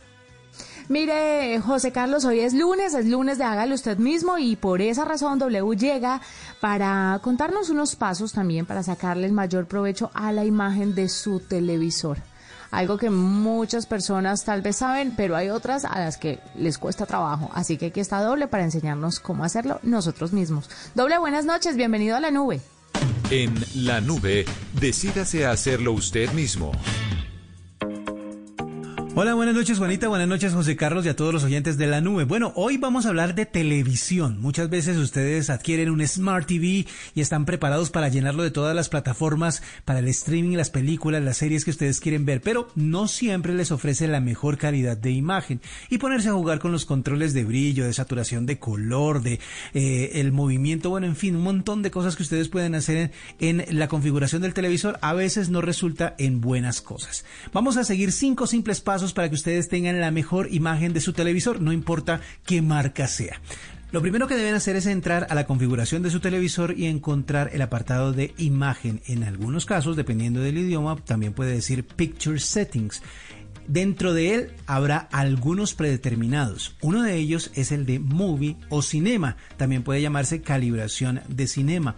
Mire, 0.87 1.59
José 1.61 1.91
Carlos, 1.91 2.25
hoy 2.25 2.41
es 2.41 2.53
lunes, 2.53 2.93
es 2.93 3.07
lunes 3.07 3.39
de 3.39 3.43
hágalo 3.43 3.73
usted 3.73 3.97
mismo 3.97 4.37
y 4.37 4.55
por 4.55 4.81
esa 4.81 5.03
razón 5.03 5.39
W 5.39 5.75
llega 5.75 6.21
para 6.61 7.19
contarnos 7.23 7.71
unos 7.71 7.95
pasos 7.95 8.33
también 8.33 8.67
para 8.67 8.83
sacarle 8.83 9.25
el 9.25 9.33
mayor 9.33 9.65
provecho 9.65 10.11
a 10.13 10.31
la 10.31 10.45
imagen 10.45 10.93
de 10.93 11.09
su 11.09 11.39
televisor. 11.39 12.19
Algo 12.71 12.97
que 12.97 13.09
muchas 13.09 13.85
personas 13.85 14.43
tal 14.43 14.61
vez 14.61 14.77
saben, 14.77 15.13
pero 15.15 15.35
hay 15.35 15.49
otras 15.49 15.85
a 15.85 15.99
las 15.99 16.17
que 16.17 16.39
les 16.55 16.77
cuesta 16.77 17.05
trabajo. 17.05 17.49
Así 17.53 17.77
que 17.77 17.87
aquí 17.87 17.99
está 17.99 18.21
Doble 18.21 18.47
para 18.47 18.63
enseñarnos 18.63 19.19
cómo 19.19 19.43
hacerlo 19.43 19.79
nosotros 19.83 20.33
mismos. 20.33 20.69
Doble, 20.93 21.17
buenas 21.17 21.45
noches, 21.45 21.75
bienvenido 21.75 22.15
a 22.15 22.19
la 22.19 22.31
nube. 22.31 22.61
En 23.31 23.53
la 23.73 24.01
nube, 24.01 24.45
decídase 24.79 25.45
a 25.45 25.51
hacerlo 25.51 25.93
usted 25.93 26.31
mismo. 26.33 26.71
Hola, 29.17 29.33
buenas 29.33 29.55
noches 29.55 29.77
Juanita, 29.77 30.09
buenas 30.09 30.27
noches 30.27 30.51
José 30.51 30.75
Carlos 30.75 31.05
y 31.05 31.07
a 31.07 31.15
todos 31.15 31.33
los 31.33 31.45
oyentes 31.45 31.77
de 31.77 31.87
la 31.87 32.01
nube. 32.01 32.25
Bueno, 32.25 32.51
hoy 32.57 32.75
vamos 32.75 33.05
a 33.05 33.09
hablar 33.09 33.33
de 33.33 33.45
televisión. 33.45 34.41
Muchas 34.41 34.69
veces 34.69 34.97
ustedes 34.97 35.49
adquieren 35.49 35.89
un 35.89 36.05
Smart 36.05 36.45
TV 36.45 36.85
y 37.13 37.21
están 37.21 37.45
preparados 37.45 37.91
para 37.91 38.09
llenarlo 38.09 38.43
de 38.43 38.51
todas 38.51 38.75
las 38.75 38.89
plataformas 38.89 39.63
para 39.85 39.99
el 39.99 40.09
streaming, 40.09 40.57
las 40.57 40.69
películas, 40.69 41.23
las 41.23 41.37
series 41.37 41.63
que 41.63 41.71
ustedes 41.71 42.01
quieren 42.01 42.25
ver, 42.25 42.41
pero 42.41 42.67
no 42.75 43.07
siempre 43.07 43.53
les 43.53 43.71
ofrece 43.71 44.09
la 44.09 44.19
mejor 44.19 44.57
calidad 44.57 44.97
de 44.97 45.11
imagen 45.11 45.61
y 45.89 45.97
ponerse 45.97 46.27
a 46.27 46.33
jugar 46.33 46.59
con 46.59 46.73
los 46.73 46.83
controles 46.83 47.33
de 47.33 47.45
brillo, 47.45 47.85
de 47.85 47.93
saturación 47.93 48.45
de 48.45 48.59
color, 48.59 49.21
de 49.21 49.39
eh, 49.73 50.11
el 50.15 50.33
movimiento, 50.33 50.89
bueno, 50.89 51.07
en 51.07 51.15
fin, 51.15 51.37
un 51.37 51.43
montón 51.43 51.83
de 51.83 51.89
cosas 51.91 52.17
que 52.17 52.23
ustedes 52.23 52.49
pueden 52.49 52.75
hacer 52.75 53.13
en, 53.39 53.61
en 53.61 53.79
la 53.79 53.87
configuración 53.87 54.41
del 54.41 54.53
televisor 54.53 54.99
a 55.01 55.13
veces 55.13 55.49
no 55.49 55.61
resulta 55.61 56.15
en 56.17 56.41
buenas 56.41 56.81
cosas. 56.81 57.23
Vamos 57.53 57.77
a 57.77 57.85
seguir 57.85 58.11
cinco 58.11 58.45
simples 58.45 58.81
pasos 58.81 59.04
para 59.13 59.29
que 59.29 59.35
ustedes 59.35 59.69
tengan 59.69 59.99
la 59.99 60.11
mejor 60.11 60.47
imagen 60.51 60.93
de 60.93 61.01
su 61.01 61.13
televisor, 61.13 61.61
no 61.61 61.73
importa 61.73 62.21
qué 62.45 62.61
marca 62.61 63.07
sea. 63.07 63.39
Lo 63.91 64.01
primero 64.01 64.27
que 64.27 64.35
deben 64.35 64.55
hacer 64.55 64.75
es 64.75 64.87
entrar 64.87 65.27
a 65.29 65.35
la 65.35 65.45
configuración 65.45 66.03
de 66.03 66.09
su 66.09 66.19
televisor 66.19 66.73
y 66.77 66.87
encontrar 66.87 67.51
el 67.53 67.61
apartado 67.61 68.11
de 68.11 68.33
imagen. 68.37 69.01
En 69.05 69.23
algunos 69.23 69.65
casos, 69.65 69.95
dependiendo 69.95 70.41
del 70.41 70.57
idioma, 70.57 70.97
también 70.97 71.33
puede 71.33 71.53
decir 71.53 71.85
Picture 71.85 72.39
Settings. 72.39 73.01
Dentro 73.67 74.13
de 74.13 74.35
él 74.35 74.51
habrá 74.67 74.97
algunos 74.97 75.73
predeterminados. 75.73 76.75
Uno 76.81 77.03
de 77.03 77.15
ellos 77.15 77.51
es 77.55 77.71
el 77.71 77.85
de 77.85 77.99
Movie 77.99 78.57
o 78.69 78.81
Cinema. 78.81 79.37
También 79.57 79.83
puede 79.83 80.01
llamarse 80.01 80.41
calibración 80.41 81.21
de 81.29 81.47
cinema. 81.47 81.95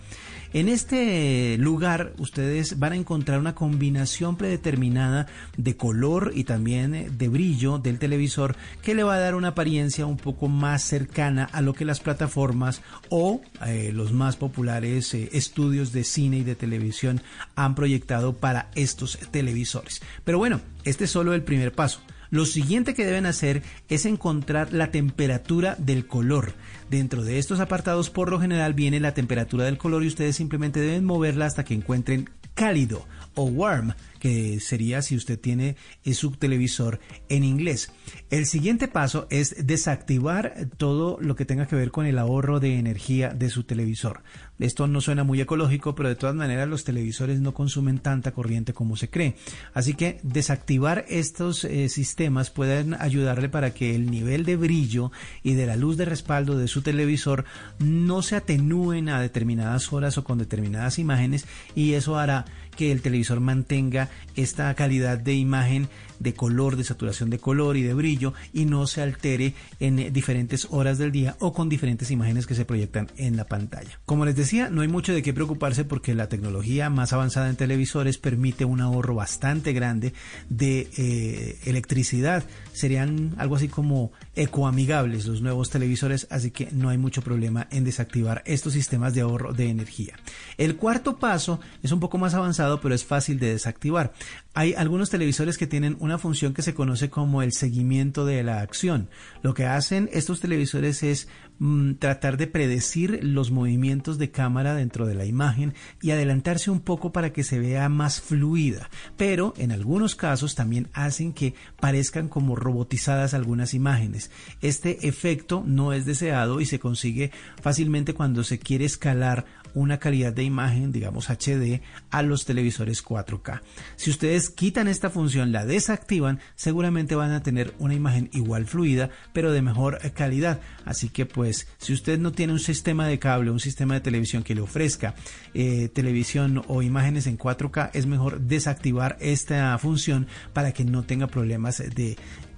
En 0.54 0.70
este 0.70 1.58
lugar 1.58 2.14
ustedes 2.20 2.80
van 2.80 2.94
a 2.94 2.96
encontrar 2.96 3.40
una 3.40 3.54
combinación 3.54 4.38
predeterminada 4.38 5.28
de 5.58 5.76
color 5.76 6.32
y 6.36 6.46
también 6.46 7.18
de 7.18 7.28
brillo 7.28 7.80
del 7.80 8.00
televisor 8.00 8.56
que 8.82 8.96
le 8.96 9.04
va 9.04 9.16
a 9.16 9.20
dar 9.20 9.36
una 9.36 9.50
apariencia 9.50 10.06
un 10.06 10.18
poco 10.18 10.48
más 10.48 10.84
cercana 10.84 11.50
a 11.52 11.62
lo 11.62 11.74
que 11.74 11.86
las 11.86 12.00
plataformas 12.00 12.82
o 13.10 13.42
eh, 13.66 13.92
los 13.94 14.14
más 14.14 14.38
populares 14.38 15.14
eh, 15.14 15.30
estudios 15.34 15.92
de 15.92 16.04
cine 16.04 16.38
y 16.38 16.44
de 16.44 16.56
televisión 16.56 17.22
han 17.56 17.76
proyectado 17.76 18.38
para 18.38 18.70
estos 18.76 19.20
televisores. 19.32 20.02
Pero 20.24 20.38
bueno, 20.38 20.62
este 20.86 21.06
es 21.06 21.12
solo 21.12 21.34
el 21.34 21.44
primer 21.44 21.74
paso. 21.74 22.02
Lo 22.30 22.46
siguiente 22.46 22.94
que 22.94 23.06
deben 23.06 23.26
hacer 23.26 23.64
es 23.90 24.06
encontrar 24.06 24.74
la 24.74 24.92
temperatura 24.92 25.76
del 25.78 26.08
color. 26.08 26.54
Dentro 26.90 27.24
de 27.24 27.38
estos 27.38 27.60
apartados 27.60 28.10
por 28.10 28.30
lo 28.32 28.40
general 28.40 28.74
viene 28.74 29.02
la 29.02 29.14
temperatura 29.14 29.66
del 29.66 29.78
color 29.78 30.04
y 30.04 30.08
ustedes 30.08 30.38
simplemente 30.38 30.80
deben 30.80 31.04
moverla 31.04 31.46
hasta 31.46 31.66
que 31.66 31.74
encuentren 31.74 32.30
cálido 32.54 33.06
o 33.38 33.46
warm, 33.46 33.94
que 34.20 34.60
sería 34.60 35.02
si 35.02 35.16
usted 35.16 35.40
tiene 35.40 35.78
su 36.14 36.32
televisor 36.32 37.00
en 37.30 37.44
inglés. 37.44 37.92
El 38.30 38.46
siguiente 38.46 38.88
paso 38.88 39.28
es 39.30 39.66
desactivar 39.66 40.68
todo 40.78 41.18
lo 41.22 41.36
que 41.36 41.46
tenga 41.46 41.68
que 41.68 41.76
ver 41.76 41.92
con 41.92 42.06
el 42.06 42.18
ahorro 42.18 42.60
de 42.60 42.78
energía 42.78 43.30
de 43.30 43.50
su 43.50 43.64
televisor. 43.64 44.24
Esto 44.60 44.88
no 44.88 45.02
suena 45.02 45.24
muy 45.24 45.40
ecológico, 45.40 45.94
pero 45.94 46.10
de 46.10 46.16
todas 46.16 46.36
maneras 46.36 46.68
los 46.68 46.84
televisores 46.84 47.40
no 47.40 47.54
consumen 47.54 48.00
tanta 48.00 48.32
corriente 48.32 48.74
como 48.74 48.98
se 48.98 49.10
cree. 49.10 49.36
Así 49.74 49.94
que 49.94 50.20
desactivar 50.24 51.06
estos 51.08 51.64
eh, 51.64 51.90
sistemas 51.90 52.50
pueden 52.50 52.96
ayudarle 52.96 53.50
para 53.50 53.74
que 53.74 53.94
el 53.94 54.10
nivel 54.10 54.46
de 54.46 54.56
brillo 54.56 55.12
y 55.44 55.54
de 55.54 55.68
la 55.68 55.76
luz 55.76 55.96
de 55.98 56.06
respaldo 56.06 56.58
de 56.58 56.68
su 56.68 56.82
televisor 56.82 57.46
no 57.80 58.22
se 58.24 58.36
atenúen 58.36 59.10
a 59.10 59.22
determinadas 59.22 59.94
horas 59.94 60.18
o 60.18 60.24
con 60.24 60.40
determinadas 60.40 60.98
imágenes 60.98 61.46
y 61.76 61.94
eso 61.94 62.18
hará 62.18 62.46
que 62.78 62.92
el 62.94 63.02
televisor 63.02 63.42
mantenga 63.42 64.10
esta 64.36 64.74
calidad 64.76 65.18
de 65.18 65.34
imagen 65.34 65.90
de 66.20 66.34
color, 66.34 66.78
de 66.78 66.84
saturación 66.84 67.30
de 67.30 67.40
color 67.40 67.78
y 67.78 67.84
de 67.84 67.94
brillo 67.94 68.34
y 68.54 68.66
no 68.66 68.88
se 68.88 69.02
altere 69.02 69.54
en 69.80 70.12
diferentes 70.14 70.68
horas 70.72 70.98
del 70.98 71.12
día 71.12 71.36
o 71.40 71.54
con 71.54 71.70
diferentes 71.70 72.12
imágenes 72.12 72.48
que 72.48 72.56
se 72.56 72.66
proyectan 72.66 73.08
en 73.18 73.38
la 73.38 73.46
pantalla. 73.46 74.00
Como 74.06 74.26
les 74.26 74.36
decía, 74.36 74.70
no 74.70 74.82
hay 74.82 74.88
mucho 74.88 75.14
de 75.14 75.22
qué 75.22 75.34
preocuparse 75.34 75.86
porque 75.86 76.16
la 76.16 76.30
tecnología 76.30 76.90
más 76.90 77.14
avanzada 77.14 77.50
en 77.50 77.56
televisores 77.56 78.18
permite 78.18 78.66
un 78.66 78.82
ahorro 78.82 79.16
bastante 79.16 79.74
grande 79.74 80.14
de 80.50 80.88
eh, 80.98 81.60
electricidad. 81.66 82.44
Serían 82.78 83.34
algo 83.40 83.56
así 83.56 83.70
como 83.70 84.12
ecoamigables 84.36 85.26
los 85.26 85.42
nuevos 85.42 85.72
televisores, 85.72 86.28
así 86.30 86.52
que 86.52 86.70
no 86.72 86.90
hay 86.90 87.00
mucho 87.00 87.24
problema 87.24 87.68
en 87.72 87.84
desactivar 87.84 88.44
estos 88.46 88.74
sistemas 88.74 89.16
de 89.16 89.22
ahorro 89.22 89.52
de 89.52 89.70
energía. 89.70 90.14
El 90.60 90.76
cuarto 90.76 91.18
paso 91.18 91.60
es 91.82 91.92
un 91.92 92.00
poco 92.00 92.20
más 92.20 92.36
avanzado, 92.36 92.80
pero 92.80 92.94
es 92.94 93.04
fácil 93.04 93.40
de 93.40 93.54
desactivar. 93.54 94.14
Hay 94.54 94.76
algunos 94.76 95.10
televisores 95.10 95.58
que 95.58 95.66
tienen 95.66 95.98
una 96.00 96.20
función 96.20 96.54
que 96.54 96.62
se 96.62 96.76
conoce 96.76 97.10
como 97.10 97.42
el 97.42 97.52
seguimiento 97.52 98.28
de 98.28 98.44
la 98.44 98.62
acción. 98.62 99.10
Lo 99.42 99.56
que 99.56 99.66
hacen 99.66 100.08
estos 100.14 100.40
televisores 100.40 101.02
es 101.02 101.28
mm, 101.60 101.94
tratar 101.96 102.38
de 102.38 102.48
predecir 102.48 103.20
los 103.24 103.52
movimientos 103.52 104.18
de 104.18 104.32
cámara 104.32 104.76
dentro 104.76 105.06
de 105.06 105.16
la 105.16 105.26
imagen 105.26 105.74
y 106.02 106.12
adelantarse 106.12 106.72
un 106.72 106.80
poco 106.80 107.12
para 107.12 107.34
que 107.34 107.44
se 107.44 107.60
vea 107.60 107.90
más 107.90 108.22
fluida. 108.22 108.90
Pero 109.18 109.54
en 109.58 109.72
algunos 109.72 110.16
casos 110.16 110.56
también 110.56 110.88
hacen 110.94 111.34
que 111.34 111.54
parezcan 111.80 112.30
como 112.30 112.56
robotizadas 112.56 113.34
algunas 113.34 113.74
imágenes. 113.74 114.32
Este 114.62 115.08
efecto 115.08 115.64
no 115.66 115.94
es 115.94 116.06
deseado 116.06 116.62
y 116.62 116.66
se 116.66 116.80
consigue 116.80 117.32
fácilmente 117.62 118.14
cuando 118.14 118.44
se 118.44 118.60
quiere 118.60 118.86
escalar 118.86 119.46
una 119.74 120.00
calidad 120.00 120.34
de 120.34 120.44
imagen, 120.44 120.92
digamos 120.92 121.30
HD, 121.30 121.82
a 122.10 122.22
los 122.22 122.46
televisores 122.46 123.04
4K. 123.04 123.62
Si 123.96 124.10
ustedes 124.10 124.50
quitan 124.50 124.88
esta 124.88 125.10
función, 125.10 125.52
la 125.52 125.66
desactivan, 125.66 126.40
seguramente 126.56 127.16
van 127.16 127.32
a 127.32 127.44
tener 127.44 127.74
una 127.80 127.94
imagen 127.94 128.30
igual 128.34 128.66
fluida, 128.66 129.10
pero 129.34 129.52
de 129.52 129.62
mejor 129.62 130.00
calidad. 130.14 130.60
Así 130.86 131.10
que 131.10 131.26
pues, 131.26 131.68
si 131.78 131.94
usted 131.94 132.20
no 132.20 132.32
tiene 132.32 132.54
un 132.54 132.60
sistema 132.60 133.08
de 133.08 133.20
cable, 133.20 133.52
un 133.52 133.60
sistema 133.60 133.96
de 133.96 134.02
televisión 134.02 134.44
que 134.44 134.56
le 134.56 134.62
ofrezca 134.62 135.16
eh, 135.54 135.90
televisión 135.90 136.64
o 136.68 136.82
imágenes 136.82 137.28
en 137.28 137.38
4K, 137.38 137.92
es 137.94 138.06
mejor 138.06 138.42
desactivar 138.42 139.18
esta 139.20 139.78
función 139.78 140.28
para 140.54 140.72
que 140.72 140.86
no 140.86 141.04
tenga 141.04 141.28
problemas 141.28 141.78
de 141.78 142.18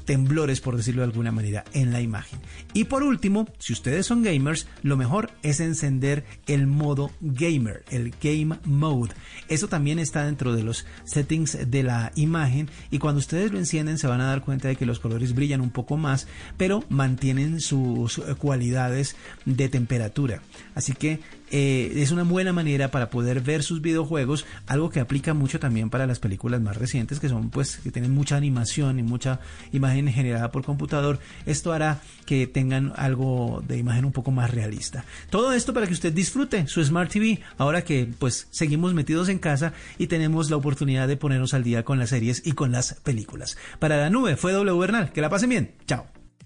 temblores, 0.10 0.60
por 0.60 0.76
decirlo 0.76 1.04
de 1.04 1.10
alguna 1.10 1.32
manera, 1.32 1.64
en 1.72 1.94
la 1.94 2.02
imagen. 2.02 2.40
Y 2.74 2.86
por 2.86 3.04
último, 3.04 3.48
si 3.60 3.74
ustedes 3.74 4.08
son 4.08 4.24
gamers, 4.24 4.66
lo 4.82 4.98
mejor 4.98 5.30
es 5.44 5.60
encender 5.60 6.26
el 6.48 6.66
modo 6.66 7.12
gamer, 7.22 7.84
el 7.92 8.12
game 8.20 8.58
mode. 8.64 9.14
Eso 9.50 9.68
también 9.68 10.00
está 10.00 10.26
dentro 10.26 10.56
de 10.56 10.64
los 10.64 10.88
settings 11.06 11.70
de 11.70 11.84
la 11.84 12.12
imagen 12.16 12.72
y 12.90 12.98
cuando 12.98 13.20
ustedes 13.20 13.52
lo 13.52 13.60
encienden 13.60 14.00
se 14.00 14.08
van 14.08 14.20
a 14.20 14.26
dar 14.26 14.42
cuenta 14.42 14.68
de 14.68 14.78
que 14.78 14.88
los 14.88 15.00
colores 15.00 15.36
brillan 15.36 15.62
un 15.62 15.70
poco 15.70 15.96
más, 15.96 16.26
pero 16.58 16.84
mantienen 16.90 17.60
sus 17.60 18.20
cualidades 18.40 19.16
de 19.46 19.70
temperatura. 19.70 20.42
Así 20.80 20.94
que 20.94 21.20
eh, 21.52 21.92
es 21.98 22.12
una 22.12 22.24
buena 22.24 22.54
manera 22.54 22.90
para 22.90 23.10
poder 23.10 23.42
ver 23.42 23.64
sus 23.64 23.82
videojuegos, 23.82 24.46
algo 24.66 24.90
que 24.90 25.02
aplica 25.02 25.34
mucho 25.34 25.60
también 25.60 25.90
para 25.90 26.08
las 26.08 26.20
películas 26.20 26.62
más 26.62 26.78
recientes, 26.78 27.20
que 27.20 27.28
son 27.28 27.50
pues 27.50 27.80
que 27.84 27.92
tienen 27.92 28.12
mucha 28.12 28.38
animación 28.38 28.98
y 28.98 29.04
mucha 29.04 29.42
imagen 29.74 30.08
generada 30.08 30.52
por 30.54 30.64
computador. 30.64 31.20
Esto 31.46 31.74
hará 31.74 32.00
que 32.26 32.48
tengan 32.48 32.94
algo 32.96 33.62
de 33.68 33.78
imagen 33.78 34.06
un 34.06 34.14
poco 34.14 34.32
más 34.32 34.52
realista. 34.52 35.04
Todo 35.30 35.52
esto 35.52 35.74
para 35.74 35.86
que 35.86 35.92
usted 35.92 36.14
disfrute 36.14 36.66
su 36.68 36.82
Smart 36.82 37.12
TV, 37.12 37.42
ahora 37.58 37.84
que 37.84 38.08
pues 38.18 38.48
seguimos 38.50 38.94
metidos 38.94 39.28
en 39.28 39.40
casa 39.40 39.74
y 39.98 40.08
tenemos 40.08 40.50
la 40.50 40.56
oportunidad 40.56 41.10
de 41.10 41.18
ponernos 41.18 41.54
al 41.54 41.66
día 41.66 41.84
con 41.84 42.00
las 42.00 42.12
series 42.12 42.42
y 42.46 42.54
con 42.54 42.72
las 42.72 42.94
películas. 43.04 43.58
Para 43.80 43.98
la 43.98 44.10
nube 44.10 44.38
fue 44.38 44.54
W 44.54 44.80
Bernal, 44.80 45.12
que 45.12 45.20
la 45.20 45.30
pasen 45.30 45.50
bien. 45.50 45.72
Chao. 45.86 46.19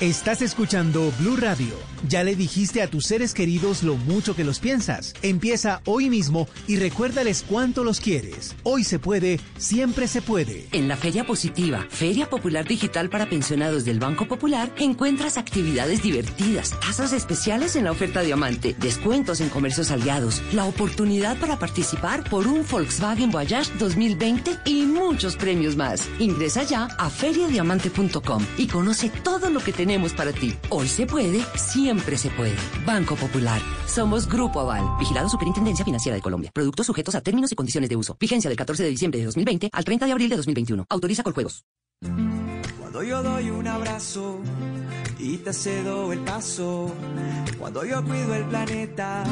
Estás 0.00 0.42
escuchando 0.42 1.10
Blue 1.18 1.36
Radio. 1.36 1.74
Ya 2.06 2.22
le 2.22 2.36
dijiste 2.36 2.82
a 2.82 2.86
tus 2.86 3.06
seres 3.06 3.32
queridos 3.32 3.82
lo 3.82 3.96
mucho 3.96 4.36
que 4.36 4.44
los 4.44 4.60
piensas. 4.60 5.14
Empieza 5.22 5.80
hoy 5.86 6.10
mismo 6.10 6.48
y 6.66 6.76
recuérdales 6.76 7.42
cuánto 7.48 7.82
los 7.82 8.00
quieres. 8.00 8.54
Hoy 8.62 8.84
se 8.84 8.98
puede, 8.98 9.40
siempre 9.56 10.06
se 10.06 10.20
puede. 10.20 10.68
En 10.72 10.86
la 10.86 10.98
Feria 10.98 11.24
Positiva, 11.24 11.86
Feria 11.88 12.28
Popular 12.28 12.68
Digital 12.68 13.08
para 13.08 13.30
Pensionados 13.30 13.86
del 13.86 13.98
Banco 13.98 14.28
Popular, 14.28 14.70
encuentras 14.76 15.38
actividades 15.38 16.02
divertidas, 16.02 16.78
tasas 16.78 17.14
especiales 17.14 17.74
en 17.74 17.84
la 17.84 17.92
oferta 17.92 18.20
Diamante, 18.20 18.76
descuentos 18.78 19.40
en 19.40 19.48
comercios 19.48 19.90
aliados, 19.90 20.42
la 20.52 20.66
oportunidad 20.66 21.38
para 21.38 21.58
participar 21.58 22.28
por 22.28 22.46
un 22.46 22.66
Volkswagen 22.70 23.30
Voyage 23.30 23.72
2020 23.78 24.58
y 24.66 24.82
muchos 24.82 25.36
premios 25.36 25.74
más. 25.74 26.06
Ingresa 26.18 26.64
ya 26.64 26.84
a 26.98 27.08
feriadiamante.com 27.08 28.44
y 28.58 28.66
conoce 28.66 29.08
todo 29.08 29.48
lo 29.48 29.60
que 29.60 29.72
te 29.72 29.85
tenemos 29.86 30.12
para 30.14 30.32
ti. 30.32 30.52
Hoy 30.70 30.88
se 30.88 31.06
puede, 31.06 31.40
siempre 31.54 32.18
se 32.18 32.28
puede. 32.30 32.56
Banco 32.84 33.14
Popular. 33.14 33.60
Somos 33.86 34.28
Grupo 34.28 34.58
Aval. 34.58 34.84
Vigilado 34.98 35.28
Superintendencia 35.28 35.84
Financiera 35.84 36.16
de 36.16 36.22
Colombia. 36.22 36.50
Productos 36.52 36.86
sujetos 36.86 37.14
a 37.14 37.20
términos 37.20 37.52
y 37.52 37.54
condiciones 37.54 37.88
de 37.88 37.94
uso. 37.94 38.16
Vigencia 38.18 38.50
del 38.50 38.56
14 38.56 38.82
de 38.82 38.88
diciembre 38.88 39.20
de 39.20 39.26
2020 39.26 39.70
al 39.72 39.84
30 39.84 40.06
de 40.06 40.12
abril 40.12 40.28
de 40.28 40.36
2021. 40.36 40.86
Autoriza 40.90 41.22
con 41.22 41.34
juegos. 41.34 41.64
Cuando 42.80 43.04
yo 43.04 43.22
doy 43.22 43.50
un 43.50 43.68
abrazo 43.68 44.40
y 45.20 45.36
te 45.36 45.52
cedo 45.52 46.12
el 46.12 46.18
paso. 46.18 46.92
Cuando 47.56 47.84
yo 47.84 48.02
cuido 48.04 48.34
el 48.34 48.44
planeta. 48.46 49.22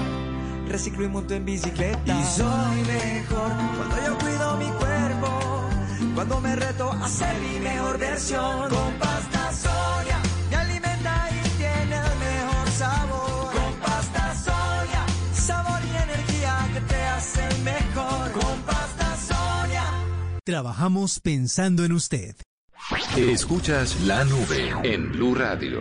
Reciclo 0.69 1.05
y 1.05 1.09
monto 1.09 1.35
en 1.35 1.45
bicicleta. 1.45 2.21
Y 2.21 2.25
soy 2.25 2.77
mejor 2.87 3.53
cuando 3.77 3.97
yo 4.07 4.19
cuido 4.19 4.57
mi 4.59 4.71
cuerpo. 4.79 5.65
Cuando 6.15 6.41
me 6.41 6.55
reto 6.55 6.93
a 6.93 7.09
ser 7.09 7.35
mi 7.41 7.59
mejor 7.59 7.99
versión. 7.99 8.71
Con 8.71 8.93
pasta 9.01 9.34
Trabajamos 20.47 21.21
pensando 21.21 21.87
en 21.87 21.93
usted. 21.93 22.37
Escuchas 23.17 23.99
la 24.03 24.25
nube 24.25 24.75
en 24.83 25.11
Blue 25.11 25.35
Radio. 25.35 25.81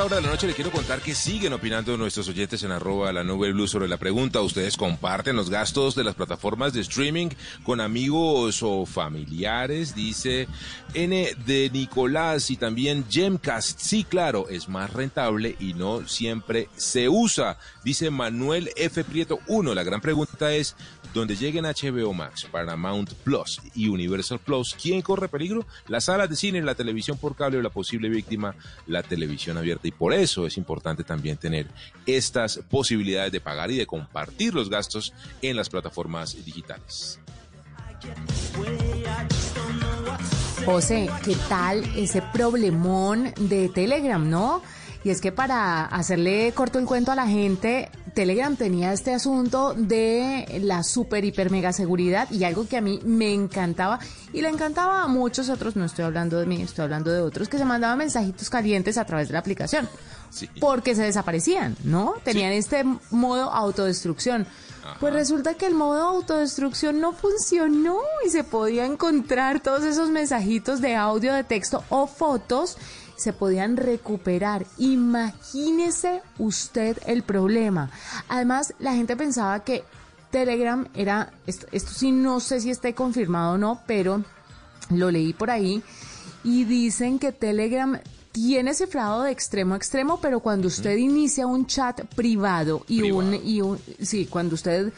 Esta 0.00 0.06
hora 0.06 0.16
de 0.16 0.22
la 0.22 0.32
noche 0.32 0.46
le 0.46 0.54
quiero 0.54 0.70
contar 0.70 1.02
que 1.02 1.14
siguen 1.14 1.52
opinando 1.52 1.94
nuestros 1.98 2.26
oyentes 2.26 2.62
en 2.62 2.70
arroba 2.70 3.12
la 3.12 3.22
nube 3.22 3.52
blue 3.52 3.68
sobre 3.68 3.86
la 3.86 3.98
pregunta. 3.98 4.40
¿Ustedes 4.40 4.78
comparten 4.78 5.36
los 5.36 5.50
gastos 5.50 5.94
de 5.94 6.04
las 6.04 6.14
plataformas 6.14 6.72
de 6.72 6.80
streaming 6.80 7.28
con 7.64 7.82
amigos 7.82 8.62
o 8.62 8.86
familiares? 8.86 9.94
Dice 9.94 10.48
N 10.94 11.34
de 11.44 11.68
Nicolás 11.70 12.50
y 12.50 12.56
también 12.56 13.04
Gemcast. 13.10 13.78
Sí, 13.78 14.04
claro, 14.04 14.48
es 14.48 14.70
más 14.70 14.90
rentable 14.90 15.56
y 15.60 15.74
no 15.74 16.08
siempre 16.08 16.70
se 16.76 17.10
usa. 17.10 17.58
Dice 17.84 18.08
Manuel 18.08 18.70
F. 18.76 19.04
Prieto 19.04 19.40
1. 19.48 19.74
La 19.74 19.82
gran 19.82 20.00
pregunta 20.00 20.54
es, 20.54 20.76
donde 21.14 21.36
lleguen 21.36 21.64
HBO 21.64 22.12
Max, 22.12 22.46
Paramount 22.50 23.12
Plus 23.24 23.60
y 23.74 23.88
Universal 23.88 24.38
Plus, 24.38 24.76
¿quién 24.80 25.02
corre 25.02 25.28
peligro? 25.28 25.66
Las 25.88 26.04
salas 26.04 26.28
de 26.30 26.36
cine, 26.36 26.62
la 26.62 26.74
televisión 26.74 27.18
por 27.18 27.34
cable 27.34 27.58
o 27.58 27.62
la 27.62 27.70
posible 27.70 28.08
víctima, 28.08 28.54
la 28.86 29.02
televisión 29.02 29.58
abierta. 29.58 29.88
Y 29.88 29.92
por 29.92 30.12
eso 30.12 30.46
es 30.46 30.56
importante 30.56 31.04
también 31.04 31.36
tener 31.36 31.66
estas 32.06 32.58
posibilidades 32.70 33.32
de 33.32 33.40
pagar 33.40 33.70
y 33.70 33.76
de 33.76 33.86
compartir 33.86 34.54
los 34.54 34.70
gastos 34.70 35.12
en 35.42 35.56
las 35.56 35.68
plataformas 35.68 36.44
digitales. 36.44 37.18
José, 40.64 41.08
¿qué 41.24 41.36
tal 41.48 41.84
ese 41.96 42.22
problemón 42.22 43.32
de 43.38 43.68
Telegram, 43.68 44.28
no? 44.28 44.62
Y 45.02 45.10
es 45.10 45.20
que 45.20 45.32
para 45.32 45.86
hacerle 45.86 46.52
corto 46.52 46.78
el 46.78 46.84
cuento 46.84 47.10
a 47.10 47.14
la 47.14 47.26
gente, 47.26 47.90
Telegram 48.14 48.54
tenía 48.56 48.92
este 48.92 49.14
asunto 49.14 49.72
de 49.74 50.60
la 50.62 50.82
super, 50.82 51.24
hiper, 51.24 51.50
mega 51.50 51.72
seguridad 51.72 52.30
y 52.30 52.44
algo 52.44 52.68
que 52.68 52.76
a 52.76 52.82
mí 52.82 53.00
me 53.04 53.32
encantaba 53.32 53.98
y 54.32 54.42
le 54.42 54.48
encantaba 54.48 55.02
a 55.02 55.08
muchos 55.08 55.48
otros, 55.48 55.74
no 55.74 55.86
estoy 55.86 56.04
hablando 56.04 56.38
de 56.38 56.46
mí, 56.46 56.60
estoy 56.60 56.84
hablando 56.84 57.10
de 57.10 57.20
otros, 57.22 57.48
que 57.48 57.56
se 57.56 57.64
mandaban 57.64 57.96
mensajitos 57.96 58.50
calientes 58.50 58.98
a 58.98 59.04
través 59.06 59.28
de 59.28 59.32
la 59.32 59.38
aplicación. 59.38 59.88
Porque 60.60 60.94
se 60.94 61.02
desaparecían, 61.02 61.76
¿no? 61.82 62.14
Tenían 62.22 62.52
este 62.52 62.84
modo 63.10 63.50
autodestrucción. 63.50 64.46
Pues 64.98 65.12
resulta 65.12 65.54
que 65.54 65.66
el 65.66 65.74
modo 65.74 66.02
autodestrucción 66.02 67.00
no 67.00 67.12
funcionó 67.12 67.98
y 68.24 68.30
se 68.30 68.44
podía 68.44 68.86
encontrar 68.86 69.60
todos 69.60 69.84
esos 69.84 70.08
mensajitos 70.08 70.80
de 70.80 70.96
audio, 70.96 71.34
de 71.34 71.44
texto 71.44 71.84
o 71.90 72.06
fotos 72.06 72.76
se 73.20 73.32
podían 73.32 73.76
recuperar. 73.76 74.66
Imagínese 74.78 76.22
usted 76.38 76.98
el 77.06 77.22
problema. 77.22 77.90
Además, 78.28 78.74
la 78.78 78.94
gente 78.94 79.16
pensaba 79.16 79.62
que 79.62 79.84
Telegram 80.30 80.88
era, 80.94 81.32
esto, 81.46 81.66
sí 81.72 82.12
no 82.12 82.40
sé 82.40 82.60
si 82.60 82.70
esté 82.70 82.94
confirmado 82.94 83.54
o 83.54 83.58
no, 83.58 83.80
pero 83.86 84.24
lo 84.90 85.10
leí 85.10 85.32
por 85.32 85.50
ahí 85.50 85.82
y 86.44 86.64
dicen 86.64 87.18
que 87.18 87.32
Telegram 87.32 88.00
tiene 88.32 88.74
cifrado 88.74 89.22
de 89.22 89.32
extremo 89.32 89.74
a 89.74 89.76
extremo, 89.76 90.20
pero 90.20 90.40
cuando 90.40 90.68
usted 90.68 90.96
inicia 90.96 91.46
un 91.46 91.66
chat 91.66 92.02
privado 92.14 92.84
y 92.88 93.10
un 93.10 93.34
y 93.34 93.60
un 93.60 93.78
sí, 94.00 94.26
cuando 94.26 94.54
usted 94.54 94.92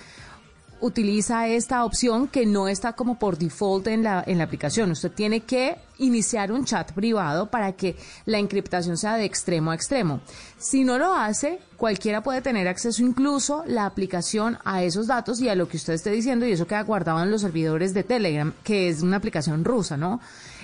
utiliza 0.82 1.46
esta 1.46 1.84
opción 1.84 2.26
que 2.28 2.44
no 2.44 2.68
está 2.68 2.92
como 2.92 3.18
por 3.18 3.38
default 3.38 3.86
en 3.86 4.02
la, 4.02 4.22
en 4.26 4.38
la 4.38 4.44
aplicación. 4.44 4.90
Usted 4.90 5.12
tiene 5.12 5.40
que 5.40 5.76
iniciar 5.98 6.50
un 6.50 6.64
chat 6.64 6.92
privado 6.92 7.50
para 7.50 7.72
que 7.72 7.96
la 8.26 8.38
encriptación 8.38 8.96
sea 8.96 9.16
de 9.16 9.24
extremo 9.24 9.70
a 9.70 9.76
extremo. 9.76 10.20
Si 10.58 10.82
no 10.82 10.98
lo 10.98 11.14
hace, 11.14 11.60
cualquiera 11.76 12.22
puede 12.22 12.42
tener 12.42 12.66
acceso 12.66 13.02
incluso 13.02 13.62
la 13.66 13.86
aplicación 13.86 14.58
a 14.64 14.82
esos 14.82 15.06
datos 15.06 15.40
y 15.40 15.48
a 15.48 15.54
lo 15.54 15.68
que 15.68 15.76
usted 15.76 15.94
esté 15.94 16.10
diciendo 16.10 16.46
y 16.46 16.52
eso 16.52 16.66
queda 16.66 16.82
guardado 16.82 17.22
en 17.22 17.30
los 17.30 17.42
servidores 17.42 17.94
de 17.94 18.02
Telegram, 18.02 18.52
que 18.64 18.88
es 18.88 19.02
una 19.02 19.18
aplicación 19.18 19.64
rusa, 19.64 19.96
¿no? 19.96 20.20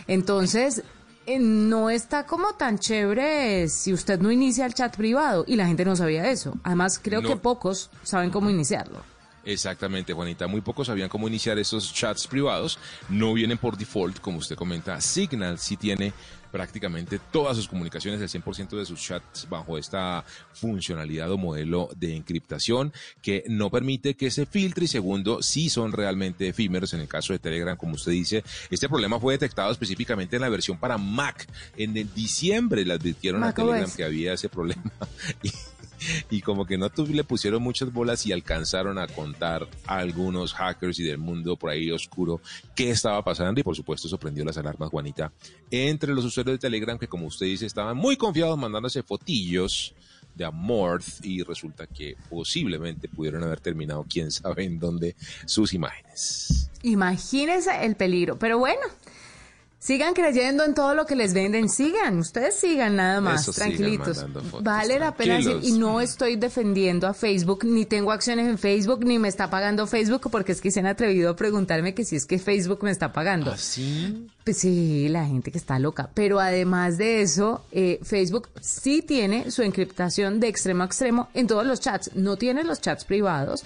Entonces, 0.09 0.83
eh, 1.27 1.39
no 1.39 1.91
está 1.91 2.27
como 2.27 2.55
tan 2.55 2.79
chévere 2.79 3.69
si 3.69 3.93
usted 3.93 4.19
no 4.19 4.33
inicia 4.33 4.67
el 4.67 4.75
chat 4.75 4.97
privado 4.97 5.45
y 5.47 5.55
la 5.55 5.67
gente 5.69 5.85
no 5.85 5.95
sabía 5.95 6.29
eso. 6.29 6.55
Además, 6.65 6.99
creo 6.99 7.23
que 7.23 7.37
pocos 7.37 7.91
saben 8.03 8.31
cómo 8.31 8.51
iniciarlo. 8.51 9.18
Exactamente, 9.49 10.13
Juanita. 10.13 10.47
Muy 10.47 10.61
pocos 10.61 10.89
sabían 10.89 11.09
cómo 11.09 11.27
iniciar 11.27 11.59
esos 11.59 11.95
chats 11.95 12.27
privados. 12.27 12.79
No 13.09 13.33
vienen 13.33 13.57
por 13.57 13.79
default, 13.79 14.19
como 14.19 14.39
usted 14.39 14.57
comenta. 14.57 15.01
Signal 15.01 15.59
sí 15.59 15.79
tiene 15.79 16.13
prácticamente 16.53 17.19
todas 17.33 17.57
sus 17.57 17.67
comunicaciones, 17.67 18.21
el 18.21 18.43
100% 18.43 18.77
de 18.77 18.85
sus 18.85 19.01
chats 19.01 19.49
bajo 19.49 19.79
esta 19.79 20.23
funcionalidad 20.53 21.33
o 21.33 21.39
modelo 21.39 21.89
de 21.97 22.15
encriptación 22.15 22.93
que 23.23 23.45
no 23.49 23.71
permite 23.71 24.17
que 24.17 24.31
se 24.31 24.45
filtre 24.45 24.85
y 24.85 24.89
segundo, 24.89 25.43
si 25.43 25.71
son 25.71 25.93
realmente 25.93 26.49
efímeros 26.49 26.93
en 26.93 27.01
el 27.01 27.09
caso 27.09 27.33
de 27.33 27.39
Telegram, 27.39 27.77
como 27.77 27.95
usted 27.95 28.13
dice. 28.13 28.45
Este 28.71 28.87
problema 28.87 29.19
fue 29.19 29.33
detectado 29.33 29.73
específicamente 29.73 30.37
en 30.37 30.43
la 30.43 30.51
versión 30.51 30.79
para 30.79 30.99
Mac. 30.99 31.49
En 31.75 31.97
el 31.97 32.13
diciembre 32.13 32.85
le 32.85 32.93
advirtieron 32.93 33.43
a 33.45 33.55
Telegram 33.55 33.91
que 33.91 34.05
había 34.05 34.35
ese 34.35 34.51
problema. 34.51 34.93
y 35.43 35.51
como 36.45 36.67
que 36.67 36.79
no 36.79 36.91
le 37.09 37.25
pusieron 37.25 37.63
muchas 37.63 37.93
bolas 37.93 38.27
y 38.27 38.33
alcanzaron 38.33 38.99
a 38.99 39.07
contar 39.07 39.69
a 39.87 39.99
algunos 39.99 40.55
hackers 40.55 40.99
y 40.99 41.05
del 41.05 41.19
mundo 41.19 41.57
por 41.57 41.71
ahí 41.71 41.91
oscuro 41.91 42.41
qué 42.75 42.91
estaba 42.91 43.23
pasando. 43.23 43.61
Y 43.61 43.63
por 43.63 43.77
supuesto 43.77 44.09
sorprendió 44.09 44.45
las 44.45 44.59
alarmas 44.59 44.91
Juanita. 44.91 45.33
Entre 45.71 46.15
los 46.15 46.25
usuarios 46.25 46.55
de 46.55 46.59
Telegram 46.59 46.99
que 46.99 47.09
como 47.09 47.27
usted 47.27 47.47
dice 47.47 47.67
estaban 47.67 47.97
muy 47.97 48.17
confiados 48.17 48.59
mandándose 48.59 49.03
fotillos 49.03 49.95
de 50.35 50.45
amor 50.45 51.03
y 51.23 51.43
resulta 51.43 51.87
que 51.87 52.17
posiblemente 52.31 53.09
pudieron 53.09 53.43
haber 53.43 53.61
terminado 53.61 54.07
quién 54.09 54.31
sabe 54.31 54.65
en 54.65 54.79
dónde 54.79 55.17
sus 55.45 55.75
imágenes. 55.75 56.71
Imagínense 56.83 57.85
el 57.85 57.97
peligro, 57.97 58.39
pero 58.39 58.59
bueno, 58.59 58.81
Sigan 59.81 60.13
creyendo 60.13 60.65
en 60.65 60.75
todo 60.75 60.93
lo 60.95 61.07
que 61.07 61.15
les 61.15 61.33
venden, 61.35 61.69
sigan, 61.69 62.19
ustedes 62.19 62.57
sigan 62.57 62.97
nada 62.97 63.21
más, 63.21 63.47
tranquilitos. 63.47 64.27
vale 64.61 64.99
la 64.99 65.15
pena 65.15 65.37
decir, 65.37 65.61
y 65.63 65.71
no 65.71 66.01
estoy 66.01 66.35
defendiendo 66.35 67.07
a 67.07 67.15
Facebook, 67.15 67.65
ni 67.65 67.87
tengo 67.87 68.11
acciones 68.11 68.49
en 68.49 68.59
Facebook, 68.59 69.05
ni 69.05 69.21
me 69.21 69.29
está 69.29 69.51
pagando 69.51 69.87
Facebook, 69.87 70.31
porque 70.33 70.51
es 70.51 70.61
que 70.61 70.73
se 70.73 70.81
han 70.81 70.87
atrevido 70.87 71.31
a 71.31 71.37
preguntarme 71.37 71.95
que 71.95 72.05
si 72.05 72.17
es 72.17 72.27
que 72.27 72.41
Facebook 72.41 72.83
me 72.83 72.91
está 72.91 73.13
pagando. 73.13 73.53
¿Ah, 73.53 73.57
sí? 73.57 74.27
Pues 74.43 74.59
sí, 74.59 75.09
la 75.11 75.25
gente 75.27 75.53
que 75.53 75.59
está 75.59 75.79
loca. 75.79 76.11
Pero 76.13 76.41
además 76.41 76.99
de 76.99 77.23
eso, 77.23 77.65
eh, 77.71 78.01
Facebook 78.03 78.49
sí 78.61 79.03
tiene 79.03 79.53
su 79.53 79.63
encriptación 79.63 80.41
de 80.41 80.49
extremo 80.49 80.83
a 80.83 80.87
extremo 80.87 81.29
en 81.35 81.47
todos 81.47 81.65
los 81.65 81.81
chats, 81.81 82.11
no 82.17 82.37
tiene 82.37 82.65
los 82.65 82.81
chats 82.81 83.05
privados. 83.05 83.65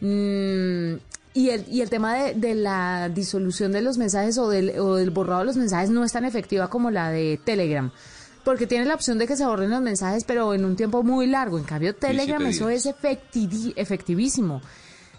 Mm, 0.00 0.94
y 1.34 1.50
el, 1.50 1.64
y 1.68 1.80
el 1.80 1.90
tema 1.90 2.14
de, 2.14 2.34
de, 2.34 2.54
la 2.54 3.08
disolución 3.08 3.72
de 3.72 3.82
los 3.82 3.98
mensajes 3.98 4.36
o 4.38 4.48
del, 4.48 4.78
o 4.78 4.96
del 4.96 5.10
borrado 5.10 5.40
de 5.40 5.46
los 5.46 5.56
mensajes 5.56 5.90
no 5.90 6.04
es 6.04 6.12
tan 6.12 6.24
efectiva 6.24 6.68
como 6.68 6.90
la 6.90 7.10
de 7.10 7.40
Telegram. 7.42 7.90
Porque 8.44 8.66
tiene 8.66 8.84
la 8.84 8.94
opción 8.94 9.18
de 9.18 9.26
que 9.26 9.36
se 9.36 9.46
borren 9.46 9.70
los 9.70 9.80
mensajes, 9.80 10.24
pero 10.24 10.52
en 10.52 10.64
un 10.64 10.74
tiempo 10.74 11.02
muy 11.02 11.26
largo. 11.26 11.58
En 11.58 11.64
cambio, 11.64 11.94
Telegram, 11.94 12.44
eso 12.44 12.68
es 12.68 12.86
efectivísimo. 12.86 14.60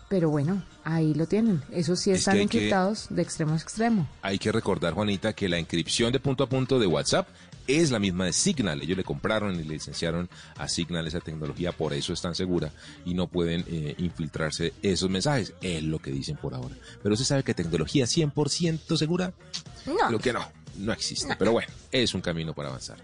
Pero 0.09 0.30
bueno, 0.30 0.61
ahí 0.84 1.14
lo 1.14 1.26
tienen. 1.26 1.64
Eso 1.72 1.95
sí 1.95 2.11
están 2.11 2.38
encriptados 2.38 3.07
de 3.09 3.22
extremo 3.22 3.53
a 3.53 3.57
extremo. 3.57 4.07
Hay 4.22 4.38
que 4.38 4.51
recordar, 4.51 4.93
Juanita, 4.93 5.34
que 5.34 5.47
la 5.47 5.57
inscripción 5.57 6.11
de 6.11 6.20
punto 6.20 6.43
a 6.43 6.49
punto 6.49 6.78
de 6.80 6.86
WhatsApp 6.86 7.28
es 7.68 7.91
la 7.91 7.99
misma 7.99 8.26
de 8.26 8.34
Signal. 8.34 8.82
Ellos 8.82 8.97
le 8.97 9.03
compraron 9.03 9.55
y 9.55 9.64
le 9.64 9.74
licenciaron 9.74 10.30
a 10.57 10.68
Signal 10.68 11.07
esa 11.07 11.20
tecnología, 11.20 11.72
por 11.72 11.93
eso 11.93 12.14
es 12.14 12.22
tan 12.22 12.36
segura 12.36 12.72
y 13.05 13.14
no 13.14 13.28
pueden 13.28 13.64
eh, 13.68 13.95
infiltrarse 13.97 14.74
esos 14.82 15.09
mensajes. 15.09 15.53
Es 15.61 15.84
lo 15.84 15.99
que 15.99 16.11
dicen 16.11 16.38
por 16.38 16.53
ahora. 16.53 16.76
Pero 17.01 17.14
usted 17.14 17.26
sabe 17.26 17.43
que 17.43 17.53
tecnología 17.53 18.05
100% 18.05 18.97
segura, 18.97 19.34
no. 19.86 20.07
Creo 20.07 20.20
que 20.20 20.34
no, 20.34 20.47
no 20.78 20.93
existe. 20.93 21.36
Pero 21.38 21.51
bueno, 21.51 21.72
es 21.91 22.14
un 22.14 22.22
camino 22.22 22.53
para 22.53 22.70
avanzar. 22.70 22.97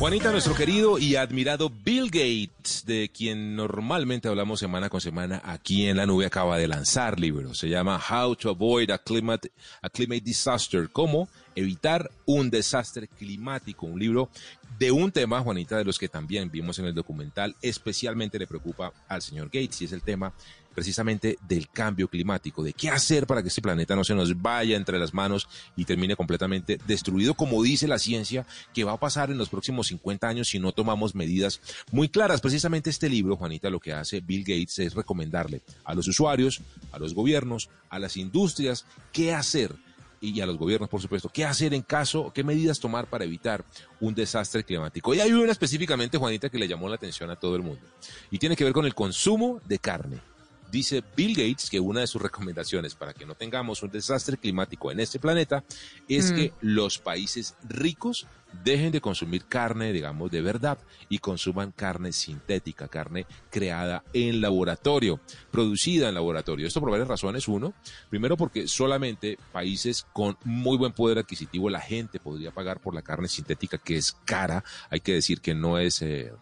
Juanita, 0.00 0.32
nuestro 0.32 0.54
querido 0.54 0.98
y 0.98 1.16
admirado 1.16 1.68
Bill 1.68 2.06
Gates, 2.06 2.86
de 2.86 3.10
quien 3.14 3.54
normalmente 3.54 4.28
hablamos 4.28 4.58
semana 4.58 4.88
con 4.88 4.98
semana 4.98 5.42
aquí 5.44 5.86
en 5.88 5.98
la 5.98 6.06
nube, 6.06 6.24
acaba 6.24 6.56
de 6.56 6.66
lanzar 6.66 7.20
libros. 7.20 7.58
Se 7.58 7.68
llama 7.68 8.00
How 8.10 8.34
to 8.34 8.48
Avoid 8.48 8.92
a 8.92 8.96
Climate, 8.96 9.52
a 9.82 9.90
climate 9.90 10.22
Disaster, 10.22 10.88
cómo 10.90 11.28
evitar 11.54 12.10
un 12.24 12.48
desastre 12.48 13.08
climático, 13.08 13.84
un 13.84 14.00
libro 14.00 14.30
de 14.78 14.90
un 14.90 15.12
tema, 15.12 15.42
Juanita, 15.42 15.76
de 15.76 15.84
los 15.84 15.98
que 15.98 16.08
también 16.08 16.50
vimos 16.50 16.78
en 16.78 16.86
el 16.86 16.94
documental, 16.94 17.54
especialmente 17.60 18.38
le 18.38 18.46
preocupa 18.46 18.94
al 19.06 19.20
señor 19.20 19.48
Gates 19.48 19.82
y 19.82 19.84
es 19.84 19.92
el 19.92 20.00
tema 20.00 20.32
precisamente 20.80 21.36
del 21.46 21.68
cambio 21.68 22.08
climático, 22.08 22.62
de 22.62 22.72
qué 22.72 22.88
hacer 22.88 23.26
para 23.26 23.42
que 23.42 23.48
este 23.48 23.60
planeta 23.60 23.94
no 23.94 24.02
se 24.02 24.14
nos 24.14 24.40
vaya 24.40 24.78
entre 24.78 24.98
las 24.98 25.12
manos 25.12 25.46
y 25.76 25.84
termine 25.84 26.16
completamente 26.16 26.78
destruido, 26.86 27.34
como 27.34 27.62
dice 27.62 27.86
la 27.86 27.98
ciencia, 27.98 28.46
que 28.72 28.82
va 28.82 28.92
a 28.92 28.96
pasar 28.96 29.30
en 29.30 29.36
los 29.36 29.50
próximos 29.50 29.88
50 29.88 30.26
años 30.26 30.48
si 30.48 30.58
no 30.58 30.72
tomamos 30.72 31.14
medidas 31.14 31.60
muy 31.92 32.08
claras. 32.08 32.40
Precisamente 32.40 32.88
este 32.88 33.10
libro, 33.10 33.36
Juanita, 33.36 33.68
lo 33.68 33.78
que 33.78 33.92
hace 33.92 34.22
Bill 34.22 34.40
Gates 34.40 34.78
es 34.78 34.94
recomendarle 34.94 35.60
a 35.84 35.94
los 35.94 36.08
usuarios, 36.08 36.62
a 36.92 36.98
los 36.98 37.12
gobiernos, 37.12 37.68
a 37.90 37.98
las 37.98 38.16
industrias, 38.16 38.86
qué 39.12 39.34
hacer 39.34 39.76
y 40.22 40.40
a 40.40 40.46
los 40.46 40.56
gobiernos, 40.56 40.88
por 40.88 41.02
supuesto, 41.02 41.28
qué 41.28 41.44
hacer 41.44 41.74
en 41.74 41.82
caso, 41.82 42.32
qué 42.34 42.42
medidas 42.42 42.80
tomar 42.80 43.06
para 43.06 43.24
evitar 43.24 43.66
un 44.00 44.14
desastre 44.14 44.64
climático. 44.64 45.14
Y 45.14 45.20
hay 45.20 45.32
una 45.32 45.52
específicamente, 45.52 46.18
Juanita, 46.18 46.48
que 46.48 46.58
le 46.58 46.68
llamó 46.68 46.88
la 46.88 46.94
atención 46.94 47.30
a 47.30 47.36
todo 47.36 47.56
el 47.56 47.62
mundo. 47.62 47.82
Y 48.30 48.38
tiene 48.38 48.56
que 48.56 48.64
ver 48.64 48.72
con 48.72 48.86
el 48.86 48.94
consumo 48.94 49.60
de 49.66 49.78
carne. 49.78 50.29
Dice 50.70 51.02
Bill 51.16 51.34
Gates 51.34 51.68
que 51.70 51.80
una 51.80 52.00
de 52.00 52.06
sus 52.06 52.22
recomendaciones 52.22 52.94
para 52.94 53.12
que 53.12 53.26
no 53.26 53.34
tengamos 53.34 53.82
un 53.82 53.90
desastre 53.90 54.36
climático 54.36 54.90
en 54.92 55.00
este 55.00 55.18
planeta 55.18 55.64
es 56.08 56.32
mm. 56.32 56.34
que 56.34 56.52
los 56.60 56.98
países 56.98 57.54
ricos 57.68 58.26
dejen 58.64 58.92
de 58.92 59.00
consumir 59.00 59.44
carne, 59.46 59.92
digamos, 59.92 60.30
de 60.30 60.42
verdad 60.42 60.78
y 61.08 61.18
consuman 61.18 61.72
carne 61.72 62.12
sintética, 62.12 62.88
carne 62.88 63.26
creada 63.50 64.02
en 64.12 64.40
laboratorio, 64.40 65.20
producida 65.50 66.08
en 66.08 66.14
laboratorio. 66.14 66.66
Esto 66.66 66.80
por 66.80 66.90
varias 66.90 67.08
razones. 67.08 67.48
Uno, 67.48 67.74
primero 68.08 68.36
porque 68.36 68.68
solamente 68.68 69.38
países 69.52 70.06
con 70.12 70.36
muy 70.44 70.76
buen 70.76 70.92
poder 70.92 71.18
adquisitivo 71.18 71.70
la 71.70 71.80
gente 71.80 72.20
podría 72.20 72.50
pagar 72.50 72.80
por 72.80 72.94
la 72.94 73.02
carne 73.02 73.28
sintética 73.28 73.78
que 73.78 73.96
es 73.96 74.16
cara. 74.24 74.64
Hay 74.90 75.00
que 75.00 75.14
decir 75.14 75.40
que 75.40 75.54
no 75.54 75.78
es... 75.78 76.02
Eh, 76.02 76.32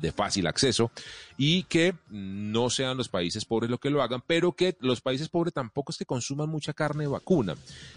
de 0.00 0.10
fácil 0.10 0.46
acceso 0.46 0.90
y 1.44 1.64
que 1.64 1.96
no 2.08 2.70
sean 2.70 2.96
los 2.96 3.08
países 3.08 3.44
pobres 3.44 3.68
los 3.68 3.80
que 3.80 3.90
lo 3.90 4.00
hagan, 4.00 4.22
pero 4.24 4.52
que 4.52 4.76
los 4.78 5.00
países 5.00 5.28
pobres 5.28 5.52
tampoco 5.52 5.90
es 5.90 5.98
que 5.98 6.06
consuman 6.06 6.48
mucha 6.48 6.72
carne 6.72 7.08
vacuna. 7.08 7.56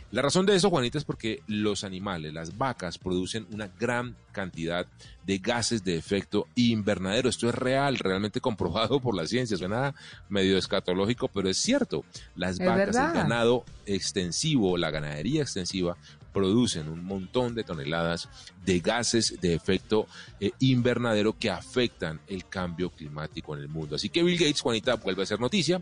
La 0.10 0.24
razón 0.24 0.48
de 0.48 0.56
eso, 0.56 0.72
Juanita, 0.72 0.98
es 0.98 1.04
porque 1.04 1.44
los 1.46 1.84
animales, 1.84 2.34
las 2.34 2.58
vacas, 2.58 2.98
producen 2.98 3.46
una 3.52 3.68
gran 3.68 4.16
cantidad 4.32 4.88
de 5.28 5.38
gases 5.38 5.84
de 5.84 5.96
efecto 5.96 6.48
invernadero. 6.56 7.30
Esto 7.30 7.48
es 7.48 7.54
real, 7.54 8.00
realmente 8.00 8.42
comprobado 8.42 9.00
por 9.00 9.16
la 9.16 9.28
ciencia. 9.28 9.58
Suena 9.58 9.94
medio 10.28 10.58
escatológico, 10.58 11.28
pero 11.28 11.48
es 11.48 11.58
cierto. 11.58 12.04
Las 12.36 12.58
vacas, 12.58 12.96
el 12.96 13.14
ganado 13.14 13.64
extensivo, 13.86 14.76
la 14.76 14.90
ganadería 14.90 15.44
extensiva, 15.44 15.96
producen 16.36 16.90
un 16.90 17.02
montón 17.06 17.56
de 17.56 17.64
toneladas 17.64 18.28
de 18.66 18.82
gases 18.82 19.40
de 19.40 19.54
efecto 19.54 20.06
eh, 20.42 20.52
invernadero 20.60 21.40
que 21.40 21.50
afectan 21.50 22.20
el 22.28 22.46
cambio 22.50 22.90
climático 22.90 23.35
en 23.48 23.60
el 23.60 23.68
mundo. 23.68 23.96
Así 23.96 24.10
que 24.10 24.24
Bill 24.24 24.38
Gates, 24.38 24.62
Juanita, 24.62 24.96
vuelve 24.96 25.24
a 25.24 25.26
ser 25.26 25.40
noticia 25.40 25.82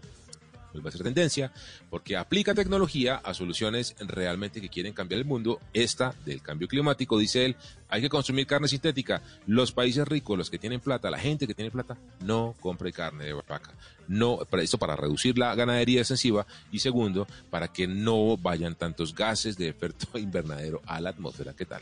vuelve 0.74 0.90
a 0.90 0.92
ser 0.92 1.04
tendencia, 1.04 1.52
porque 1.90 2.18
aplica 2.18 2.54
tecnología 2.54 3.16
a 3.24 3.34
soluciones 3.34 3.96
realmente 4.00 4.60
que 4.60 4.70
quieren 4.70 4.94
cambiar 4.94 5.20
el 5.20 5.26
mundo. 5.26 5.60
Esta 5.74 6.16
del 6.26 6.42
cambio 6.42 6.68
climático, 6.68 7.18
dice 7.18 7.46
él, 7.46 7.56
hay 7.90 8.02
que 8.02 8.10
consumir 8.10 8.48
carne 8.48 8.68
sintética. 8.68 9.22
Los 9.46 9.72
países 9.72 10.08
ricos, 10.08 10.38
los 10.38 10.50
que 10.50 10.58
tienen 10.58 10.80
plata, 10.80 11.12
la 11.12 11.20
gente 11.20 11.48
que 11.48 11.54
tiene 11.54 11.72
plata, 11.72 11.98
no 12.22 12.56
compre 12.60 12.92
carne 12.92 13.26
de 13.26 13.34
vaca. 13.34 13.72
No, 14.08 14.40
esto 14.60 14.78
para 14.78 14.96
reducir 14.96 15.38
la 15.38 15.56
ganadería 15.56 16.02
extensiva 16.02 16.46
y 16.72 16.80
segundo, 16.80 17.28
para 17.50 17.70
que 17.70 17.88
no 17.88 18.36
vayan 18.38 18.76
tantos 18.76 19.16
gases 19.16 19.58
de 19.58 19.70
efecto 19.70 20.18
invernadero 20.18 20.82
a 20.86 21.00
la 21.00 21.12
atmósfera. 21.12 21.54
¿Qué 21.54 21.66
tal? 21.66 21.82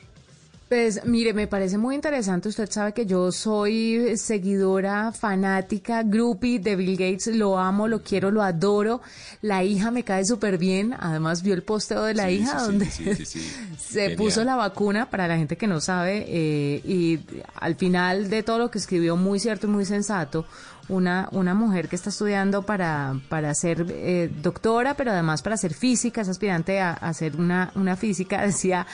Pues 0.71 1.03
mire, 1.03 1.33
me 1.33 1.47
parece 1.47 1.77
muy 1.77 1.95
interesante. 1.95 2.47
Usted 2.47 2.71
sabe 2.71 2.93
que 2.93 3.05
yo 3.05 3.33
soy 3.33 4.15
seguidora, 4.15 5.11
fanática, 5.11 6.01
groupie 6.01 6.59
de 6.59 6.77
Bill 6.77 6.95
Gates. 6.95 7.27
Lo 7.27 7.59
amo, 7.59 7.89
lo 7.89 8.01
quiero, 8.03 8.31
lo 8.31 8.41
adoro. 8.41 9.01
La 9.41 9.65
hija 9.65 9.91
me 9.91 10.05
cae 10.05 10.23
súper 10.23 10.57
bien. 10.57 10.95
Además, 10.97 11.43
vio 11.43 11.55
el 11.55 11.63
posteo 11.63 12.05
de 12.05 12.13
la 12.13 12.31
hija 12.31 12.61
donde 12.61 12.89
se 13.77 14.11
puso 14.11 14.45
la 14.45 14.55
vacuna, 14.55 15.09
para 15.09 15.27
la 15.27 15.35
gente 15.35 15.57
que 15.57 15.67
no 15.67 15.81
sabe. 15.81 16.23
Eh, 16.25 16.81
y 16.85 17.19
al 17.55 17.75
final 17.75 18.29
de 18.29 18.41
todo 18.41 18.57
lo 18.57 18.71
que 18.71 18.77
escribió, 18.77 19.17
muy 19.17 19.41
cierto 19.41 19.67
y 19.67 19.71
muy 19.71 19.83
sensato. 19.83 20.45
Una, 20.87 21.27
una 21.33 21.53
mujer 21.53 21.89
que 21.89 21.97
está 21.97 22.09
estudiando 22.09 22.63
para, 22.63 23.19
para 23.27 23.53
ser 23.55 23.85
eh, 23.89 24.31
doctora, 24.41 24.93
pero 24.93 25.11
además 25.11 25.41
para 25.41 25.57
ser 25.57 25.73
física, 25.73 26.21
es 26.21 26.29
aspirante 26.29 26.79
a, 26.79 26.91
a 26.93 27.13
ser 27.13 27.35
una, 27.35 27.71
una 27.75 27.97
física, 27.97 28.41
decía 28.45 28.87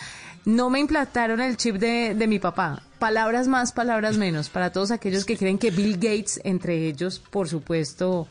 no 0.48 0.70
me 0.70 0.80
implantaron 0.80 1.42
el 1.42 1.58
chip 1.58 1.76
de, 1.76 2.16
de 2.16 2.26
mi 2.26 2.40
papá. 2.40 2.82
Palabras 3.00 3.50
más, 3.50 3.74
palabras 3.74 4.18
menos. 4.18 4.48
Para 4.48 4.72
todos 4.72 4.92
aquellos 4.92 5.26
que 5.26 5.36
creen 5.36 5.58
que 5.58 5.72
Bill 5.72 5.96
Gates, 5.96 6.40
entre 6.46 6.88
ellos, 6.88 7.20
por 7.20 7.50
supuesto, 7.50 8.30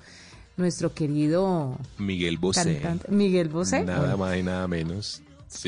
nuestro 0.57 0.95
querido 0.95 1.79
Miguel 1.99 2.39
Bosé. 2.39 2.81
Miguel 3.11 3.51
Bosé. 3.51 3.85
Nada 3.85 4.17
más 4.17 4.35
y 4.35 4.43
nada 4.43 4.67
menos. 4.67 5.21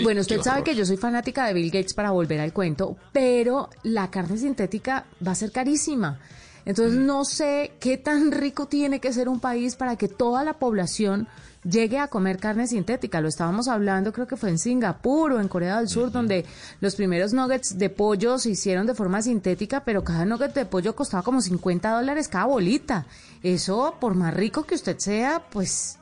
bueno, 0.03 0.23
usted 0.23 0.41
sabe 0.41 0.65
que 0.65 0.75
yo 0.75 0.87
soy 0.87 0.97
fanática 0.97 1.47
de 1.47 1.53
Bill 1.53 1.71
Gates 1.71 1.93
para 1.93 2.13
volver 2.13 2.41
al 2.41 2.55
cuento, 2.55 2.97
pero 3.13 3.69
la 3.83 4.11
carne 4.11 4.39
sintética 4.39 5.05
va 5.25 5.33
a 5.33 5.35
ser 5.35 5.53
carísima. 5.53 6.19
Entonces 6.65 6.99
mm. 6.99 7.05
no 7.05 7.27
sé 7.27 7.73
qué 7.79 7.99
tan 7.99 8.33
rico 8.33 8.69
tiene 8.69 9.01
que 9.01 9.13
ser 9.13 9.29
un 9.29 9.39
país 9.39 9.77
para 9.77 9.97
que 9.97 10.09
toda 10.09 10.45
la 10.45 10.55
población 10.55 11.29
llegue 11.69 11.99
a 11.99 12.09
comer 12.09 12.39
carne 12.39 12.66
sintética. 12.66 13.21
Lo 13.21 13.29
estábamos 13.29 13.69
hablando, 13.69 14.12
creo 14.12 14.27
que 14.27 14.37
fue 14.37 14.51
en 14.51 14.59
Singapur 14.59 15.33
o 15.33 15.41
en 15.41 15.49
Corea 15.49 15.79
del 15.79 15.89
Sur, 15.89 16.11
donde 16.11 16.45
los 16.81 16.95
primeros 16.95 17.33
nuggets 17.33 17.79
de 17.79 17.91
pollo 17.91 18.39
se 18.39 18.51
hicieron 18.51 18.87
de 18.87 18.95
forma 18.95 19.23
sintética, 19.23 19.85
pero 19.85 20.05
cada 20.05 20.25
nugget 20.25 20.55
de 20.55 20.64
pollo 20.64 20.95
costaba 20.95 21.23
como 21.23 21.41
50 21.41 21.91
dólares 21.91 22.29
cada 22.29 22.47
bolita. 22.47 23.07
Eso, 23.43 23.97
por 24.01 24.14
más 24.14 24.35
rico 24.35 24.64
que 24.64 24.75
usted 24.75 24.99
sea, 24.99 25.43
pues 25.51 25.99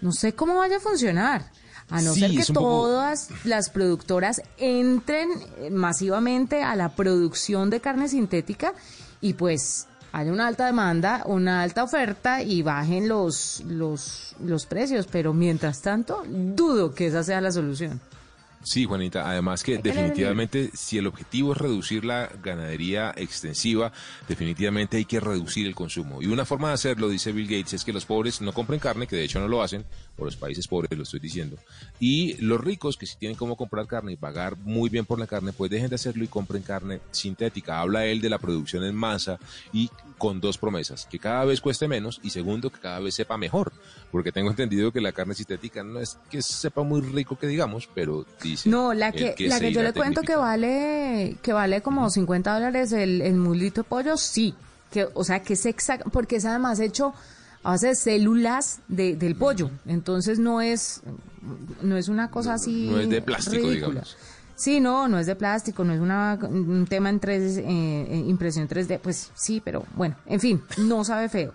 no 0.00 0.12
sé 0.12 0.34
cómo 0.34 0.56
vaya 0.56 0.76
a 0.76 0.80
funcionar. 0.80 1.50
A 1.88 2.02
no 2.02 2.14
ser 2.14 2.32
que 2.32 2.44
todas 2.52 3.28
las 3.44 3.70
productoras 3.70 4.42
entren 4.58 5.28
masivamente 5.70 6.64
a 6.64 6.74
la 6.74 6.96
producción 6.96 7.70
de 7.70 7.80
carne 7.80 8.08
sintética 8.08 8.74
y 9.20 9.34
pues 9.34 9.86
hay 10.16 10.30
una 10.30 10.46
alta 10.46 10.64
demanda, 10.64 11.24
una 11.26 11.60
alta 11.60 11.84
oferta 11.84 12.42
y 12.42 12.62
bajen 12.62 13.06
los, 13.06 13.62
los, 13.66 14.34
los 14.42 14.64
precios, 14.64 15.06
pero 15.12 15.34
mientras 15.34 15.82
tanto 15.82 16.22
dudo 16.26 16.94
que 16.94 17.08
esa 17.08 17.22
sea 17.22 17.42
la 17.42 17.52
solución. 17.52 18.00
Sí, 18.66 18.84
Juanita, 18.84 19.30
además 19.30 19.62
que 19.62 19.78
definitivamente 19.78 20.72
si 20.74 20.98
el 20.98 21.06
objetivo 21.06 21.52
es 21.52 21.58
reducir 21.58 22.04
la 22.04 22.28
ganadería 22.42 23.14
extensiva, 23.16 23.92
definitivamente 24.28 24.96
hay 24.96 25.04
que 25.04 25.20
reducir 25.20 25.68
el 25.68 25.76
consumo. 25.76 26.20
Y 26.20 26.26
una 26.26 26.44
forma 26.44 26.66
de 26.66 26.74
hacerlo, 26.74 27.08
dice 27.08 27.30
Bill 27.30 27.46
Gates, 27.46 27.74
es 27.74 27.84
que 27.84 27.92
los 27.92 28.06
pobres 28.06 28.40
no 28.40 28.52
compren 28.52 28.80
carne, 28.80 29.06
que 29.06 29.14
de 29.14 29.22
hecho 29.22 29.38
no 29.38 29.46
lo 29.46 29.62
hacen, 29.62 29.84
o 30.18 30.24
los 30.24 30.34
países 30.34 30.66
pobres 30.66 30.90
lo 30.96 31.04
estoy 31.04 31.20
diciendo, 31.20 31.56
y 32.00 32.34
los 32.42 32.60
ricos 32.60 32.96
que 32.96 33.06
si 33.06 33.16
tienen 33.16 33.38
cómo 33.38 33.54
comprar 33.56 33.86
carne 33.86 34.14
y 34.14 34.16
pagar 34.16 34.56
muy 34.56 34.90
bien 34.90 35.06
por 35.06 35.20
la 35.20 35.28
carne, 35.28 35.52
pues 35.52 35.70
dejen 35.70 35.88
de 35.88 35.94
hacerlo 35.94 36.24
y 36.24 36.28
compren 36.28 36.64
carne 36.64 36.98
sintética. 37.12 37.78
Habla 37.78 38.06
él 38.06 38.20
de 38.20 38.30
la 38.30 38.38
producción 38.38 38.82
en 38.82 38.96
masa 38.96 39.38
y 39.72 39.90
con 40.18 40.40
dos 40.40 40.58
promesas, 40.58 41.06
que 41.10 41.18
cada 41.18 41.44
vez 41.44 41.60
cueste 41.60 41.88
menos 41.88 42.20
y 42.22 42.30
segundo, 42.30 42.70
que 42.70 42.80
cada 42.80 43.00
vez 43.00 43.14
sepa 43.14 43.36
mejor, 43.36 43.72
porque 44.10 44.32
tengo 44.32 44.50
entendido 44.50 44.92
que 44.92 45.00
la 45.00 45.12
carne 45.12 45.34
sintética 45.34 45.82
no 45.82 46.00
es 46.00 46.18
que 46.30 46.42
sepa 46.42 46.82
muy 46.82 47.00
rico 47.00 47.38
que 47.38 47.46
digamos, 47.46 47.88
pero 47.94 48.24
no, 48.64 48.94
la 48.94 49.12
que, 49.12 49.34
la 49.40 49.60
que 49.60 49.72
yo 49.72 49.82
le 49.82 49.92
cuento 49.92 50.22
que 50.22 50.36
vale, 50.36 51.36
que 51.42 51.52
vale 51.52 51.82
como 51.82 52.08
50 52.08 52.54
dólares 52.54 52.92
el, 52.92 53.20
el 53.22 53.34
mulito 53.34 53.82
de 53.82 53.88
pollo, 53.88 54.16
sí. 54.16 54.54
Que, 54.90 55.08
o 55.14 55.24
sea, 55.24 55.42
que 55.42 55.54
es 55.54 55.66
exacto, 55.66 56.08
porque 56.10 56.36
es 56.36 56.44
además 56.44 56.78
hecho 56.80 57.12
a 57.62 57.70
base 57.70 57.88
de 57.88 57.94
células 57.96 58.80
de, 58.86 59.16
del 59.16 59.34
pollo. 59.34 59.70
Entonces 59.86 60.38
no 60.38 60.60
es, 60.60 61.02
no 61.82 61.96
es 61.96 62.08
una 62.08 62.30
cosa 62.30 62.54
así. 62.54 62.88
No 62.88 63.00
es 63.00 63.08
de 63.08 63.20
plástico, 63.20 63.68
digamos. 63.68 64.16
Sí, 64.56 64.80
no, 64.80 65.06
no 65.06 65.18
es 65.18 65.26
de 65.26 65.36
plástico, 65.36 65.84
no 65.84 65.92
es 65.92 66.00
una, 66.00 66.38
un 66.42 66.86
tema 66.88 67.10
en 67.10 67.20
3, 67.20 67.58
eh, 67.58 68.24
impresión 68.26 68.66
3D, 68.66 68.98
pues 69.00 69.30
sí, 69.34 69.60
pero 69.64 69.84
bueno, 69.94 70.16
en 70.26 70.40
fin, 70.40 70.62
no 70.78 71.04
sabe 71.04 71.28
feo 71.28 71.52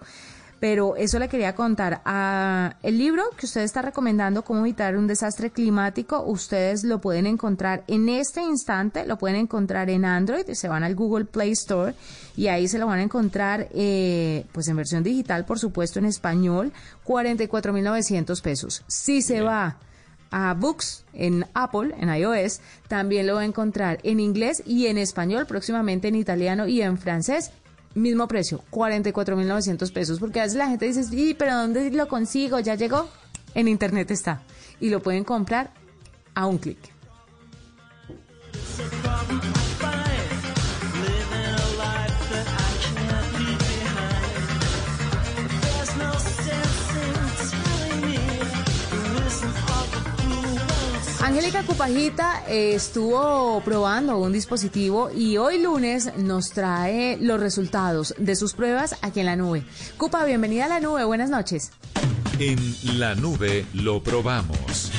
pero 0.61 0.95
eso 0.95 1.17
le 1.17 1.27
quería 1.27 1.55
contar. 1.55 2.01
Ah, 2.05 2.75
el 2.83 2.99
libro 2.99 3.23
que 3.35 3.47
usted 3.47 3.61
está 3.61 3.81
recomendando, 3.81 4.43
Cómo 4.43 4.59
evitar 4.59 4.95
un 4.95 5.07
desastre 5.07 5.49
climático, 5.49 6.23
ustedes 6.23 6.83
lo 6.83 7.01
pueden 7.01 7.25
encontrar 7.25 7.83
en 7.87 8.07
este 8.09 8.43
instante, 8.43 9.07
lo 9.07 9.17
pueden 9.17 9.37
encontrar 9.37 9.89
en 9.89 10.05
Android, 10.05 10.45
se 10.51 10.67
van 10.67 10.83
al 10.83 10.93
Google 10.93 11.25
Play 11.25 11.51
Store 11.51 11.95
y 12.37 12.47
ahí 12.47 12.67
se 12.67 12.77
lo 12.77 12.85
van 12.85 12.99
a 12.99 13.03
encontrar 13.03 13.69
eh, 13.73 14.45
pues 14.51 14.67
en 14.67 14.75
versión 14.75 15.01
digital, 15.01 15.45
por 15.45 15.57
supuesto, 15.57 15.97
en 15.97 16.05
español, 16.05 16.71
44.900 17.07 18.41
pesos. 18.43 18.83
Si 18.85 19.23
se 19.23 19.41
va 19.41 19.77
a 20.31 20.53
Books 20.53 21.05
en 21.13 21.45
Apple, 21.53 21.93
en 21.99 22.09
iOS, 22.09 22.61
también 22.87 23.27
lo 23.27 23.35
va 23.35 23.41
a 23.41 23.45
encontrar 23.45 23.99
en 24.03 24.19
inglés 24.19 24.63
y 24.65 24.87
en 24.87 24.97
español, 24.97 25.45
próximamente 25.45 26.07
en 26.07 26.15
italiano 26.15 26.67
y 26.67 26.81
en 26.81 26.97
francés 26.97 27.51
mismo 27.93 28.27
precio, 28.27 28.63
44.900 28.71 29.91
pesos, 29.91 30.19
porque 30.19 30.39
a 30.39 30.43
veces 30.43 30.57
la 30.57 30.67
gente 30.67 30.85
dice, 30.85 31.03
sí, 31.03 31.35
pero 31.37 31.55
¿dónde 31.55 31.91
lo 31.91 32.07
consigo? 32.07 32.59
¿Ya 32.59 32.75
llegó? 32.75 33.09
En 33.53 33.67
internet 33.67 34.11
está. 34.11 34.43
Y 34.79 34.89
lo 34.89 35.01
pueden 35.01 35.23
comprar 35.23 35.71
a 36.33 36.45
un 36.45 36.57
clic. 36.57 36.79
Angélica 51.23 51.63
Cupajita 51.63 52.43
eh, 52.47 52.73
estuvo 52.73 53.61
probando 53.63 54.17
un 54.17 54.33
dispositivo 54.33 55.11
y 55.11 55.37
hoy 55.37 55.61
lunes 55.61 56.11
nos 56.17 56.49
trae 56.49 57.17
los 57.21 57.39
resultados 57.39 58.15
de 58.17 58.35
sus 58.35 58.53
pruebas 58.53 58.95
aquí 59.03 59.19
en 59.19 59.27
la 59.27 59.35
nube. 59.35 59.63
Cupa, 59.97 60.25
bienvenida 60.25 60.65
a 60.65 60.69
la 60.69 60.79
nube, 60.79 61.03
buenas 61.03 61.29
noches. 61.29 61.71
En 62.39 62.57
la 62.99 63.13
nube 63.13 63.65
lo 63.73 64.01
probamos. 64.01 64.91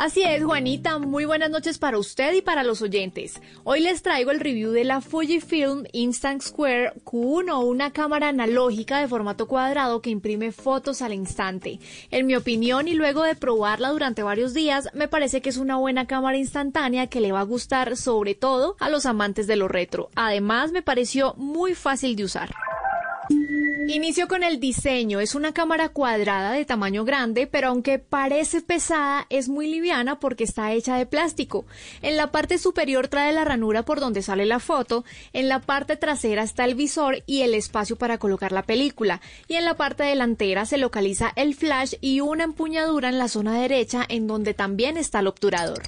Así 0.00 0.22
es, 0.22 0.42
Juanita, 0.42 0.98
muy 0.98 1.26
buenas 1.26 1.50
noches 1.50 1.76
para 1.76 1.98
usted 1.98 2.32
y 2.32 2.40
para 2.40 2.64
los 2.64 2.80
oyentes. 2.80 3.38
Hoy 3.64 3.80
les 3.80 4.00
traigo 4.00 4.30
el 4.30 4.40
review 4.40 4.70
de 4.70 4.84
la 4.84 5.02
Fujifilm 5.02 5.84
Instant 5.92 6.40
Square 6.40 6.94
Q1, 7.04 7.62
una 7.62 7.90
cámara 7.90 8.28
analógica 8.28 8.98
de 8.98 9.08
formato 9.08 9.46
cuadrado 9.46 10.00
que 10.00 10.08
imprime 10.08 10.52
fotos 10.52 11.02
al 11.02 11.12
instante. 11.12 11.80
En 12.10 12.24
mi 12.24 12.34
opinión 12.34 12.88
y 12.88 12.94
luego 12.94 13.24
de 13.24 13.34
probarla 13.34 13.90
durante 13.90 14.22
varios 14.22 14.54
días, 14.54 14.88
me 14.94 15.06
parece 15.06 15.42
que 15.42 15.50
es 15.50 15.58
una 15.58 15.76
buena 15.76 16.06
cámara 16.06 16.38
instantánea 16.38 17.08
que 17.08 17.20
le 17.20 17.32
va 17.32 17.40
a 17.40 17.44
gustar 17.44 17.98
sobre 17.98 18.34
todo 18.34 18.76
a 18.80 18.88
los 18.88 19.04
amantes 19.04 19.46
de 19.46 19.56
lo 19.56 19.68
retro. 19.68 20.08
Además, 20.14 20.72
me 20.72 20.80
pareció 20.80 21.34
muy 21.34 21.74
fácil 21.74 22.16
de 22.16 22.24
usar. 22.24 22.54
Inicio 23.88 24.28
con 24.28 24.42
el 24.42 24.60
diseño. 24.60 25.20
Es 25.20 25.34
una 25.34 25.52
cámara 25.52 25.88
cuadrada 25.88 26.52
de 26.52 26.64
tamaño 26.64 27.04
grande, 27.04 27.46
pero 27.46 27.68
aunque 27.68 27.98
parece 27.98 28.60
pesada, 28.60 29.26
es 29.30 29.48
muy 29.48 29.68
liviana 29.70 30.20
porque 30.20 30.44
está 30.44 30.72
hecha 30.72 30.96
de 30.96 31.06
plástico. 31.06 31.64
En 32.02 32.16
la 32.16 32.30
parte 32.30 32.58
superior 32.58 33.08
trae 33.08 33.32
la 33.32 33.44
ranura 33.44 33.84
por 33.84 33.98
donde 33.98 34.22
sale 34.22 34.46
la 34.46 34.60
foto, 34.60 35.04
en 35.32 35.48
la 35.48 35.60
parte 35.60 35.96
trasera 35.96 36.42
está 36.42 36.64
el 36.64 36.74
visor 36.74 37.22
y 37.26 37.42
el 37.42 37.54
espacio 37.54 37.96
para 37.96 38.18
colocar 38.18 38.52
la 38.52 38.62
película, 38.62 39.20
y 39.48 39.54
en 39.54 39.64
la 39.64 39.74
parte 39.74 40.04
delantera 40.04 40.66
se 40.66 40.78
localiza 40.78 41.32
el 41.36 41.54
flash 41.54 41.94
y 42.00 42.20
una 42.20 42.44
empuñadura 42.44 43.08
en 43.08 43.18
la 43.18 43.28
zona 43.28 43.60
derecha 43.60 44.04
en 44.08 44.26
donde 44.26 44.54
también 44.54 44.96
está 44.96 45.20
el 45.20 45.26
obturador. 45.26 45.82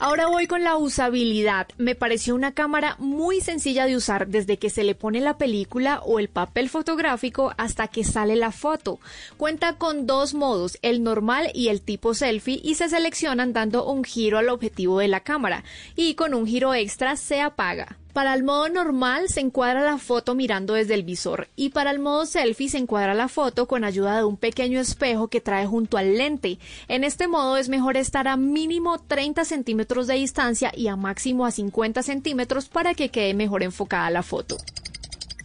Ahora 0.00 0.28
voy 0.28 0.46
con 0.46 0.62
la 0.62 0.76
usabilidad. 0.76 1.66
Me 1.76 1.96
pareció 1.96 2.36
una 2.36 2.52
cámara 2.52 2.94
muy 3.00 3.40
sencilla 3.40 3.84
de 3.86 3.96
usar 3.96 4.28
desde 4.28 4.56
que 4.56 4.70
se 4.70 4.84
le 4.84 4.94
pone 4.94 5.18
la 5.20 5.38
película 5.38 6.00
o 6.04 6.20
el 6.20 6.28
papel 6.28 6.68
fotográfico 6.68 7.52
hasta 7.56 7.88
que 7.88 8.04
sale 8.04 8.36
la 8.36 8.52
foto. 8.52 9.00
Cuenta 9.36 9.72
con 9.72 10.06
dos 10.06 10.34
modos, 10.34 10.78
el 10.82 11.02
normal 11.02 11.50
y 11.52 11.66
el 11.66 11.80
tipo 11.82 12.14
selfie 12.14 12.60
y 12.62 12.76
se 12.76 12.88
seleccionan 12.88 13.52
dando 13.52 13.90
un 13.90 14.04
giro 14.04 14.38
al 14.38 14.50
objetivo 14.50 15.00
de 15.00 15.08
la 15.08 15.20
cámara 15.20 15.64
y 15.96 16.14
con 16.14 16.32
un 16.32 16.46
giro 16.46 16.74
extra 16.74 17.16
se 17.16 17.40
apaga. 17.40 17.98
Para 18.18 18.34
el 18.34 18.42
modo 18.42 18.68
normal 18.68 19.28
se 19.28 19.38
encuadra 19.38 19.80
la 19.80 19.96
foto 19.96 20.34
mirando 20.34 20.74
desde 20.74 20.94
el 20.94 21.04
visor 21.04 21.46
y 21.54 21.68
para 21.68 21.92
el 21.92 22.00
modo 22.00 22.26
selfie 22.26 22.68
se 22.68 22.78
encuadra 22.78 23.14
la 23.14 23.28
foto 23.28 23.68
con 23.68 23.84
ayuda 23.84 24.16
de 24.16 24.24
un 24.24 24.36
pequeño 24.36 24.80
espejo 24.80 25.28
que 25.28 25.40
trae 25.40 25.66
junto 25.66 25.96
al 25.98 26.18
lente. 26.18 26.58
En 26.88 27.04
este 27.04 27.28
modo 27.28 27.56
es 27.56 27.68
mejor 27.68 27.96
estar 27.96 28.26
a 28.26 28.36
mínimo 28.36 28.98
30 28.98 29.44
centímetros 29.44 30.08
de 30.08 30.14
distancia 30.14 30.72
y 30.74 30.88
a 30.88 30.96
máximo 30.96 31.46
a 31.46 31.52
50 31.52 32.02
centímetros 32.02 32.68
para 32.68 32.92
que 32.94 33.10
quede 33.10 33.34
mejor 33.34 33.62
enfocada 33.62 34.10
la 34.10 34.24
foto. 34.24 34.56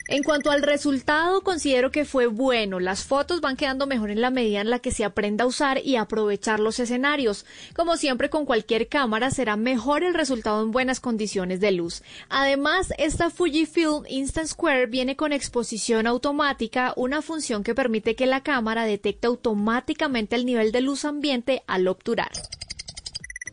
En 0.09 0.21
cuanto 0.21 0.51
al 0.51 0.61
resultado, 0.61 1.41
considero 1.41 1.89
que 1.89 2.03
fue 2.03 2.27
bueno. 2.27 2.81
Las 2.81 3.05
fotos 3.05 3.39
van 3.39 3.55
quedando 3.55 3.87
mejor 3.87 4.11
en 4.11 4.19
la 4.19 4.31
medida 4.31 4.59
en 4.59 4.69
la 4.69 4.79
que 4.79 4.91
se 4.91 5.05
aprenda 5.05 5.45
a 5.45 5.47
usar 5.47 5.79
y 5.83 5.95
aprovechar 5.95 6.59
los 6.59 6.77
escenarios. 6.79 7.45
Como 7.73 7.95
siempre 7.95 8.29
con 8.29 8.45
cualquier 8.45 8.89
cámara 8.89 9.31
será 9.31 9.55
mejor 9.55 10.03
el 10.03 10.13
resultado 10.13 10.61
en 10.61 10.71
buenas 10.71 10.99
condiciones 10.99 11.61
de 11.61 11.71
luz. 11.71 12.03
Además, 12.29 12.93
esta 12.97 13.29
Fujifilm 13.29 14.03
Instant 14.09 14.47
Square 14.47 14.87
viene 14.87 15.15
con 15.15 15.31
exposición 15.31 16.05
automática, 16.05 16.93
una 16.97 17.21
función 17.21 17.63
que 17.63 17.73
permite 17.73 18.15
que 18.15 18.25
la 18.25 18.43
cámara 18.43 18.83
detecte 18.83 19.27
automáticamente 19.27 20.35
el 20.35 20.45
nivel 20.45 20.73
de 20.73 20.81
luz 20.81 21.05
ambiente 21.05 21.63
al 21.65 21.87
obturar. 21.87 22.31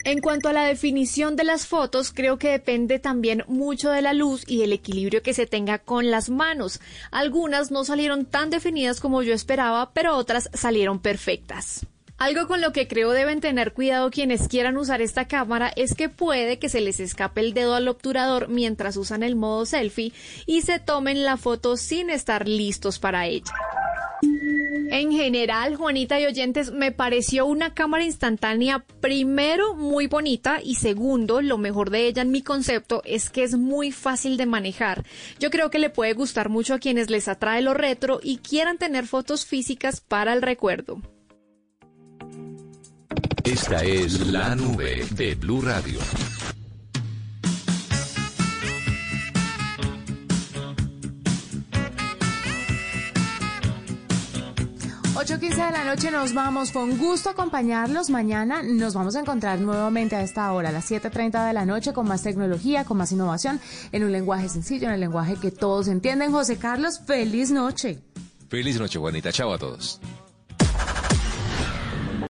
En 0.05 0.21
cuanto 0.21 0.49
a 0.49 0.53
la 0.55 0.65
definición 0.65 1.37
de 1.37 1.45
las 1.45 1.67
fotos, 1.67 2.11
creo 2.13 2.39
que 2.39 2.49
depende 2.49 2.99
también 2.99 3.45
mucho 3.49 3.91
de 3.91 4.01
la 4.01 4.15
luz 4.15 4.45
y 4.47 4.59
del 4.59 4.73
equilibrio 4.73 5.23
que 5.23 5.35
se 5.35 5.47
tenga 5.47 5.79
con 5.79 6.11
las 6.11 6.31
manos. 6.31 6.81
Algunas 7.11 7.71
no 7.71 7.85
salieron 7.85 8.25
tan 8.25 8.49
definidas 8.49 9.01
como 9.01 9.23
yo 9.23 9.35
esperaba, 9.35 9.93
pero 9.93 10.17
otras 10.17 10.49
salieron 10.55 11.01
perfectas. 11.01 11.87
Algo 12.21 12.47
con 12.47 12.61
lo 12.61 12.75
que 12.75 12.87
creo 12.87 13.13
deben 13.13 13.41
tener 13.41 13.73
cuidado 13.73 14.11
quienes 14.11 14.47
quieran 14.47 14.77
usar 14.77 15.01
esta 15.01 15.27
cámara 15.27 15.73
es 15.75 15.95
que 15.95 16.11
puede 16.11 16.59
que 16.59 16.69
se 16.69 16.83
les 16.83 17.01
escape 17.01 17.41
el 17.41 17.55
dedo 17.55 17.75
al 17.75 17.89
obturador 17.89 18.51
mientras 18.51 18.99
usan 18.99 19.23
el 19.23 19.37
modo 19.37 19.65
selfie 19.65 20.13
y 20.45 20.61
se 20.61 20.79
tomen 20.79 21.25
la 21.25 21.39
foto 21.39 21.79
sin 21.79 22.11
estar 22.11 22.47
listos 22.47 22.99
para 22.99 23.27
ella. 23.27 23.55
En 24.91 25.13
general, 25.13 25.77
Juanita 25.77 26.21
y 26.21 26.27
oyentes, 26.27 26.73
me 26.73 26.93
pareció 26.93 27.47
una 27.47 27.73
cámara 27.73 28.05
instantánea, 28.05 28.85
primero, 29.01 29.75
muy 29.75 30.07
bonita 30.07 30.61
y 30.63 30.75
segundo, 30.75 31.41
lo 31.41 31.57
mejor 31.57 31.89
de 31.89 32.07
ella 32.07 32.21
en 32.21 32.33
mi 32.33 32.43
concepto 32.43 33.01
es 33.07 33.31
que 33.31 33.45
es 33.45 33.57
muy 33.57 33.93
fácil 33.93 34.37
de 34.37 34.45
manejar. 34.45 35.07
Yo 35.39 35.49
creo 35.49 35.71
que 35.71 35.79
le 35.79 35.89
puede 35.89 36.13
gustar 36.13 36.51
mucho 36.51 36.75
a 36.75 36.81
quienes 36.81 37.09
les 37.09 37.29
atrae 37.29 37.63
lo 37.63 37.73
retro 37.73 38.21
y 38.23 38.39
quieran 38.39 38.77
tener 38.77 39.07
fotos 39.07 39.47
físicas 39.47 40.03
para 40.03 40.35
el 40.35 40.43
recuerdo. 40.43 41.01
Esta 43.45 43.83
es 43.83 44.27
la 44.27 44.55
nube 44.55 45.07
de 45.13 45.35
Blue 45.35 45.63
Radio. 45.63 45.99
8.15 55.15 55.67
de 55.67 55.73
la 55.73 55.85
noche 55.85 56.11
nos 56.11 56.35
vamos. 56.35 56.71
Con 56.71 56.99
gusto 56.99 57.31
acompañarlos. 57.31 58.11
Mañana 58.11 58.63
nos 58.63 58.95
vamos 58.95 59.17
a 59.17 59.21
encontrar 59.21 59.61
nuevamente 59.61 60.17
a 60.17 60.23
esta 60.23 60.53
hora, 60.53 60.69
a 60.69 60.73
las 60.73 60.91
7.30 60.91 61.47
de 61.47 61.53
la 61.53 61.65
noche, 61.65 61.93
con 61.93 62.09
más 62.09 62.23
tecnología, 62.23 62.85
con 62.85 62.97
más 62.97 63.13
innovación, 63.13 63.61
en 63.93 64.05
un 64.05 64.13
lenguaje 64.13 64.49
sencillo, 64.49 64.89
en 64.89 64.95
el 64.95 65.01
lenguaje 65.01 65.37
que 65.37 65.51
todos 65.51 65.89
entienden. 65.89 66.33
José 66.33 66.57
Carlos, 66.57 67.01
feliz 67.07 67.51
noche. 67.51 67.99
Feliz 68.49 68.79
noche, 68.79 68.99
Juanita. 68.99 69.33
Chao 69.33 69.53
a 69.53 69.59
todos. 69.59 70.01